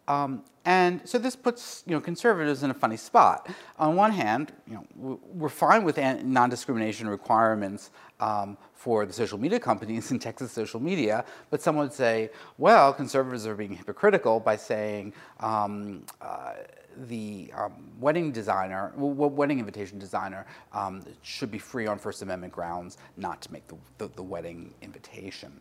Um, 0.08 0.42
and 0.64 1.00
so 1.08 1.18
this 1.18 1.36
puts 1.36 1.84
you 1.86 1.94
know 1.94 2.00
conservatives 2.00 2.62
in 2.62 2.70
a 2.70 2.74
funny 2.74 2.96
spot. 2.96 3.48
On 3.78 3.94
one 3.94 4.10
hand, 4.10 4.52
you 4.66 4.74
know 4.74 5.20
we're 5.32 5.48
fine 5.48 5.84
with 5.84 5.98
non-discrimination 5.98 7.08
requirements 7.08 7.90
um, 8.18 8.58
for 8.74 9.06
the 9.06 9.12
social 9.12 9.38
media 9.38 9.60
companies 9.60 10.10
in 10.10 10.18
Texas 10.28 10.50
social 10.50 10.80
media, 10.80 11.24
but 11.50 11.62
some 11.62 11.76
would 11.76 11.92
say, 11.92 12.30
well, 12.56 12.92
conservatives 12.92 13.46
are 13.46 13.54
being 13.54 13.76
hypocritical 13.76 14.40
by 14.40 14.56
saying 14.56 15.12
um, 15.40 16.04
uh, 16.20 16.54
the 17.06 17.52
um, 17.56 17.72
wedding 18.00 18.32
designer, 18.32 18.92
wedding 18.96 19.58
invitation 19.58 19.98
designer, 19.98 20.46
um, 20.72 21.04
should 21.22 21.50
be 21.50 21.58
free 21.58 21.86
on 21.86 21.98
First 21.98 22.22
Amendment 22.22 22.52
grounds 22.52 22.98
not 23.16 23.40
to 23.42 23.52
make 23.52 23.66
the, 23.68 23.76
the, 23.98 24.08
the 24.16 24.22
wedding 24.22 24.74
invitation. 24.82 25.52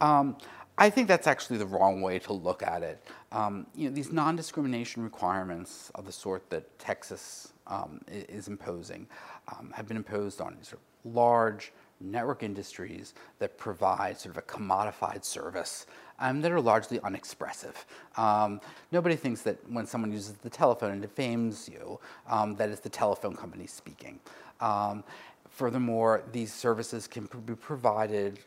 Um, 0.00 0.36
I 0.78 0.90
think 0.90 1.08
that's 1.08 1.26
actually 1.26 1.58
the 1.58 1.66
wrong 1.66 2.02
way 2.02 2.18
to 2.20 2.32
look 2.32 2.62
at 2.62 2.82
it. 2.82 3.02
Um, 3.32 3.66
you 3.74 3.88
know, 3.88 3.94
these 3.94 4.12
non-discrimination 4.12 5.02
requirements 5.02 5.90
of 5.94 6.04
the 6.04 6.12
sort 6.12 6.50
that 6.50 6.78
Texas 6.78 7.52
um, 7.66 8.00
is 8.08 8.48
imposing 8.48 9.06
um, 9.48 9.72
have 9.74 9.88
been 9.88 9.96
imposed 9.96 10.40
on 10.40 10.56
sort 10.62 10.80
of 10.80 11.14
large 11.14 11.72
network 12.00 12.42
industries 12.42 13.14
that 13.38 13.56
provide 13.56 14.18
sort 14.18 14.36
of 14.36 14.38
a 14.38 14.46
commodified 14.46 15.24
service 15.24 15.86
um, 16.18 16.42
that 16.42 16.52
are 16.52 16.60
largely 16.60 17.00
unexpressive. 17.00 17.86
Um, 18.16 18.60
nobody 18.92 19.16
thinks 19.16 19.42
that 19.42 19.58
when 19.70 19.86
someone 19.86 20.12
uses 20.12 20.34
the 20.34 20.50
telephone 20.50 20.92
and 20.92 21.02
defames 21.02 21.68
you, 21.72 21.98
um, 22.28 22.54
that 22.56 22.68
it's 22.68 22.80
the 22.80 22.90
telephone 22.90 23.34
company 23.34 23.66
speaking. 23.66 24.20
Um, 24.60 25.04
furthermore, 25.48 26.22
these 26.32 26.52
services 26.52 27.06
can 27.06 27.28
be 27.46 27.54
provided 27.54 28.40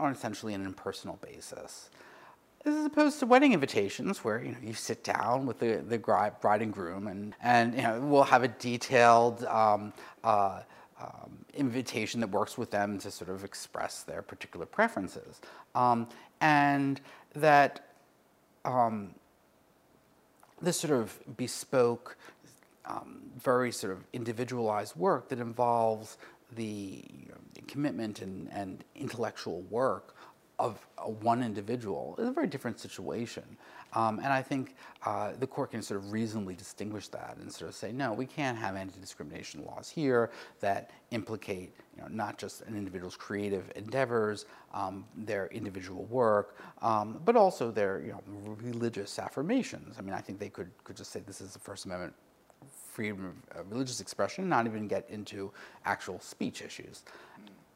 on 0.00 0.12
essentially 0.12 0.54
an 0.54 0.64
impersonal 0.64 1.18
basis. 1.22 1.90
As 2.64 2.84
opposed 2.84 3.18
to 3.20 3.26
wedding 3.26 3.52
invitations, 3.54 4.22
where 4.22 4.42
you 4.42 4.52
know 4.52 4.58
you 4.62 4.74
sit 4.74 5.02
down 5.02 5.46
with 5.46 5.60
the, 5.60 5.82
the 5.86 5.98
bride 5.98 6.62
and 6.62 6.72
groom, 6.72 7.06
and 7.06 7.34
and 7.42 7.74
you 7.74 7.82
know 7.82 8.00
we'll 8.00 8.22
have 8.22 8.42
a 8.42 8.48
detailed 8.48 9.44
um, 9.44 9.94
uh, 10.24 10.60
um, 11.00 11.38
invitation 11.54 12.20
that 12.20 12.30
works 12.30 12.58
with 12.58 12.70
them 12.70 12.98
to 12.98 13.10
sort 13.10 13.30
of 13.30 13.44
express 13.44 14.02
their 14.02 14.20
particular 14.20 14.66
preferences, 14.66 15.40
um, 15.74 16.06
and 16.42 17.00
that 17.34 17.86
um, 18.66 19.14
this 20.60 20.78
sort 20.78 20.92
of 20.92 21.18
bespoke, 21.36 22.18
um, 22.84 23.20
very 23.38 23.72
sort 23.72 23.92
of 23.92 24.04
individualized 24.12 24.96
work 24.96 25.28
that 25.30 25.38
involves 25.38 26.18
the 26.56 27.04
commitment 27.66 28.20
and, 28.22 28.48
and 28.52 28.84
intellectual 28.96 29.62
work 29.62 30.14
of 30.58 30.86
one 31.22 31.42
individual 31.42 32.14
is 32.18 32.28
a 32.28 32.32
very 32.32 32.46
different 32.46 32.78
situation. 32.78 33.44
Um, 33.92 34.18
and 34.18 34.28
I 34.28 34.42
think 34.42 34.76
uh, 35.04 35.32
the 35.38 35.46
court 35.46 35.72
can 35.72 35.82
sort 35.82 35.98
of 35.98 36.12
reasonably 36.12 36.54
distinguish 36.54 37.08
that 37.08 37.38
and 37.40 37.50
sort 37.52 37.70
of 37.70 37.74
say, 37.74 37.90
no, 37.92 38.12
we 38.12 38.26
can't 38.26 38.56
have 38.58 38.76
anti-discrimination 38.76 39.64
laws 39.64 39.88
here 39.88 40.30
that 40.60 40.90
implicate 41.10 41.74
you 41.96 42.02
know, 42.02 42.08
not 42.08 42.38
just 42.38 42.62
an 42.62 42.76
individual's 42.76 43.16
creative 43.16 43.72
endeavors, 43.74 44.44
um, 44.74 45.04
their 45.16 45.46
individual 45.48 46.04
work, 46.04 46.56
um, 46.82 47.20
but 47.24 47.36
also 47.36 47.70
their 47.70 48.00
you 48.00 48.12
know, 48.12 48.22
religious 48.62 49.18
affirmations. 49.18 49.96
I 49.98 50.02
mean, 50.02 50.14
I 50.14 50.20
think 50.20 50.38
they 50.38 50.50
could, 50.50 50.70
could 50.84 50.96
just 50.96 51.10
say 51.10 51.20
this 51.20 51.40
is 51.40 51.52
the 51.52 51.58
First 51.58 51.86
Amendment 51.86 52.14
freedom 52.90 53.34
of 53.54 53.60
uh, 53.60 53.64
religious 53.70 54.00
expression, 54.00 54.48
not 54.48 54.66
even 54.66 54.88
get 54.88 55.08
into 55.08 55.50
actual 55.84 56.20
speech 56.20 56.62
issues 56.62 57.04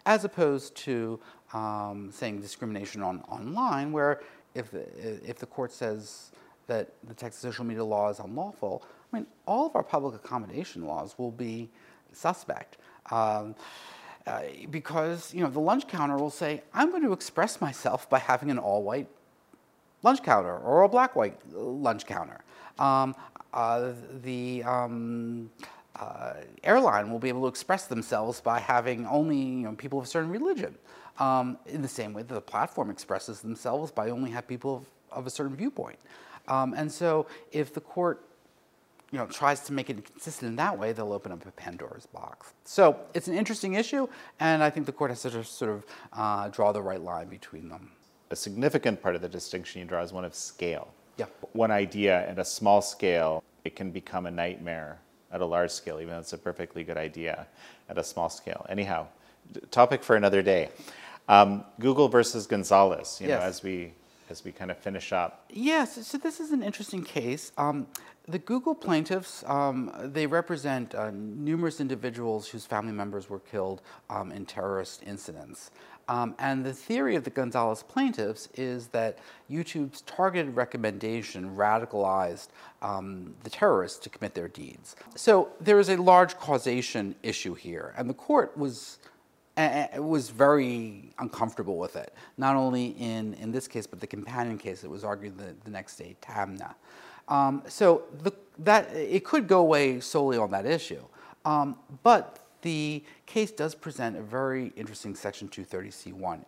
as 0.07 0.25
opposed 0.25 0.75
to 0.75 1.19
um, 1.53 2.11
saying 2.13 2.41
discrimination 2.41 3.03
on 3.03 3.21
online, 3.29 3.93
where 3.93 4.21
if 4.55 4.71
the, 4.71 4.85
if 5.29 5.39
the 5.39 5.47
court 5.47 5.73
says 5.73 6.31
that 6.67 6.91
the 7.05 7.15
Texas 7.15 7.41
social 7.41 7.65
media 7.65 7.85
law 7.85 8.09
is 8.11 8.19
unlawful, 8.19 8.83
I 9.13 9.17
mean, 9.17 9.27
all 9.47 9.67
of 9.67 9.77
our 9.77 9.83
public 9.83 10.15
accommodation 10.15 10.87
laws 10.87 11.15
will 11.19 11.31
be 11.31 11.69
suspect. 12.13 12.77
Um, 13.11 13.55
uh, 14.27 14.43
because 14.71 15.35
you 15.35 15.43
know 15.43 15.51
the 15.51 15.61
lunch 15.61 15.87
counter 15.87 16.17
will 16.17 16.31
say, 16.31 16.63
"I'm 16.73 16.91
going 16.91 17.03
to 17.03 17.13
express 17.13 17.61
myself 17.61 18.09
by 18.09 18.19
having 18.19 18.51
an 18.51 18.59
all-white 18.59 19.07
lunch 20.03 20.23
counter 20.23 20.57
or 20.57 20.83
a 20.83 20.89
black-white 20.89 21.39
lunch 21.53 22.07
counter." 22.07 22.41
Um, 22.79 23.15
the 24.23 24.63
um, 24.65 25.51
uh, 25.97 26.35
airline 26.63 27.11
will 27.11 27.19
be 27.19 27.29
able 27.29 27.43
to 27.43 27.49
express 27.49 27.87
themselves 27.87 28.41
by 28.41 28.59
having 28.59 29.07
only 29.07 29.39
you 29.39 29.65
know, 29.65 29.73
people 29.73 29.99
of 29.99 30.05
a 30.05 30.09
certain 30.09 30.31
religion. 30.31 30.75
Um, 31.21 31.59
in 31.67 31.81
the 31.81 31.87
same 31.87 32.13
way 32.13 32.23
that 32.23 32.35
the 32.35 32.41
platform 32.41 32.91
expresses 32.91 33.41
themselves 33.41 33.93
by 33.93 34.11
only 34.11 34.33
have 34.33 34.49
people 34.49 34.79
of, 34.79 35.19
of 35.19 35.27
a 35.29 35.31
certain 35.31 35.55
viewpoint. 35.55 35.99
Um, 36.49 36.75
and 36.77 36.91
so 36.91 37.29
if 37.53 37.73
the 37.73 37.81
court 37.81 38.25
you 39.13 39.21
know, 39.21 39.27
tries 39.27 39.61
to 39.61 39.73
make 39.73 39.89
it 39.91 40.05
consistent 40.05 40.51
in 40.51 40.57
that 40.57 40.77
way, 40.77 40.93
they'll 40.93 41.13
open 41.13 41.31
up 41.31 41.47
a 41.47 41.53
Pandora's 41.53 42.07
box. 42.07 42.53
So 42.65 42.99
it's 43.15 43.29
an 43.29 43.35
interesting 43.35 43.75
issue, 43.75 44.09
and 44.41 44.61
I 44.61 44.71
think 44.71 44.87
the 44.87 44.93
court 44.93 45.13
has 45.13 45.23
to 45.23 45.45
sort 45.45 45.71
of 45.71 45.85
uh, 46.13 46.49
draw 46.49 46.73
the 46.73 46.83
right 46.83 47.01
line 47.01 47.29
between 47.29 47.69
them. 47.69 47.93
A 48.31 48.37
significant 48.37 49.01
part 49.01 49.15
of 49.15 49.23
the 49.23 49.29
distinction 49.29 49.81
you 49.81 49.87
draw 49.87 50.03
is 50.03 50.13
one 50.13 50.25
of 50.25 50.35
scale. 50.35 50.93
Yeah. 51.17 51.27
One 51.53 51.71
idea 51.71 52.29
at 52.29 52.39
a 52.39 52.45
small 52.45 52.83
scale, 52.83 53.43
it 53.65 53.77
can 53.77 53.91
become 53.91 54.27
a 54.27 54.31
nightmare 54.31 54.99
at 55.33 55.41
a 55.41 55.47
large 55.47 55.71
scale, 55.71 56.01
even 56.01 56.15
though 56.15 56.21
it's 56.21 56.33
a 56.33 56.39
perfectly 56.39 56.85
good 56.85 56.97
idea 56.97 57.47
at 57.89 57.99
a 57.99 58.05
small 58.05 58.29
scale. 58.29 58.67
Anyhow, 58.69 59.07
topic 59.71 60.03
for 60.03 60.17
another 60.17 60.43
day. 60.43 60.71
Um, 61.29 61.65
Google 61.81 62.09
versus 62.09 62.47
Gonzalez, 62.47 63.19
you 63.21 63.29
yes. 63.29 63.41
know, 63.41 63.47
as 63.47 63.63
we 63.63 63.93
as 64.31 64.45
we 64.45 64.53
kind 64.53 64.71
of 64.71 64.79
finish 64.79 65.13
up. 65.13 65.45
Yes, 65.51 66.07
so 66.07 66.17
this 66.17 66.41
is 66.41 66.51
an 66.51 66.63
interesting 66.63 67.05
case. 67.05 67.53
Um, 67.59 67.87
the 68.27 68.39
Google 68.39 68.75
plaintiffs, 68.75 69.45
um, 69.47 69.93
they 70.03 70.27
represent 70.27 70.95
uh, 70.95 71.11
numerous 71.11 71.79
individuals 71.79 72.49
whose 72.49 72.65
family 72.65 72.93
members 72.93 73.29
were 73.29 73.41
killed 73.41 73.83
um, 74.09 74.33
in 74.33 74.47
terrorist 74.47 75.03
incidents. 75.07 75.71
Um, 76.09 76.35
and 76.39 76.65
the 76.65 76.73
theory 76.73 77.17
of 77.17 77.25
the 77.25 77.31
Gonzalez 77.31 77.83
plaintiffs 77.83 78.49
is 78.55 78.89
that 78.89 79.19
YouTube's 79.51 80.03
targeted 80.03 80.55
recommendation 80.55 81.57
radicalized 81.57 82.49
um, 82.83 83.35
the 83.43 83.51
terrorists 83.51 83.99
to 84.01 84.11
commit 84.11 84.35
their 84.35 84.49
deeds. 84.49 84.97
So 85.15 85.51
there 85.61 85.81
is 85.81 85.89
a 85.89 85.97
large 85.97 86.37
causation 86.37 87.15
issue 87.23 87.55
here, 87.55 87.95
and 87.97 88.09
the 88.09 88.15
court 88.15 88.57
was 88.57 88.99
was 89.99 90.31
very 90.31 91.13
uncomfortable 91.21 91.79
with 91.79 91.95
it. 91.95 92.13
Not 92.37 92.57
only 92.57 92.87
in, 92.99 93.35
in 93.35 93.53
this 93.53 93.69
case, 93.69 93.87
but 93.87 94.01
the 94.01 94.07
companion 94.07 94.59
case 94.59 94.81
that 94.81 94.91
was 94.91 95.05
argued 95.05 95.39
the, 95.39 95.55
the 95.65 95.71
next 95.71 95.97
day, 95.97 96.17
Taamneh. 96.21 96.75
Um, 97.29 97.63
so 97.69 98.03
the, 98.23 98.33
that 98.59 98.93
it 98.93 99.25
could 99.25 99.47
go 99.47 99.61
away 99.61 100.01
solely 100.01 100.39
on 100.39 100.51
that 100.51 100.67
issue, 100.67 101.03
um, 101.45 101.77
but 102.03 102.44
the 102.65 103.05
case 103.27 103.51
does 103.53 103.75
present 103.75 104.17
a 104.17 104.23
very 104.23 104.73
interesting 104.75 105.15
Section 105.15 105.49
230C1, 105.49 106.45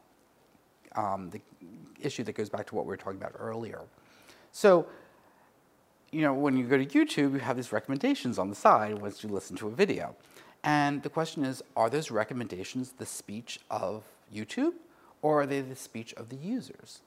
um, 0.96 1.30
the 1.30 1.40
issue 2.00 2.24
that 2.24 2.32
goes 2.32 2.48
back 2.48 2.66
to 2.66 2.74
what 2.74 2.86
we 2.86 2.88
were 2.88 2.96
talking 2.96 3.20
about 3.20 3.34
earlier. 3.38 3.82
So, 4.50 4.86
you 6.10 6.22
know, 6.22 6.32
when 6.32 6.56
you 6.56 6.64
go 6.64 6.78
to 6.78 6.86
YouTube, 6.86 7.34
you 7.34 7.40
have 7.40 7.56
these 7.56 7.70
recommendations 7.70 8.38
on 8.38 8.48
the 8.48 8.54
side 8.54 8.98
once 8.98 9.22
you 9.22 9.28
listen 9.28 9.56
to 9.58 9.68
a 9.68 9.70
video. 9.70 10.16
And 10.64 11.02
the 11.02 11.10
question 11.10 11.44
is, 11.44 11.62
are 11.76 11.90
those 11.90 12.10
recommendations 12.10 12.92
the 12.92 13.06
speech 13.06 13.60
of 13.70 14.02
YouTube 14.34 14.72
or 15.20 15.42
are 15.42 15.46
they 15.46 15.60
the 15.60 15.76
speech 15.76 16.14
of 16.14 16.30
the 16.30 16.36
users? 16.36 17.00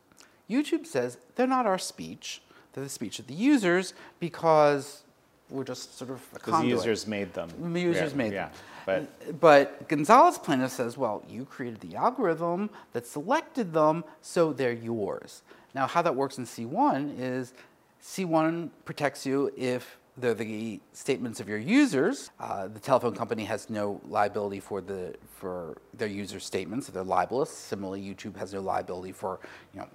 YouTube 0.47 0.85
says 0.85 1.17
they're 1.35 1.47
not 1.47 1.65
our 1.65 1.79
speech, 1.79 2.43
they're 2.73 2.83
the 2.83 2.89
speech 2.89 3.17
of 3.17 3.25
the 3.25 3.33
users 3.33 3.95
because 4.19 5.01
we're 5.49 5.63
just 5.63 5.97
sort 5.97 6.11
of 6.11 6.21
a 6.31 6.35
Because 6.35 6.61
the 6.61 6.67
users 6.67 7.07
made 7.07 7.33
them. 7.33 7.49
The 7.73 7.81
users 7.81 8.11
Yeah, 8.11 8.17
made 8.17 8.33
yeah. 8.33 8.45
them. 8.45 8.53
But 8.97 9.39
But 9.39 9.87
Gonzalez 9.87 10.37
plaintiff 10.37 10.71
says, 10.71 10.97
well, 10.97 11.23
you 11.29 11.45
created 11.45 11.81
the 11.81 11.95
algorithm 11.95 12.69
that 12.93 13.05
selected 13.05 13.73
them, 13.73 14.03
so 14.21 14.53
they're 14.53 14.71
yours. 14.73 15.43
Now, 15.75 15.87
how 15.87 16.01
that 16.01 16.15
works 16.15 16.37
in 16.37 16.45
C1 16.45 17.19
is 17.19 17.53
C1 18.01 18.69
protects 18.85 19.25
you 19.25 19.51
if 19.57 19.97
they're 20.17 20.33
the 20.33 20.79
statements 20.93 21.39
of 21.39 21.47
your 21.47 21.57
users. 21.57 22.31
Uh, 22.39 22.67
the 22.67 22.79
telephone 22.79 23.15
company 23.15 23.45
has 23.45 23.69
no 23.69 24.01
liability 24.07 24.59
for 24.59 24.81
the 24.81 25.15
for 25.37 25.77
their 25.93 26.07
user 26.07 26.39
statements 26.39 26.87
they're 26.87 27.03
libelous. 27.03 27.49
Similarly, 27.49 28.01
YouTube 28.01 28.35
has 28.37 28.53
no 28.53 28.59
liability 28.59 29.11
for 29.13 29.39
you 29.73 29.79
know 29.79 29.87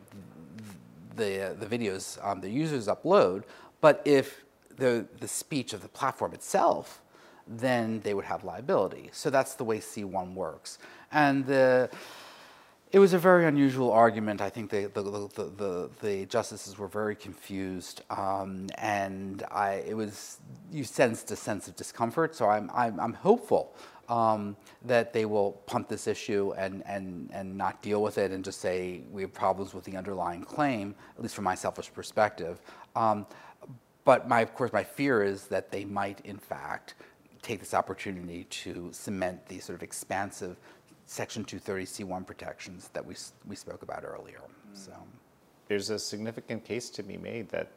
the 1.16 1.54
the 1.58 1.66
videos 1.66 2.18
um, 2.26 2.40
the 2.40 2.50
users 2.50 2.86
upload. 2.86 3.44
But 3.80 4.00
if 4.04 4.44
the 4.76 5.06
the 5.20 5.28
speech 5.28 5.72
of 5.72 5.82
the 5.82 5.88
platform 5.88 6.32
itself 6.32 7.02
then 7.46 8.00
they 8.00 8.14
would 8.14 8.24
have 8.24 8.44
liability. 8.44 9.10
So 9.12 9.30
that's 9.30 9.54
the 9.54 9.64
way 9.64 9.78
C1 9.78 10.34
works. 10.34 10.78
And 11.12 11.46
the, 11.46 11.90
it 12.92 12.98
was 12.98 13.12
a 13.12 13.18
very 13.18 13.46
unusual 13.46 13.92
argument. 13.92 14.40
I 14.40 14.50
think 14.50 14.70
the, 14.70 14.90
the, 14.92 15.02
the, 15.02 15.44
the, 15.56 15.90
the 16.00 16.26
justices 16.26 16.78
were 16.78 16.88
very 16.88 17.16
confused. 17.16 18.02
Um, 18.10 18.68
and 18.78 19.42
I, 19.50 19.84
it 19.86 19.96
was, 19.96 20.38
you 20.70 20.84
sensed 20.84 21.30
a 21.30 21.36
sense 21.36 21.68
of 21.68 21.76
discomfort. 21.76 22.34
So 22.34 22.48
I'm, 22.48 22.70
I'm, 22.74 22.98
I'm 23.00 23.14
hopeful 23.14 23.74
um, 24.08 24.56
that 24.84 25.12
they 25.12 25.24
will 25.24 25.52
punt 25.66 25.88
this 25.88 26.06
issue 26.06 26.52
and, 26.56 26.82
and, 26.86 27.30
and 27.32 27.56
not 27.56 27.82
deal 27.82 28.02
with 28.02 28.18
it 28.18 28.30
and 28.30 28.44
just 28.44 28.60
say 28.60 29.02
we 29.10 29.22
have 29.22 29.32
problems 29.32 29.74
with 29.74 29.84
the 29.84 29.96
underlying 29.96 30.44
claim, 30.44 30.94
at 31.16 31.22
least 31.22 31.34
from 31.34 31.44
my 31.44 31.54
selfish 31.54 31.92
perspective. 31.92 32.60
Um, 32.96 33.26
but 34.04 34.28
my, 34.28 34.40
of 34.40 34.54
course, 34.54 34.72
my 34.72 34.84
fear 34.84 35.22
is 35.22 35.46
that 35.46 35.70
they 35.70 35.84
might, 35.84 36.20
in 36.20 36.36
fact, 36.36 36.94
take 37.44 37.60
this 37.60 37.74
opportunity 37.74 38.44
to 38.44 38.88
cement 38.92 39.46
these 39.46 39.64
sort 39.64 39.76
of 39.76 39.82
expansive 39.82 40.56
Section 41.06 41.44
230C1 41.44 42.26
protections 42.26 42.88
that 42.94 43.04
we, 43.04 43.14
we 43.46 43.54
spoke 43.54 43.82
about 43.82 44.04
earlier. 44.04 44.40
So, 44.72 44.92
there's 45.68 45.90
a 45.90 45.98
significant 45.98 46.64
case 46.64 46.88
to 46.90 47.02
be 47.02 47.18
made 47.18 47.50
that, 47.50 47.68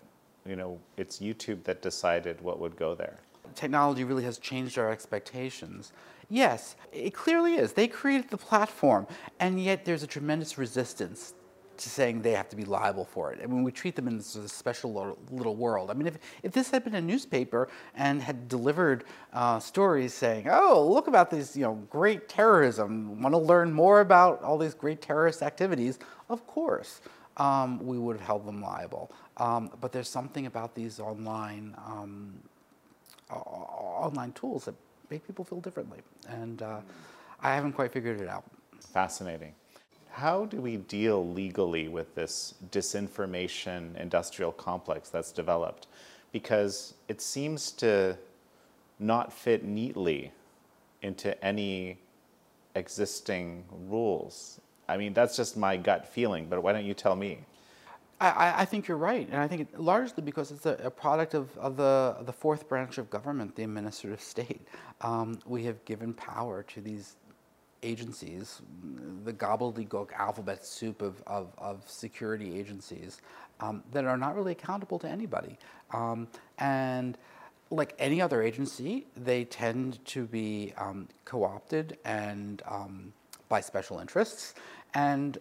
you 0.45 0.55
know, 0.55 0.79
it's 0.95 1.19
YouTube 1.19 1.63
that 1.65 1.81
decided 1.81 2.39
what 2.41 2.59
would 2.59 2.77
go 2.77 2.95
there. 2.95 3.19
technology 3.53 4.05
really 4.05 4.23
has 4.23 4.37
changed 4.37 4.77
our 4.77 4.89
expectations. 4.89 5.91
Yes, 6.29 6.75
it 6.91 7.13
clearly 7.13 7.55
is. 7.55 7.73
They 7.73 7.87
created 7.87 8.29
the 8.29 8.37
platform, 8.37 9.07
and 9.39 9.61
yet 9.61 9.83
there's 9.83 10.03
a 10.03 10.07
tremendous 10.07 10.57
resistance 10.57 11.33
to 11.77 11.89
saying 11.89 12.21
they 12.21 12.31
have 12.31 12.49
to 12.49 12.55
be 12.55 12.65
liable 12.65 13.05
for 13.05 13.31
it. 13.31 13.39
I 13.43 13.45
mean, 13.47 13.63
we 13.63 13.71
treat 13.71 13.95
them 13.95 14.07
in 14.07 14.17
this 14.17 14.51
special 14.51 15.17
little, 15.31 15.55
world. 15.55 15.89
I 15.89 15.93
mean, 15.93 16.07
if, 16.07 16.17
if 16.43 16.51
this 16.51 16.69
had 16.71 16.83
been 16.83 16.95
a 16.95 17.01
newspaper 17.01 17.69
and 17.95 18.21
had 18.21 18.47
delivered 18.47 19.03
uh, 19.33 19.59
stories 19.59 20.13
saying, 20.13 20.47
"Oh, 20.49 20.87
look 20.89 21.07
about 21.07 21.29
these, 21.31 21.55
you 21.55 21.63
know, 21.63 21.75
great 21.89 22.29
terrorism. 22.29 23.21
Want 23.21 23.33
to 23.33 23.39
learn 23.39 23.71
more 23.71 24.01
about 24.01 24.43
all 24.43 24.57
these 24.57 24.73
great 24.73 25.01
terrorist 25.01 25.41
activities?" 25.41 25.99
Of 26.29 26.45
course, 26.47 27.01
um, 27.37 27.85
we 27.85 27.97
would 27.97 28.17
have 28.17 28.25
held 28.25 28.45
them 28.45 28.61
liable. 28.61 29.11
Um, 29.37 29.71
but 29.79 29.91
there's 29.91 30.09
something 30.09 30.45
about 30.45 30.75
these 30.75 30.99
online 30.99 31.75
um, 31.85 32.33
online 33.29 34.31
tools 34.33 34.65
that 34.65 34.75
make 35.09 35.25
people 35.25 35.45
feel 35.45 35.61
differently, 35.61 35.99
and 36.29 36.61
uh, 36.61 36.79
I 37.41 37.55
haven't 37.55 37.73
quite 37.73 37.91
figured 37.91 38.21
it 38.21 38.27
out. 38.27 38.43
Fascinating. 38.81 39.53
How 40.17 40.45
do 40.45 40.59
we 40.59 40.77
deal 40.77 41.29
legally 41.29 41.87
with 41.89 42.15
this 42.15 42.55
disinformation 42.71 43.95
industrial 43.97 44.51
complex 44.51 45.09
that's 45.09 45.31
developed? 45.31 45.85
Because 46.31 46.95
it 47.07 47.21
seems 47.21 47.71
to 47.73 48.17
not 48.97 49.31
fit 49.31 49.63
neatly 49.63 50.31
into 51.03 51.39
any 51.45 51.99
existing 52.73 53.63
rules. 53.87 54.59
I 54.89 54.97
mean, 54.97 55.13
that's 55.13 55.37
just 55.37 55.55
my 55.55 55.77
gut 55.77 56.07
feeling, 56.07 56.47
but 56.49 56.63
why 56.63 56.73
don't 56.73 56.85
you 56.85 56.95
tell 56.95 57.15
me? 57.15 57.37
I- 58.19 58.61
I, 58.61 58.65
think 58.65 58.87
you're 58.87 58.97
right, 58.97 59.29
and 59.31 59.39
I 59.39 59.47
think 59.47 59.61
it, 59.61 59.79
largely 59.79 60.23
because 60.23 60.49
it's 60.49 60.65
a, 60.65 60.79
a 60.83 60.89
product 60.89 61.35
of, 61.35 61.55
of 61.59 61.77
the, 61.77 62.17
the 62.21 62.33
fourth 62.33 62.67
branch 62.67 62.97
of 62.97 63.11
government, 63.11 63.55
the 63.55 63.61
administrative 63.61 64.21
state. 64.21 64.67
Um, 65.01 65.37
we 65.45 65.65
have 65.65 65.85
given 65.85 66.15
power 66.15 66.63
to 66.63 66.81
these 66.81 67.17
agencies, 67.83 68.61
the 69.23 69.33
gobbledygook 69.33 70.11
alphabet 70.13 70.65
soup 70.65 71.01
of, 71.01 71.21
of, 71.27 71.51
of 71.57 71.83
security 71.87 72.59
agencies 72.59 73.21
um, 73.59 73.83
that 73.91 74.05
are 74.05 74.17
not 74.17 74.35
really 74.35 74.51
accountable 74.51 74.99
to 74.99 75.07
anybody. 75.07 75.57
Um, 75.91 76.27
and 76.57 77.17
like 77.69 77.93
any 77.99 78.21
other 78.21 78.41
agency, 78.41 79.07
they 79.15 79.43
tend 79.45 80.03
to 80.05 80.25
be 80.25 80.73
um, 80.77 81.07
co-opted 81.25 81.97
and 82.05 82.61
um, 82.67 83.13
by 83.49 83.61
special 83.61 83.99
interests, 83.99 84.55
and 84.93 85.37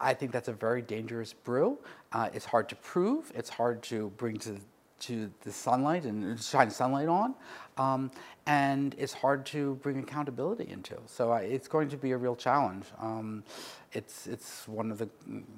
I 0.00 0.14
think 0.14 0.32
that's 0.32 0.48
a 0.48 0.52
very 0.52 0.82
dangerous 0.82 1.32
brew. 1.32 1.78
Uh, 2.12 2.28
it's 2.32 2.44
hard 2.44 2.68
to 2.68 2.76
prove. 2.76 3.32
It's 3.34 3.50
hard 3.50 3.82
to 3.84 4.10
bring 4.16 4.36
to 4.38 4.60
to 5.00 5.30
the 5.42 5.52
sunlight 5.52 6.04
and 6.04 6.40
shine 6.42 6.70
sunlight 6.70 7.08
on, 7.08 7.34
um, 7.76 8.10
and 8.46 8.94
it's 8.98 9.12
hard 9.12 9.44
to 9.46 9.76
bring 9.76 9.98
accountability 9.98 10.68
into. 10.70 10.96
So 11.06 11.30
I, 11.30 11.40
it's 11.40 11.68
going 11.68 11.88
to 11.90 11.96
be 11.96 12.12
a 12.12 12.16
real 12.16 12.36
challenge. 12.36 12.86
Um, 13.00 13.44
it's 13.92 14.26
it's 14.26 14.68
one 14.68 14.90
of 14.90 14.98
the 14.98 15.08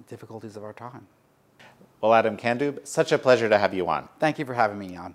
difficulties 0.08 0.56
of 0.56 0.64
our 0.64 0.72
time. 0.72 1.06
Well, 2.00 2.14
Adam 2.14 2.36
Candeub, 2.36 2.86
such 2.86 3.12
a 3.12 3.18
pleasure 3.18 3.48
to 3.48 3.58
have 3.58 3.72
you 3.74 3.88
on. 3.88 4.08
Thank 4.18 4.38
you 4.38 4.44
for 4.44 4.54
having 4.54 4.78
me 4.78 4.96
on. 4.96 5.14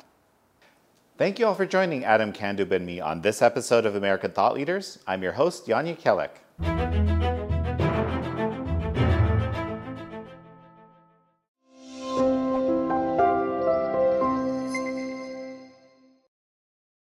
Thank 1.18 1.40
you 1.40 1.48
all 1.48 1.56
for 1.56 1.66
joining 1.66 2.06
Adam 2.06 2.32
Candeub 2.32 2.72
and 2.72 2.86
me 2.86 3.00
on 3.00 3.22
this 3.22 3.42
episode 3.42 3.86
of 3.86 3.96
American 3.96 4.32
Thought 4.32 4.54
Leaders. 4.54 5.00
I'm 5.08 5.24
your 5.24 5.34
host, 5.34 5.66
Jan 5.66 5.86
Jekielek. 5.86 7.37